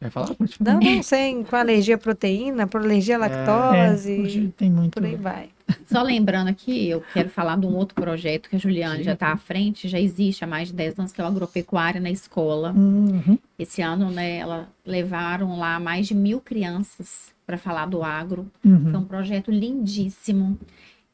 [0.00, 0.30] vai falar?
[0.60, 4.94] Não, não sei, com alergia à proteína, por alergia à É, lactose, hoje tem muito.
[4.94, 5.48] por aí vai.
[5.86, 9.28] Só lembrando aqui, eu quero falar de um outro projeto que a Juliane já está
[9.32, 12.72] à frente, já existe há mais de 10 anos, que é o Agropecuária na Escola.
[12.72, 13.38] Uhum.
[13.58, 18.50] Esse ano, né, ela levaram lá mais de mil crianças para falar do agro.
[18.64, 18.90] Uhum.
[18.90, 20.58] Foi um projeto lindíssimo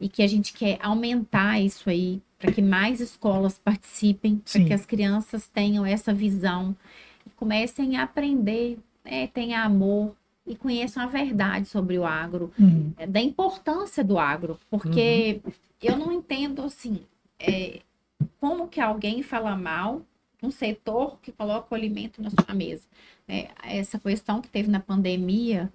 [0.01, 4.65] e que a gente quer aumentar isso aí para que mais escolas participem, para Sim.
[4.67, 6.75] que as crianças tenham essa visão
[7.37, 10.15] comecem a aprender, né, tenham amor
[10.47, 12.93] e conheçam a verdade sobre o agro, Uhum.
[12.97, 15.41] é, da importância do agro, porque
[15.83, 17.01] eu não entendo assim
[17.39, 17.81] é,
[18.41, 20.03] como que alguém fala mal
[20.43, 22.85] um setor que coloca o alimento na sua mesa.
[23.29, 23.49] né?
[23.65, 25.73] essa questão que teve na pandemia,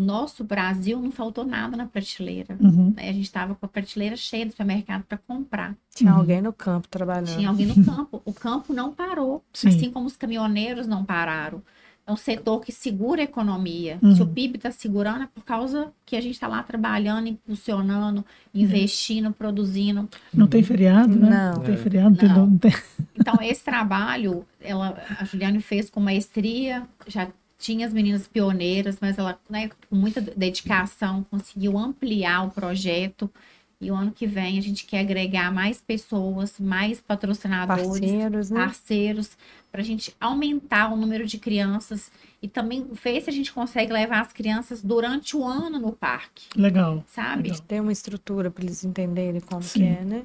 [0.00, 2.56] o nosso Brasil não faltou nada na prateleira.
[2.60, 2.94] Uhum.
[2.96, 3.08] né?
[3.10, 5.76] A gente estava com a prateleira cheia do supermercado para comprar.
[5.94, 6.18] Tinha Uhum.
[6.18, 7.36] alguém no campo trabalhando.
[7.36, 8.22] Tinha alguém no campo.
[8.24, 9.68] O campo não parou, Sim.
[9.68, 11.62] assim como os caminhoneiros não pararam.
[12.06, 13.98] É um setor que segura a economia.
[14.02, 14.16] Uhum.
[14.16, 18.24] Se o PIB está segurando, é por causa que a gente está lá trabalhando, impulsionando,
[18.52, 20.08] investindo, produzindo.
[20.32, 21.28] Não tem feriado, né?
[21.30, 21.54] Não.
[21.56, 22.28] Não tem feriado, não tem.
[22.28, 22.46] Não.
[22.46, 22.72] Não tem...
[23.16, 27.28] Então, esse trabalho, ela, a Juliane fez com maestria, já
[27.60, 33.30] tinha as meninas pioneiras, mas ela, né, com muita dedicação, conseguiu ampliar o projeto.
[33.78, 38.60] E o ano que vem a gente quer agregar mais pessoas, mais patrocinadores, Parceiros, né?
[38.60, 39.38] parceiros,
[39.72, 42.10] para a gente aumentar o número de crianças
[42.42, 46.46] e também ver se a gente consegue levar as crianças durante o ano no parque,
[46.54, 47.02] Legal.
[47.06, 47.50] sabe?
[47.50, 47.64] Legal.
[47.66, 49.80] Tem uma estrutura para eles entenderem como Sim.
[49.80, 50.22] que é, né?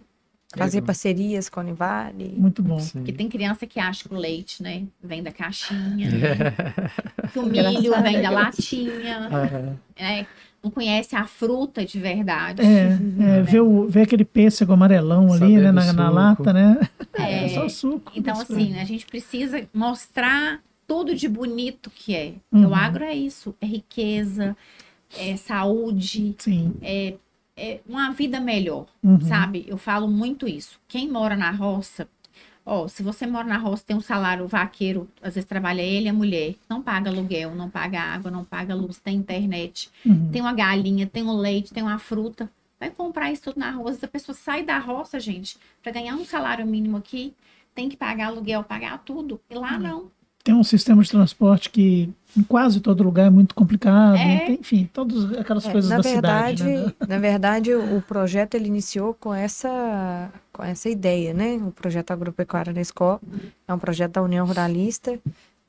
[0.57, 0.85] Fazer Legal.
[0.87, 2.33] parcerias com a Univale.
[2.37, 2.79] Muito bom.
[2.79, 2.99] Sim.
[2.99, 7.27] Porque tem criança que acha que o leite, né, vem da caixinha, É.
[7.29, 8.03] que o milho Engraçado.
[8.03, 10.27] vem da latinha, Ah, né?
[10.63, 12.63] Não conhece a fruta de verdade.
[12.63, 12.97] É,
[13.37, 16.79] é, ver, o, ver aquele pêssego amarelão ali, Saber né, do na, na lata, né?
[17.13, 17.45] É.
[17.45, 18.11] É só o suco.
[18.15, 22.33] Então, assim, a gente precisa mostrar tudo de bonito que é.
[22.51, 22.69] Uhum.
[22.69, 24.57] O agro é isso, é riqueza,
[25.19, 26.73] é saúde, Sim.
[26.81, 27.13] é,
[27.87, 29.21] uma vida melhor, Uhum.
[29.21, 29.65] sabe?
[29.67, 30.79] Eu falo muito isso.
[30.87, 32.07] Quem mora na roça,
[32.65, 36.09] ó, se você mora na roça, tem um salário vaqueiro, às vezes trabalha ele e
[36.09, 40.29] a mulher, não paga aluguel, não paga água, não paga luz, tem internet, Uhum.
[40.31, 42.49] tem uma galinha, tem um leite, tem uma fruta.
[42.79, 43.99] Vai comprar isso tudo na roça.
[43.99, 47.33] Se a pessoa sai da roça, gente, para ganhar um salário mínimo aqui,
[47.73, 49.39] tem que pagar aluguel, pagar tudo.
[49.49, 49.61] E Uhum.
[49.61, 50.11] lá não.
[50.45, 54.15] Tem um sistema de transporte que em quase todo lugar é muito complicado.
[54.17, 54.51] É.
[54.51, 56.85] enfim, todas aquelas É, coisas da verdade, cidade.
[56.85, 56.93] Né?
[57.07, 61.55] na verdade, o o projeto ele iniciou com essa, com essa ideia, né?
[61.55, 63.19] O projeto agropecuário na escola
[63.67, 65.19] é um projeto da União Ruralista.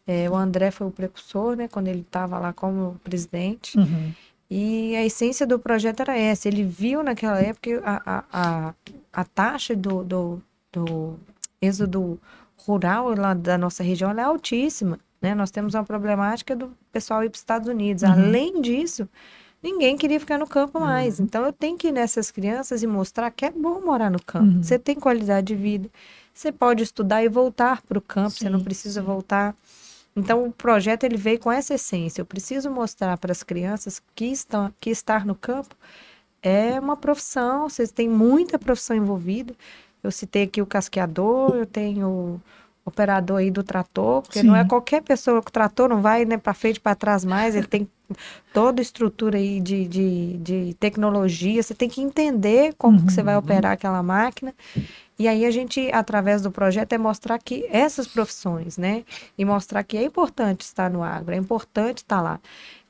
[0.07, 1.69] É, o André foi o precursor, né?
[1.69, 3.79] Quando ele estava lá como presidente.
[3.79, 4.13] Uhum.
[4.51, 6.49] E a essência do projeto era essa.
[6.49, 8.75] Ele viu naquela época a, a, a,
[9.11, 11.15] a taxa do, do, do
[11.63, 12.21] êxodo
[12.67, 14.99] rural lá da nossa região é altíssima.
[15.21, 15.35] Né?
[15.35, 18.03] Nós temos uma problemática do pessoal ir para os Estados Unidos.
[18.03, 18.13] Uhum.
[18.13, 19.09] Além disso,
[19.63, 20.85] ninguém queria ficar no campo Uhum.
[20.85, 21.19] mais.
[21.21, 24.47] Então eu tenho que ir nessas crianças e mostrar que é bom morar no campo.
[24.57, 24.63] Uhum.
[24.63, 25.89] Você tem qualidade de vida.
[26.35, 28.31] Você pode estudar e voltar para o campo.
[28.31, 29.07] você não Sim, precisa sim.
[29.07, 29.55] voltar.
[30.15, 32.21] Então o projeto ele veio com essa essência.
[32.21, 35.75] Eu preciso mostrar para as crianças que estão que estar no campo
[36.43, 37.69] é uma profissão.
[37.69, 39.55] Vocês têm muita profissão envolvida.
[40.07, 42.41] Eu citei aqui o casqueador, eu tenho o
[42.85, 44.69] operador aí do trator, porque não é Sim.
[44.69, 47.89] qualquer pessoa que o trator não vai né, para frente para trás mais, ele tem
[48.53, 53.23] toda a estrutura aí de, de, de tecnologia, você tem que entender como que você
[53.23, 53.41] vai Uhum.
[53.41, 54.55] operar aquela máquina.
[55.19, 59.03] E aí a gente, através do projeto, é mostrar que essas profissões, né?
[59.37, 62.39] E mostrar que é importante estar no agro, é importante estar lá.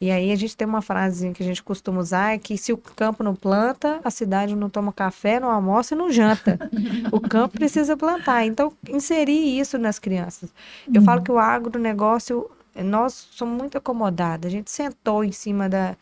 [0.00, 2.72] E aí a gente tem uma frasezinha que a gente costuma usar, é que se
[2.72, 6.58] o campo não planta, a cidade não toma café, não almoça e não janta.
[7.12, 8.44] o campo precisa plantar.
[8.44, 10.50] Então, inserir isso nas crianças.
[10.92, 14.48] Eu falo que o agronegócio, nós somos muito acomodados.
[14.48, 15.96] A gente sentou em cima da,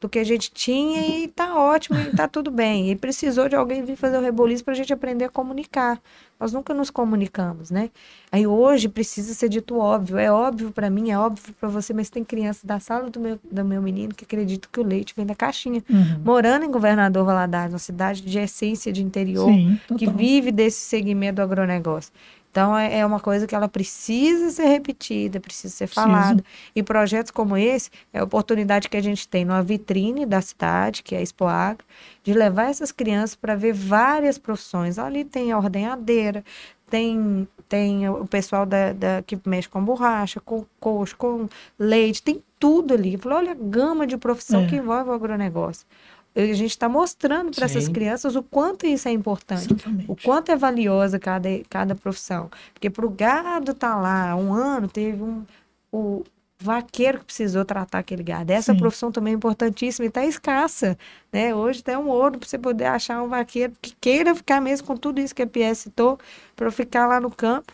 [0.00, 2.90] do que a gente tinha e tá ótimo, e tá tudo bem.
[2.90, 6.00] E precisou de alguém vir fazer o reboliço para a gente aprender a comunicar.
[6.38, 7.90] Nós nunca nos comunicamos, né?
[8.32, 10.16] Aí hoje precisa ser dito óbvio.
[10.16, 13.38] É óbvio para mim, é óbvio para você, mas tem crianças da sala do meu,
[13.52, 15.84] do meu menino que acreditam que o leite vem da caixinha.
[15.90, 16.20] Uhum.
[16.24, 21.36] Morando em Governador Valadares, uma cidade de essência de interior, Sim, que vive desse segmento
[21.36, 22.10] do agronegócio.
[22.50, 26.06] Então, é é uma coisa que ela precisa ser repetida, precisa ser Precisa.
[26.06, 26.44] falada.
[26.74, 31.02] E projetos como esse é a oportunidade que a gente tem numa vitrine da cidade,
[31.02, 31.84] que é a Expo Agro,
[32.24, 34.98] de levar essas crianças para ver várias profissões.
[34.98, 36.44] Ali tem a ordenhadeira,
[36.88, 41.48] tem, tem o pessoal da, da- que mexe com borracha, com coxo, com
[41.78, 43.16] leite, tem tudo ali.
[43.16, 44.66] Falou, olha a gama de profissão É.
[44.66, 45.86] que envolve o agronegócio.
[46.34, 49.72] E A gente está mostrando para essas crianças o quanto isso é importante.
[49.72, 50.10] Exatamente.
[50.10, 52.50] O quanto é valiosa cada, cada profissão.
[52.72, 55.44] Porque para o gado estar lá um ano, teve um,
[55.92, 56.22] o
[56.60, 58.52] vaqueiro que precisou tratar aquele gado.
[58.52, 58.78] Essa Sim.
[58.78, 60.96] profissão também é importantíssima e está escassa.
[61.32, 61.54] Né?
[61.54, 64.96] Hoje tem um ouro para você poder achar um vaqueiro que queira ficar mesmo com
[64.96, 66.18] tudo isso que a PS citou,
[66.54, 67.72] para ficar lá no campo.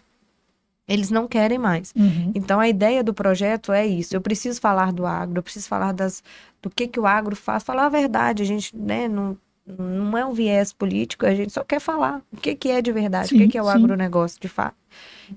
[0.88, 1.92] Eles não querem mais.
[1.96, 2.30] Uhum.
[2.34, 4.14] Então a ideia do projeto é isso.
[4.14, 6.22] Eu preciso falar do agro, eu preciso falar das,
[6.62, 8.42] do que, que o agro faz, falar a verdade.
[8.42, 9.36] A gente né, não,
[9.66, 12.92] não é um viés político, a gente só quer falar o que, que é de
[12.92, 13.72] verdade, o que, Sim, que é o sim.
[13.72, 14.76] agronegócio de fato.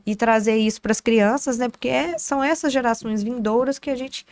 [0.05, 1.67] E trazer isso para as crianças, né?
[1.67, 4.25] Porque é- são essas gerações vindouras que a gente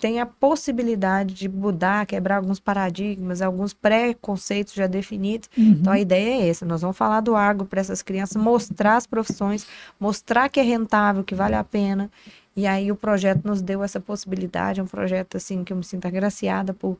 [0.00, 5.48] tem a possibilidade de mudar, quebrar alguns paradigmas, alguns preconceitos já definidos.
[5.56, 5.78] Uhum.
[5.80, 9.06] Então a ideia é essa, nós vamos falar do agro para essas crianças, mostrar as
[9.06, 9.66] profissões,
[9.98, 12.10] mostrar que é rentável, que vale a pena.
[12.54, 15.84] E aí o projeto nos deu essa possibilidade, é um projeto assim que eu me
[15.84, 16.98] sinto agraciada por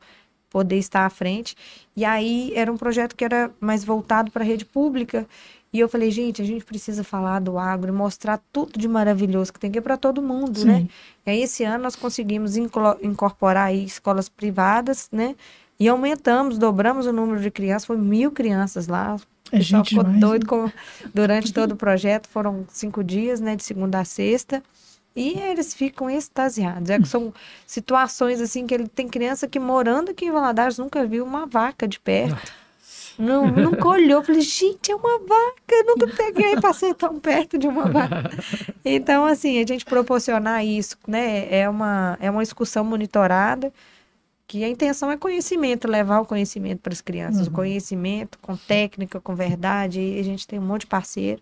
[0.49, 1.55] poder estar à frente.
[1.95, 5.27] E aí era um projeto que era mais voltado para a rede pública.
[5.71, 9.51] E eu falei, gente, a gente precisa falar do agro e mostrar tudo de maravilhoso
[9.51, 10.79] que tem aqui para todo mundo, né?
[10.79, 10.89] Sim.
[11.25, 15.35] E aí, esse ano, nós conseguimos incorporar escolas privadas, né?
[15.79, 19.17] E aumentamos, dobramos o número de crianças, foi mil crianças lá.
[19.51, 20.49] É gente ficou demais, doido né?
[20.49, 20.71] com,
[21.13, 22.27] durante todo o projeto.
[22.27, 23.55] Foram cinco dias, né?
[23.55, 24.63] De segunda a sexta.
[25.15, 26.89] E eles ficam extasiados.
[26.89, 27.33] É que são
[27.65, 31.87] situações assim que ele tem criança que morando aqui em Valadares nunca viu uma vaca
[31.87, 32.31] de perto.
[32.35, 32.66] Não,
[33.17, 34.23] nunca olhou.
[34.23, 35.71] Falei, gente, é uma vaca.
[35.71, 38.29] Eu nunca peguei passei tão perto de uma vaca.
[38.85, 41.47] Então, assim, a gente proporcionar isso, né?
[41.53, 43.71] É uma, é uma excursão monitorada,
[44.47, 47.47] que a intenção é conhecimento, levar o conhecimento para as crianças.
[47.47, 47.55] O Uhum.
[47.57, 49.99] conhecimento com técnica, com verdade.
[49.99, 51.41] E a gente tem um monte de parceiro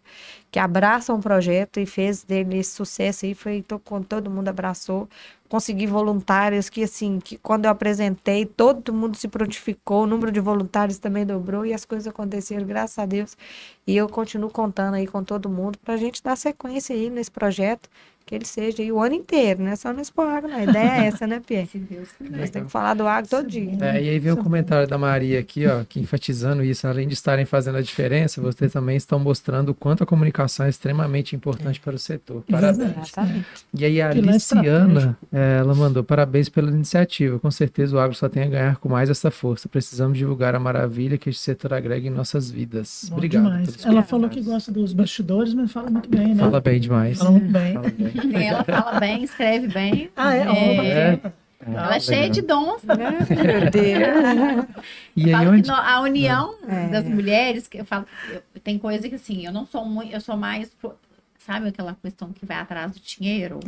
[0.51, 3.35] que abraçam o projeto e fez dele esse sucesso aí.
[3.35, 5.07] Foi to- quando todo mundo abraçou.
[5.47, 10.39] Consegui voluntários que, assim, que quando eu apresentei, todo mundo se prontificou, o número de
[10.39, 13.37] voluntários também dobrou e as coisas aconteceram, graças a Deus.
[13.85, 17.29] E eu continuo contando aí com todo mundo para a gente dar sequência aí nesse
[17.29, 17.87] projeto,
[18.25, 20.57] que ele seja aí o ano inteiro, não é só no Expo Agro, não.
[20.57, 21.67] A ideia é essa, né, Pierre?
[21.71, 22.37] Se Deus quiser.
[22.37, 23.77] Nós temos que falar do agro todo dia.
[23.81, 27.13] É, e aí vem o comentário da Maria aqui, ó, que enfatizando isso, além de
[27.13, 31.79] estarem fazendo a diferença, vocês também estão mostrando o quanto a comunicação é extremamente importante
[31.79, 32.43] para o setor.
[32.49, 32.91] Parabéns.
[32.97, 33.45] Exatamente.
[33.73, 37.37] E aí a Pilar Aliciana, eh, ela mandou parabéns pela iniciativa.
[37.37, 39.69] Com certeza o agro só tem a ganhar com mais essa força.
[39.69, 43.05] Precisamos divulgar a maravilha que este setor agrega em nossas vidas.
[43.09, 43.69] Bom Obrigado.
[43.83, 46.43] Ela falou que gosta dos bastidores, mas fala muito bem, né?
[46.43, 47.19] Fala bem demais.
[47.19, 47.73] Fala muito bem.
[47.73, 48.14] Fala bem.
[48.47, 50.09] Ela fala bem, escreve bem.
[50.15, 50.39] Ah, é?
[50.41, 51.11] É.
[51.17, 51.33] bacana.
[51.67, 52.83] Ela é cheia de dons.
[52.83, 54.65] Meu Deus.
[55.15, 55.61] E aí Falo onde...
[55.63, 56.87] que no- a união É.
[56.89, 60.19] das mulheres, que eu falo, eu- tem coisa que assim, eu não sou muito, eu
[60.19, 60.93] sou mais, pro-
[61.39, 63.59] sabe aquela questão que vai atrás do dinheiro?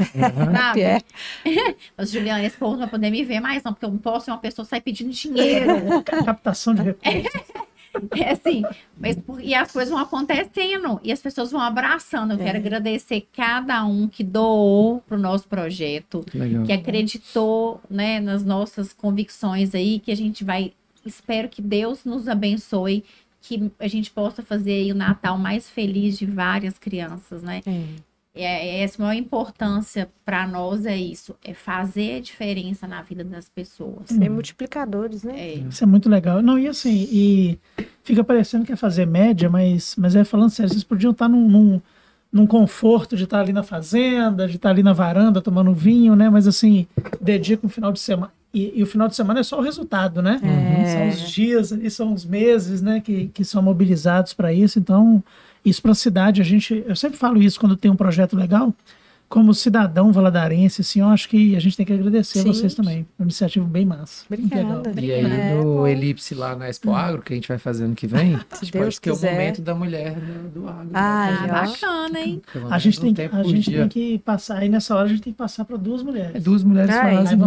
[0.53, 0.73] Sabe?
[0.73, 1.03] Pierre.
[1.97, 4.25] Mas, Juliana, esse povo não vai poder me ver mais, não, porque eu não posso
[4.25, 6.03] ser uma pessoa sair pedindo dinheiro.
[6.25, 7.23] Captação de recursos.
[7.55, 7.66] É
[8.31, 8.63] assim,
[8.99, 12.33] mas e as coisas vão acontecendo e as pessoas vão abraçando.
[12.33, 12.43] Eu É.
[12.43, 16.63] quero agradecer cada um que doou para o nosso projeto, Legal.
[16.63, 20.73] que acreditou né, nas nossas convicções aí, que a gente vai.
[21.05, 23.03] Espero que Deus nos abençoe,
[23.41, 27.61] que a gente possa fazer aí o Natal mais feliz de várias crianças, né?
[27.65, 27.83] É.
[28.37, 33.23] É, essa a maior importância para nós é isso, é fazer a diferença na vida
[33.23, 34.07] das pessoas.
[34.07, 35.39] Ser multiplicadores, né?
[35.39, 36.41] É, Isso é muito legal.
[36.41, 37.59] Não, e assim, e
[38.03, 41.47] fica parecendo que é fazer média, mas, mas é falando sério, vocês podiam estar num,
[41.47, 41.81] num,
[42.31, 46.29] num conforto de estar ali na fazenda, de estar ali na varanda tomando vinho, né?
[46.29, 46.87] Mas assim,
[47.21, 48.31] dedica um final de semana.
[48.53, 50.39] E, e o final de semana é só o resultado, né?
[50.43, 50.85] É.
[50.87, 54.79] São os dias ali, são os meses, né, que, que são mobilizados para isso.
[54.79, 55.23] Então,
[55.67, 58.73] isso para a cidade, a gente, eu sempre falo isso quando tem um projeto legal,
[59.29, 62.47] como cidadão valadarense, assim, eu acho que a gente tem que agradecer Sim.
[62.47, 63.05] vocês também.
[63.19, 64.23] Uma iniciativa bem massa.
[64.29, 64.93] Obrigada.
[65.01, 65.87] E aí É, no bom.
[65.87, 68.71] Elipse lá na Expo Agro, que a gente vai fazer ano que vem, a gente
[68.71, 70.89] Deus pode ter o momento da mulher do, do agro.
[70.93, 71.47] Ai, ah, ó.
[71.67, 72.41] bacana, hein?
[72.69, 73.79] A gente, tem, que- tempo a gente dia.
[73.79, 76.43] tem que passar, aí nessa hora a gente tem que passar para duas É, mulheres.
[76.43, 77.45] duas mulheres Ai, fazem, né?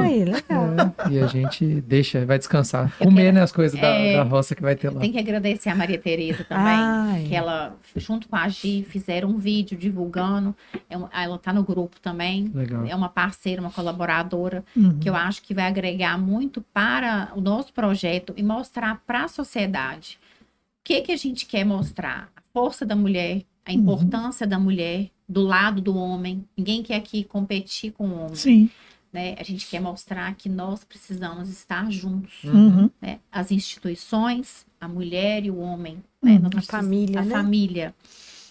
[0.00, 0.66] ai, legal.
[1.06, 2.92] É, e a gente deixa, vai descansar.
[2.98, 5.00] Eu Comer, quero- né, as coisas da, é, da roça que vai ter lá.
[5.00, 7.24] Tem que agradecer a Maria Tereza também, Ai.
[7.28, 10.54] que ela, junto com a Gi, fizeram um vídeo divulgando.
[10.88, 12.50] É um- ela tá no grupo também.
[12.54, 12.84] Legal.
[12.86, 14.98] É uma parceira, uma colaboradora, Uhum.
[14.98, 19.28] que eu acho que vai agregar muito para o nosso projeto e mostrar para a
[19.28, 20.18] sociedade
[20.80, 22.30] o que, que a gente quer mostrar.
[22.36, 23.78] A força da mulher, a Uhum.
[23.78, 26.44] importância da mulher do lado do homem.
[26.56, 28.34] Ninguém quer aqui competir com o homem.
[28.34, 28.70] Sim.
[29.12, 29.34] Né?
[29.38, 32.88] A gente quer mostrar que nós precisamos estar juntos Uhum.
[33.02, 37.30] né, as instituições, a mulher e o homem, né, Hum, nós a família, a né?
[37.30, 37.94] família.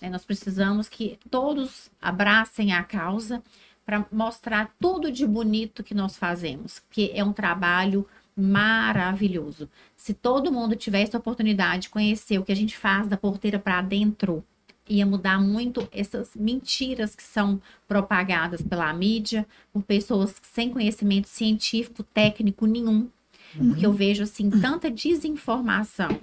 [0.02, 3.44] Né, nós precisamos que todos abracem a causa
[3.86, 8.06] para mostrar tudo de bonito que nós fazemos, que é um trabalho
[8.38, 9.70] maravilhoso.
[9.98, 13.60] Se todo mundo tivesse a oportunidade de conhecer o que a gente faz da porteira
[13.60, 14.44] para dentro,
[14.88, 22.04] ia mudar muito essas mentiras que são propagadas pela mídia, por pessoas sem conhecimento científico,
[22.04, 23.10] técnico nenhum.
[23.56, 26.20] Porque eu vejo assim tanta desinformação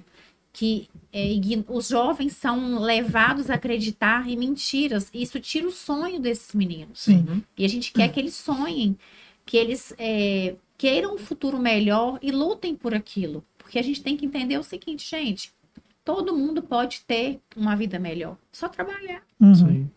[0.57, 1.33] que é,
[1.69, 5.11] os jovens são levados a acreditar em mentiras.
[5.13, 7.03] E isso tira o sonho desses meninos.
[7.03, 7.45] Sim.
[7.59, 8.97] E a gente quer que eles sonhem,
[9.45, 13.45] que eles é, queiram um futuro melhor e lutem por aquilo.
[13.59, 15.53] Porque a gente tem que entender o seguinte, gente:
[16.03, 19.23] todo mundo pode ter uma vida melhor, só trabalhar.
[19.39, 19.55] Uhum.
[19.55, 19.91] Sim.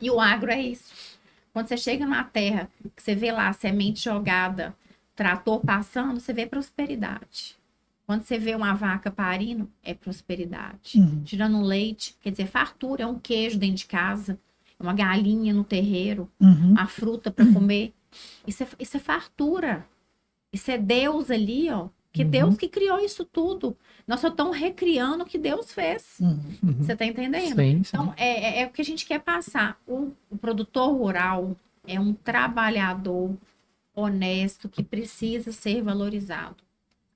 [0.00, 0.92] E o agro é isso.
[1.52, 4.74] Quando você chega numa terra, que você vê lá a semente jogada,
[5.14, 7.59] trator passando, você vê prosperidade.
[8.10, 10.98] Quando você vê uma vaca parindo, é prosperidade.
[10.98, 11.22] Uhum.
[11.22, 14.36] Tirando um leite, quer dizer, fartura, é um queijo dentro de casa,
[14.76, 16.74] é uma galinha no terreiro, Uhum.
[16.76, 17.94] a fruta para comer.
[18.44, 19.86] Isso é, isso é fartura.
[20.52, 21.88] Isso é Deus ali, ó.
[22.12, 22.30] Que Uhum.
[22.30, 23.76] Deus que criou isso tudo.
[24.08, 26.16] Nós só estamos recriando o que Deus fez.
[26.18, 26.40] Uhum.
[26.80, 27.54] Você tá entendendo?
[27.54, 27.90] Sim, sim.
[27.94, 29.80] Então, é, é- é o que a gente quer passar.
[29.86, 31.56] O, o produtor rural
[31.86, 33.36] é um trabalhador
[33.94, 36.56] honesto que precisa ser valorizado.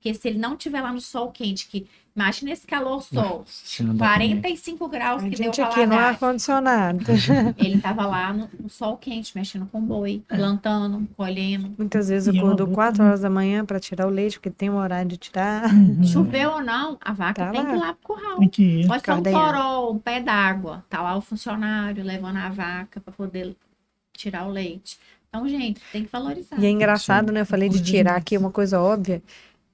[0.05, 3.65] Porque se ele não tiver lá no sol quente, que imagina esse calor sol, Nossa
[3.65, 4.27] Senhora, dá pra comer.
[4.41, 6.99] 45 graus A que deu gente aqui no ar-condicionado.
[7.57, 11.73] Ele tava lá no, no sol quente, mexendo com boi, plantando, colhendo.
[11.75, 13.09] Muitas vezes eu é uma acordo luta, 4 né?
[13.09, 15.73] horas da manhã para tirar o leite, porque tem um horário de tirar.
[15.73, 16.03] Uhum.
[16.03, 17.67] Choveu ou não, a vaca Tá tem lá.
[17.67, 18.37] que ir lá pro curral.
[18.37, 18.87] Tem que ir.
[18.87, 20.85] Pode ser um toró, um pé d'água.
[20.87, 23.55] Tá lá o funcionário levando a vaca para poder
[24.15, 24.99] tirar o leite.
[25.29, 26.59] Então, gente, tem que valorizar.
[26.59, 27.41] E é engraçado, né?
[27.41, 29.23] Eu falei de tirar aqui uma coisa óbvia.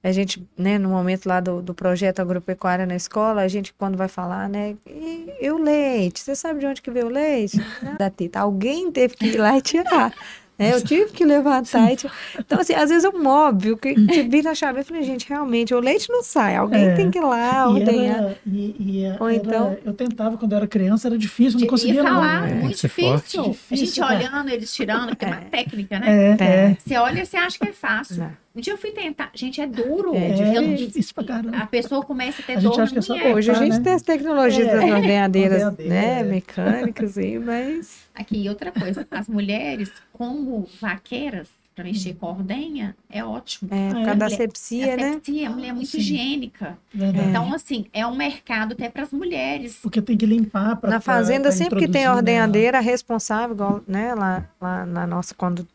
[0.04, 3.96] A gente, né, no momento lá do, do projeto agropecuária na escola, a gente quando
[3.96, 6.18] vai falar, né, e, e o leite?
[6.20, 7.56] Você sabe de onde que veio o leite?
[7.98, 8.40] Da teta.
[8.40, 10.12] Alguém teve que ir lá e tirar.
[10.58, 11.92] É, eu tive que levantar.
[11.92, 14.84] e tipo- Então, assim, às vezes é um óbvio que você vira a chave e
[14.84, 16.94] fala, gente, realmente, o leite não sai, alguém É.
[16.94, 18.16] tem que ir lá E ordenhar.
[18.18, 21.66] era, e, e Ou era- então- eu tentava quando eu era criança, era difícil, não
[21.66, 22.10] conseguia ia não.
[22.14, 23.22] falar, É, muito que forte.
[23.22, 23.40] difícil.
[23.40, 24.16] A gente Difícil, cara.
[24.18, 26.06] olhando, eles tirando, tem uma técnica, né?
[26.08, 26.44] É, É.
[26.44, 26.76] é.
[26.78, 28.18] Você olha e você acha que é fácil.
[28.18, 28.41] Não.
[28.54, 29.30] Um dia eu fui tentar.
[29.34, 30.14] Gente, é duro.
[30.14, 31.56] É Eu- É difícil pra caramba.
[31.56, 33.14] a pessoa começa a ter A dor acha que é só.
[33.14, 33.80] Hoje a tá, gente né?
[33.80, 34.74] tem as tecnologias É.
[34.76, 36.22] das ordenadeiras, né, é.
[36.22, 38.02] mecânicas aí, mas...
[38.14, 39.06] Aqui, e outra coisa.
[39.10, 43.70] As mulheres, como vaqueiras, para mexer com a ordenha, é ótimo.
[43.72, 45.12] É, por é, causa da sepsia, a né?
[45.14, 45.98] sepsia, a mulher é muito Sim.
[45.98, 46.76] higiênica.
[46.92, 47.28] Verdade.
[47.30, 49.78] Então, assim, é um mercado até para as mulheres.
[49.82, 54.14] Porque tem que limpar para Na fazenda, sempre que tem ordenhadeira, a responsável, igual, né,
[54.14, 55.66] lá, lá na nossa, quando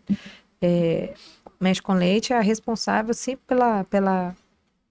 [0.61, 1.13] é,
[1.59, 4.35] mexe com leite, a responsável sempre pela, pela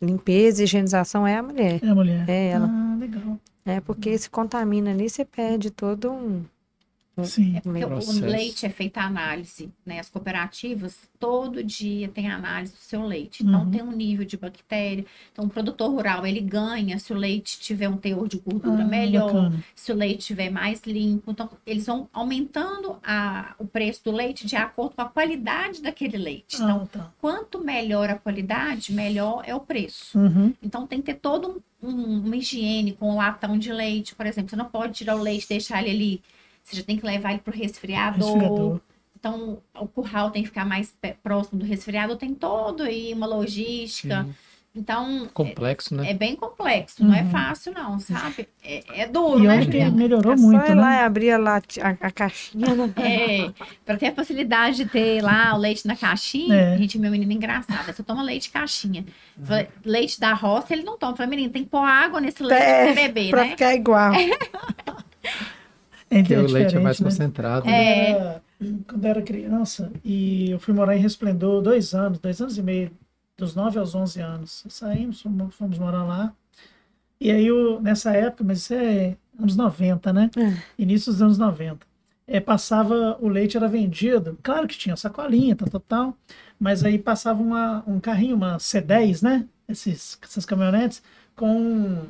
[0.00, 1.80] limpeza e higienização é a mulher.
[1.82, 2.24] É a mulher.
[2.28, 2.68] É ela.
[2.70, 3.38] Ah, legal.
[3.64, 6.44] É porque se contamina ali, você perde todo um.
[7.24, 7.56] Sim.
[7.56, 9.98] É porque o leite é feita análise, né?
[9.98, 13.42] As cooperativas, todo dia tem análise do seu leite.
[13.42, 13.70] Então, Uhum.
[13.70, 15.04] tem um nível de bactéria.
[15.32, 18.86] Então, o produtor rural, ele ganha se o leite tiver um teor de gordura Ah,
[18.86, 19.64] melhor, bacana.
[19.74, 21.30] se o leite estiver mais limpo.
[21.30, 26.18] Então, eles vão aumentando a, o preço do leite de acordo com a qualidade daquele
[26.18, 26.56] leite.
[26.56, 27.12] Então, Ah, tá.
[27.20, 30.18] quanto melhor a qualidade, melhor é o preço.
[30.18, 30.52] Uhum.
[30.62, 34.26] Então tem que ter todo um, um- uma higiene com o latão de leite, por
[34.26, 34.50] exemplo.
[34.50, 36.22] Você não pode tirar o leite e deixar ele ali.
[36.66, 38.32] Você já tem que levar ele pro resfriador.
[38.32, 38.80] Resfriador.
[39.18, 42.16] Então o curral tem que ficar mais próximo do resfriador.
[42.16, 44.24] Tem todo aí uma logística.
[44.24, 44.34] Sim.
[44.78, 46.10] Então Complexo, né?
[46.10, 47.02] é bem complexo.
[47.02, 47.30] Não é Uhum.
[47.30, 48.46] fácil não, sabe?
[48.62, 49.56] É, é duro, E né?
[49.56, 50.96] olha que melhorou É muito, só ir lá né?
[50.96, 51.60] e abrir a, a,
[51.98, 52.92] a caixinha, né?
[52.98, 53.52] É,
[53.86, 56.76] para ter a facilidade de ter lá o leite na caixinha, É.
[56.76, 59.06] gente, meu menino é engraçado, você toma leite caixinha.
[59.44, 61.16] Falei, Leite da roça, ele não toma.
[61.16, 63.50] Falei, menino, tem que pôr água nesse leite É, pra você beber, Pra né?
[63.52, 64.12] ficar igual.
[66.10, 67.04] É, Porque o leite é mais né?
[67.04, 67.62] concentrado.
[67.62, 68.10] Quando, né?
[68.10, 68.10] É.
[68.10, 68.42] era,
[68.86, 72.62] quando eu era criança, e eu fui morar em Resplendor dois anos, dois anos e
[72.62, 72.90] meio,
[73.36, 74.64] dos 9 aos 11 anos.
[74.68, 76.32] Saímos, fomos, fomos morar lá.
[77.20, 80.30] E aí, eu, nessa época, mas isso é anos 90, né?
[80.36, 80.56] É.
[80.78, 81.86] Início dos anos 90.
[82.26, 86.16] É, passava, o leite era vendido, claro que tinha sacolinha, tal, tal, tal,
[86.58, 89.46] mas aí passava uma, um carrinho, uma C10, né?
[89.68, 91.02] Esses, essas caminhonetes,
[91.36, 92.04] com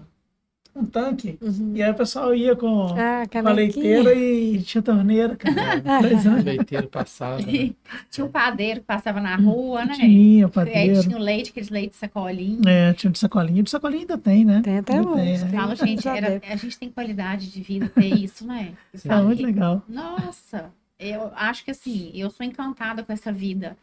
[0.77, 1.39] um, tanque.
[1.41, 1.73] Uhum.
[1.75, 5.81] E aí o pessoal ia com, Ah, com a leiteira e tinha torneira, cara.
[6.03, 6.45] Dois O anos.
[6.45, 7.41] leiteiro passava.
[7.43, 7.75] né?
[8.11, 9.95] Tinha um padeiro que passava na rua, né?
[9.95, 11.03] Tinha Aí padeiro.
[11.03, 12.61] tinha o leite, aqueles leites de sacolinha.
[12.67, 13.63] É, tinha de sacolinha.
[13.63, 14.61] De sacolinha ainda tem, né?
[14.63, 15.45] Tem até Ainda tem, hoje.
[15.45, 15.51] né?
[15.51, 18.73] tem Fala, gente, era- a gente tem qualidade de vida ter isso, né?
[19.05, 19.83] Eu É muito que- legal.
[19.89, 23.77] Nossa, eu acho que assim, eu sou encantada com essa vida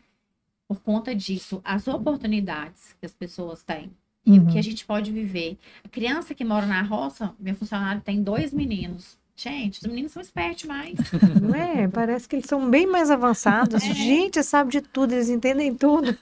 [0.68, 1.62] por conta disso.
[1.64, 3.92] As oportunidades que as pessoas têm
[4.26, 4.48] e o Uhum.
[4.48, 5.58] que a gente pode viver.
[5.84, 9.18] A criança que mora na roça, meu funcionário tem dois meninos.
[9.36, 10.94] Gente, os meninos são espertos demais.
[11.42, 11.88] Não é?
[11.88, 13.84] Parece que eles são bem mais avançados.
[13.84, 13.94] É.
[13.94, 16.16] Gente, sabe de tudo, eles entendem tudo.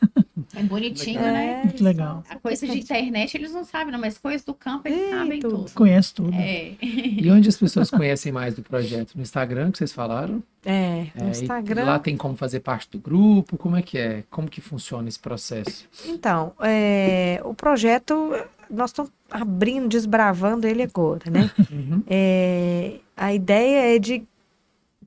[0.55, 1.61] É bonitinho, É, né?
[1.65, 2.23] Muito legal.
[2.29, 5.39] A coisa de internet eles não sabem, não, mas coisas do campo eles Ei, sabem
[5.39, 5.57] tudo.
[5.57, 5.71] tudo.
[5.73, 6.33] Conhece tudo.
[6.33, 6.73] É.
[6.81, 9.13] E onde as pessoas conhecem mais do projeto?
[9.15, 10.41] No Instagram, que vocês falaram?
[10.65, 11.83] É, no É, e Instagram.
[11.85, 13.57] Lá tem como fazer parte do grupo?
[13.57, 14.23] Como é que é?
[14.29, 15.87] Como que funciona esse processo?
[16.05, 18.33] Então, é, o projeto,
[18.71, 21.51] nós estamos abrindo, desbravando ele agora, né?
[21.71, 22.03] Uhum.
[22.07, 24.23] É, a ideia é de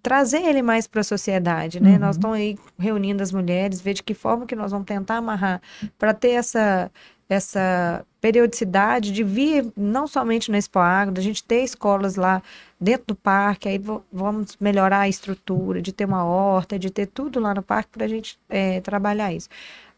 [0.02, 1.92] trazer ele mais para a sociedade, né?
[1.92, 1.98] Uhum.
[1.98, 5.62] Nós estamos aí reunindo as mulheres, ver de que forma que nós vamos tentar amarrar
[5.98, 6.90] para ter essa
[7.28, 12.42] essa periodicidade de vir não somente na Expo Agro, da gente ter escolas lá
[12.80, 13.80] dentro do parque, aí
[14.12, 18.04] vamos melhorar a estrutura, de ter uma horta, de ter tudo lá no parque para
[18.04, 19.48] a gente é, trabalhar isso.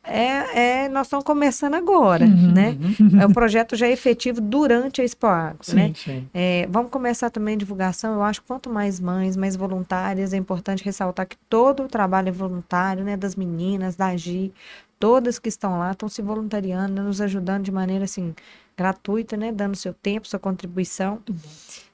[0.07, 2.53] É, é, nós estamos começando agora, Uhum.
[2.53, 2.77] né?
[3.21, 5.93] É um projeto já efetivo durante a Expo Agro, né?
[5.95, 6.29] Sim.
[6.33, 8.15] É, vamos começar também a divulgação.
[8.15, 12.29] Eu acho que quanto mais mães, mais voluntárias, é importante ressaltar que todo o trabalho
[12.29, 13.17] é voluntário, né?
[13.17, 14.53] Das meninas, da Gi,
[14.99, 18.35] todas que estão lá estão se voluntariando, nos ajudando de maneira assim
[18.77, 19.51] gratuita, né?
[19.53, 21.19] Dando seu tempo, sua contribuição.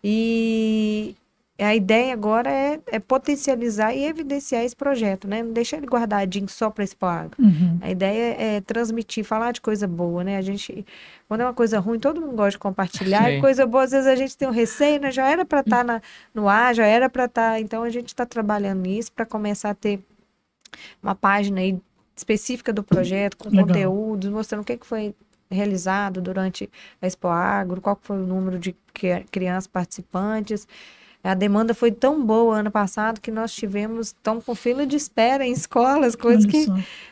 [0.05, 1.15] E
[1.63, 5.43] a ideia agora é, é potencializar e evidenciar esse projeto, né?
[5.43, 7.37] Não deixar ele guardadinho só para Agro.
[7.39, 7.79] Uhum.
[7.81, 10.37] A ideia é transmitir, falar de coisa boa, né?
[10.37, 10.85] A gente,
[11.29, 13.31] quando é uma coisa ruim, todo mundo gosta de compartilhar.
[13.31, 13.41] E Sim.
[13.41, 15.11] coisa boa, às vezes a gente tem um receio, né?
[15.11, 16.03] Já era para estar
[16.35, 17.61] no ar, já era para estar.
[17.61, 20.01] Então a gente está trabalhando nisso para começar a ter
[21.03, 21.79] uma página aí
[22.17, 23.67] específica do projeto, com Legal.
[23.67, 25.15] conteúdos, mostrando o que, que foi
[25.51, 26.69] realizado durante
[27.01, 30.67] a Expo Agro, qual foi o número de cri- crianças participantes.
[31.25, 35.47] A demanda foi tão boa ano passado que nós tivemos, estamos com fila de espera
[35.47, 36.67] em escolas, coisa Olha que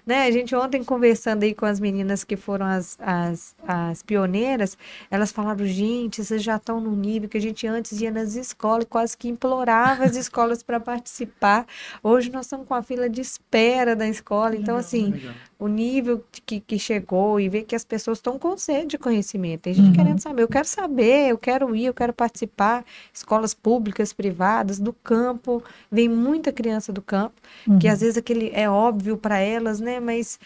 [0.07, 0.25] né?
[0.27, 4.77] A gente ontem conversando aí com as meninas que foram as, as, as pioneiras,
[5.11, 8.87] elas falaram, gente, vocês já estão no nível que a gente antes ia nas escolas
[8.89, 11.67] quase que implorava as escolas para participar.
[12.03, 14.57] Hoje nós estamos com a fila de espera da escola.
[14.57, 15.35] Então, assim, Legal.
[15.59, 19.63] o nível que, que chegou e ver que as pessoas estão com sede de conhecimento.
[19.63, 19.93] Tem gente Uhum.
[19.93, 22.85] querendo saber, eu quero saber, eu quero ir, eu quero participar.
[23.13, 25.63] Escolas públicas, privadas, do campo.
[25.91, 27.41] Vem muita criança do campo
[27.81, 27.93] que Uhum.
[27.93, 30.01] às vezes aquele é óbvio para elas, né?
[30.01, 30.39] Mas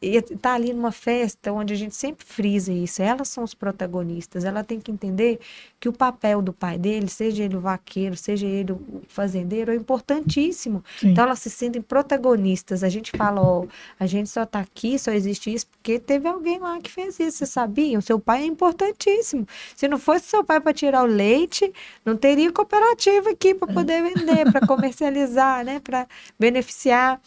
[0.00, 3.02] e- e tá ali numa festa onde a gente sempre frisa isso.
[3.02, 4.44] Elas são os protagonistas.
[4.44, 5.40] Ela tem que entender
[5.80, 9.74] que o papel do pai dele, seja ele o vaqueiro, seja ele o fazendeiro, é
[9.74, 10.84] importantíssimo.
[10.98, 11.08] Sim.
[11.10, 12.84] Então elas se sentem protagonistas.
[12.84, 13.66] A gente fala, ó,
[13.98, 17.38] a gente só tá aqui, só existe isso porque teve alguém lá que fez isso.
[17.38, 17.98] Você sabia?
[17.98, 19.46] O seu pai é importantíssimo.
[19.74, 21.72] Se não fosse seu pai para tirar o leite,
[22.04, 25.80] não teria cooperativa aqui para poder vender, para comercializar, né?
[25.80, 26.06] Para
[26.38, 27.20] beneficiar.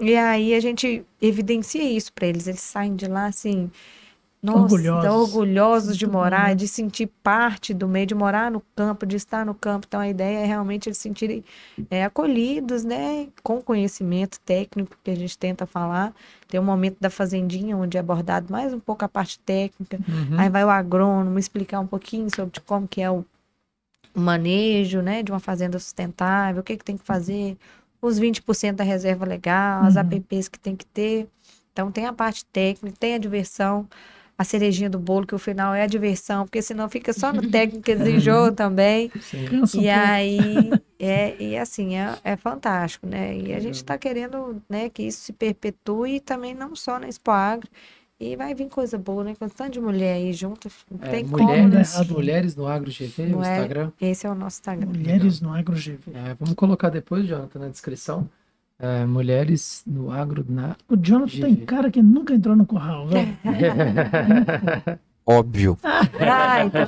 [0.00, 2.46] E aí a gente evidencia isso para eles.
[2.46, 3.70] Eles saem de lá assim.
[4.42, 5.08] Nossa, Orgulhosos.
[5.08, 9.54] orgulhosos de morar, de sentir parte do meio, de morar no campo, de estar no
[9.54, 9.86] campo.
[9.86, 11.44] Então a ideia é realmente eles se sentirem
[11.88, 13.28] é, acolhidos, né?
[13.40, 16.12] Com conhecimento técnico que a gente tenta falar.
[16.48, 19.98] Tem um momento da fazendinha onde é abordado mais um pouco a parte técnica.
[20.08, 20.36] Uhum.
[20.36, 23.24] Aí vai o agrônomo explicar um pouquinho sobre como que é o
[24.14, 27.56] o manejo, né, de uma fazenda sustentável, o que que tem que fazer,
[28.02, 30.02] os 20% da reserva legal, as Uhum.
[30.02, 31.28] APPs que tem que ter.
[31.72, 33.88] Então tem a parte técnica, tem a diversão,
[34.36, 37.42] a cerejinha do bolo, que o final é a diversão, porque senão fica só no
[37.50, 39.10] técnico, eles enjoam também.
[39.20, 39.66] Sim.
[39.74, 43.36] E aí, é, e assim, é, é fantástico, né?
[43.36, 47.30] E a gente está querendo, né, que isso se perpetue também não só na Expo
[47.30, 47.68] Agro,
[48.22, 49.34] e vai vir coisa boa, né?
[49.38, 52.06] Com tanto de mulher aí junto, não É, tem como, mulheres, né?
[52.10, 53.90] mulheres no Agro GV, no Mulher- Instagram.
[54.00, 54.86] Esse é o nosso Instagram.
[54.86, 55.98] Mulheres no Agro GV.
[56.14, 58.28] É, vamos colocar depois, Jonathan, na descrição.
[58.78, 60.74] É, mulheres no Agro na.
[60.88, 61.64] O Jonathan tem GV.
[61.66, 63.36] cara que nunca entrou no curral, velho.
[65.24, 65.78] Óbvio.
[65.84, 66.82] Ah, então,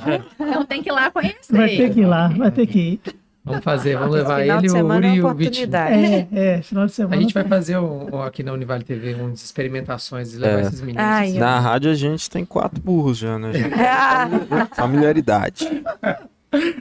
[0.47, 1.55] Então tem que ir lá conhecer.
[1.55, 3.01] Vai ter que ir lá, vai ter que ir.
[3.45, 5.75] Vamos fazer, vamos levar final ele, de o semana Uri é e o Vitinho.
[5.75, 7.15] É, é, final de semana.
[7.15, 10.61] A gente vai tá- fazer um, aqui na Univale TV umas experimentações e levar É.
[10.63, 11.01] esses meninos.
[11.03, 11.39] Ai, assim.
[11.39, 13.53] Na rádio a gente tem quatro burros já, né?
[13.53, 13.73] gente?
[14.75, 15.67] Familiaridade.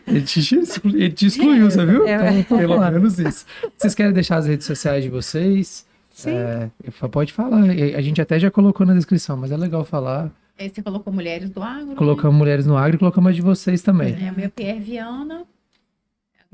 [0.06, 2.06] Ele, te, exclu- ele te excluiu, você viu?
[2.06, 3.44] É, Então, pelo menos isso.
[3.76, 5.84] Vocês querem deixar as redes sociais de vocês?
[6.12, 6.30] Sim.
[6.30, 6.68] É,
[7.10, 7.62] pode falar.
[7.96, 10.30] A gente até já colocou na descrição, mas é legal falar.
[10.56, 11.96] Aí você colocou Mulheres do Agro.
[11.96, 14.16] Colocamos Mulheres no Agro e colocamos as de vocês também.
[14.24, 15.42] É o meu Pierre Viana,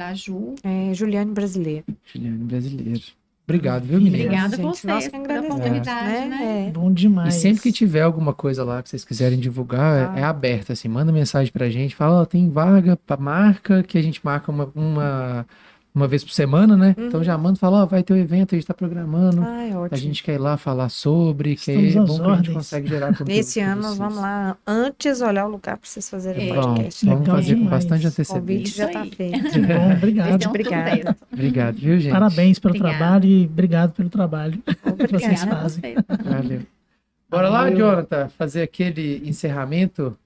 [0.00, 0.54] da Ju.
[0.64, 1.84] é, Juliane Brasileira.
[2.06, 3.02] Juliane Brasileiro.
[3.44, 4.24] Obrigado, viu, menino?
[4.24, 6.68] Obrigada a vocês pela oportunidade, né?
[6.68, 6.70] É.
[6.70, 7.34] Bom demais.
[7.34, 10.88] E sempre que tiver alguma coisa lá que vocês quiserem divulgar, é, é aberto, assim,
[10.88, 14.70] manda mensagem pra gente, fala, ó, tem vaga pra marca, que a gente marca uma,
[14.74, 15.46] uma,
[15.94, 16.94] uma vez por semana, né?
[16.96, 17.06] Uhum.
[17.08, 19.78] Então já manda, fala, ó, vai ter o evento, a gente tá programando, Ai, a
[19.80, 19.96] ótimo.
[19.98, 22.88] gente quer ir lá falar sobre, que Estamos é às bom que a gente consegue
[22.88, 26.48] gerar conteúdo Esse pra ano nós vamos lá antes olhar o lugar para vocês fazerem
[26.48, 26.52] É.
[26.52, 27.04] o podcast.
[27.06, 28.76] vamos Legal fazer com bastante O convite antecedência.
[28.76, 29.50] já está feito.
[29.50, 30.44] Que bom, obrigado.
[30.46, 30.90] Um obrigada.
[30.96, 31.16] sucesso.
[31.32, 32.12] Obrigado, viu, gente?
[32.12, 32.98] Parabéns pelo Obrigada.
[32.98, 35.94] trabalho e obrigado pelo trabalho que vocês a fazem.
[36.24, 36.60] Valeu.
[37.28, 37.78] Bora lá, Valeu.
[37.78, 40.16] Jonathan, fazer aquele encerramento.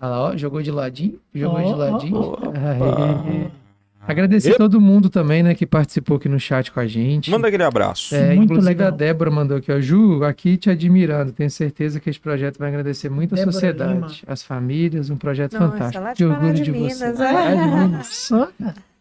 [0.00, 2.16] Olha lá, ó, jogou de ladinho, jogou Ó, de ladinho.
[2.16, 3.50] ó.
[4.02, 4.12] Aí.
[4.12, 4.58] Agradecer Ep.
[4.58, 7.30] todo mundo também, né, que participou aqui no chat com a gente.
[7.30, 8.14] Manda aquele abraço.
[8.14, 8.88] É, Muito inclusive legal.
[8.88, 11.32] a Débora mandou aqui, ó, Ju, aqui te admirando.
[11.32, 14.08] Tenho certeza que esse projeto vai agradecer muito a Débora sociedade, Lima.
[14.26, 16.02] as famílias, um projeto Nossa, fantástico.
[16.04, 17.22] lá de Pará orgulho de de, Minas, você.
[17.22, 17.26] é.
[17.28, 18.30] Ah, de Minas.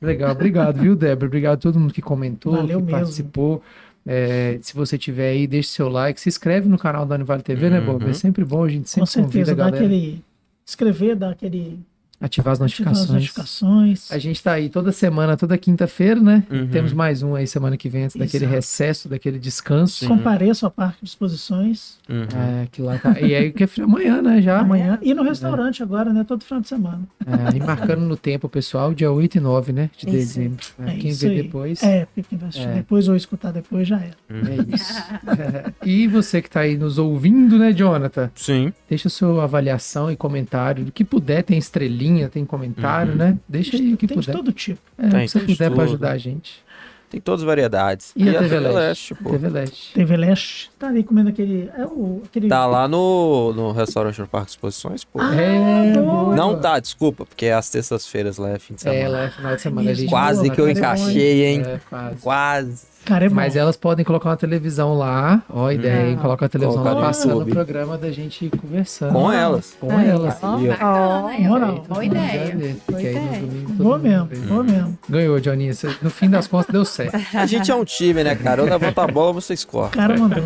[0.01, 1.27] Legal, obrigado, viu, Débora?
[1.27, 2.91] Obrigado a todo mundo que comentou, Valeu que mesmo.
[2.99, 3.63] participou.
[4.05, 7.69] É, se você tiver aí, deixe seu like, se inscreve no canal da Univale TV,
[7.69, 8.03] né, Bob?
[8.03, 8.13] É Uhum.
[8.13, 10.23] sempre bom, a gente Com sempre convida certeza, a dá galera aquele.
[10.65, 11.79] Escrever, dá aquele.
[12.21, 13.09] Ativar as ativar as notificações.
[13.09, 14.11] notificações.
[14.11, 16.43] A gente tá aí toda semana, toda quinta-feira, né?
[16.49, 16.67] Uhum.
[16.67, 18.55] Temos mais um aí semana que vem, antes daquele Exato.
[18.55, 20.07] recesso, daquele descanso.
[20.07, 22.23] Compareça ao Parque de Exposições Uhum.
[22.63, 23.19] É, que lá tá.
[23.21, 24.41] E aí que é amanhã, né?
[24.41, 24.59] Já.
[24.59, 24.97] amanhã.
[24.99, 26.23] E no restaurante agora, né?
[26.23, 27.03] Todo final de semana.
[27.25, 29.91] É, e marcando no tempo, pessoal, dia 8 e 9, né?
[29.95, 30.15] De Isso.
[30.17, 30.65] dezembro.
[30.79, 31.43] É, É quem isso vê aí.
[31.43, 31.83] depois.
[31.83, 32.73] É, porque quem vai assistir É.
[32.73, 34.15] depois ou escutar depois já era.
[34.27, 34.93] É isso.
[35.85, 38.31] e você que tá aí nos ouvindo, né, Jonathan?
[38.33, 38.73] Sim.
[38.89, 40.85] Deixa sua avaliação e comentário.
[40.85, 43.17] Do que puder, tem estrelinha, tem comentário, Uhum.
[43.17, 43.37] né?
[43.47, 44.35] Deixa aí o que Tem de puder.
[44.35, 44.79] todo tipo.
[44.97, 45.89] É, o Tem, que você tem de puder pra tudo.
[45.89, 46.63] ajudar a gente.
[47.09, 48.11] Tem todas as variedades.
[48.15, 49.15] E a TV Leste?
[49.15, 49.31] pô.
[49.31, 49.93] TV Leste.
[49.95, 51.67] TV Leste tá ali comendo aquele.
[51.75, 55.19] É o, aquele Tá lá no, no restaurante no Parque de Exposições, pô.
[55.19, 56.35] é, boa.
[56.35, 58.99] Não tá, desculpa, porque é às terças-feiras lá é fim de semana.
[59.01, 59.89] É, lá é final de semana.
[59.89, 60.71] a gente Quase boa, que eu né?
[60.73, 61.61] encaixei, hein?
[61.65, 62.21] É, quase.
[62.21, 62.83] Quase.
[63.09, 63.35] Cara, é bom.
[63.35, 65.41] Mas elas podem colocar uma televisão lá.
[65.49, 66.15] Ó, a ideia, hein?
[66.17, 66.21] Ah.
[66.21, 69.13] Coloca a televisão Colocar lá passando o programa da gente conversando.
[69.13, 69.75] Com elas.
[69.79, 70.37] Com elas.
[70.43, 70.57] ó.
[70.57, 71.85] Bacana, é, moral.
[71.89, 72.75] Boa ideia.
[72.85, 73.39] Porque aí no ideia.
[73.41, 74.97] domingo todo Vou mundo mesmo, vou mesmo.
[75.09, 75.71] Ganhou, Johnny.
[76.01, 77.17] No fim das contas, deu certo.
[77.35, 78.61] A gente é um time, né, cara?
[78.61, 80.01] Eu levanto a bola, vocês O cortam.
[80.01, 80.43] cara mandou.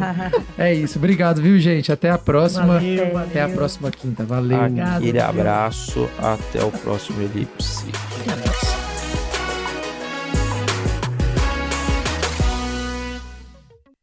[0.58, 0.98] É isso.
[0.98, 1.92] Obrigado, viu, gente?
[1.92, 2.76] Até a próxima.
[2.76, 3.18] Valeu, valeu.
[3.20, 4.24] Até a próxima quinta.
[4.24, 4.58] Valeu.
[4.96, 6.08] Aquele abraço.
[6.18, 7.86] Até o próximo Elipse.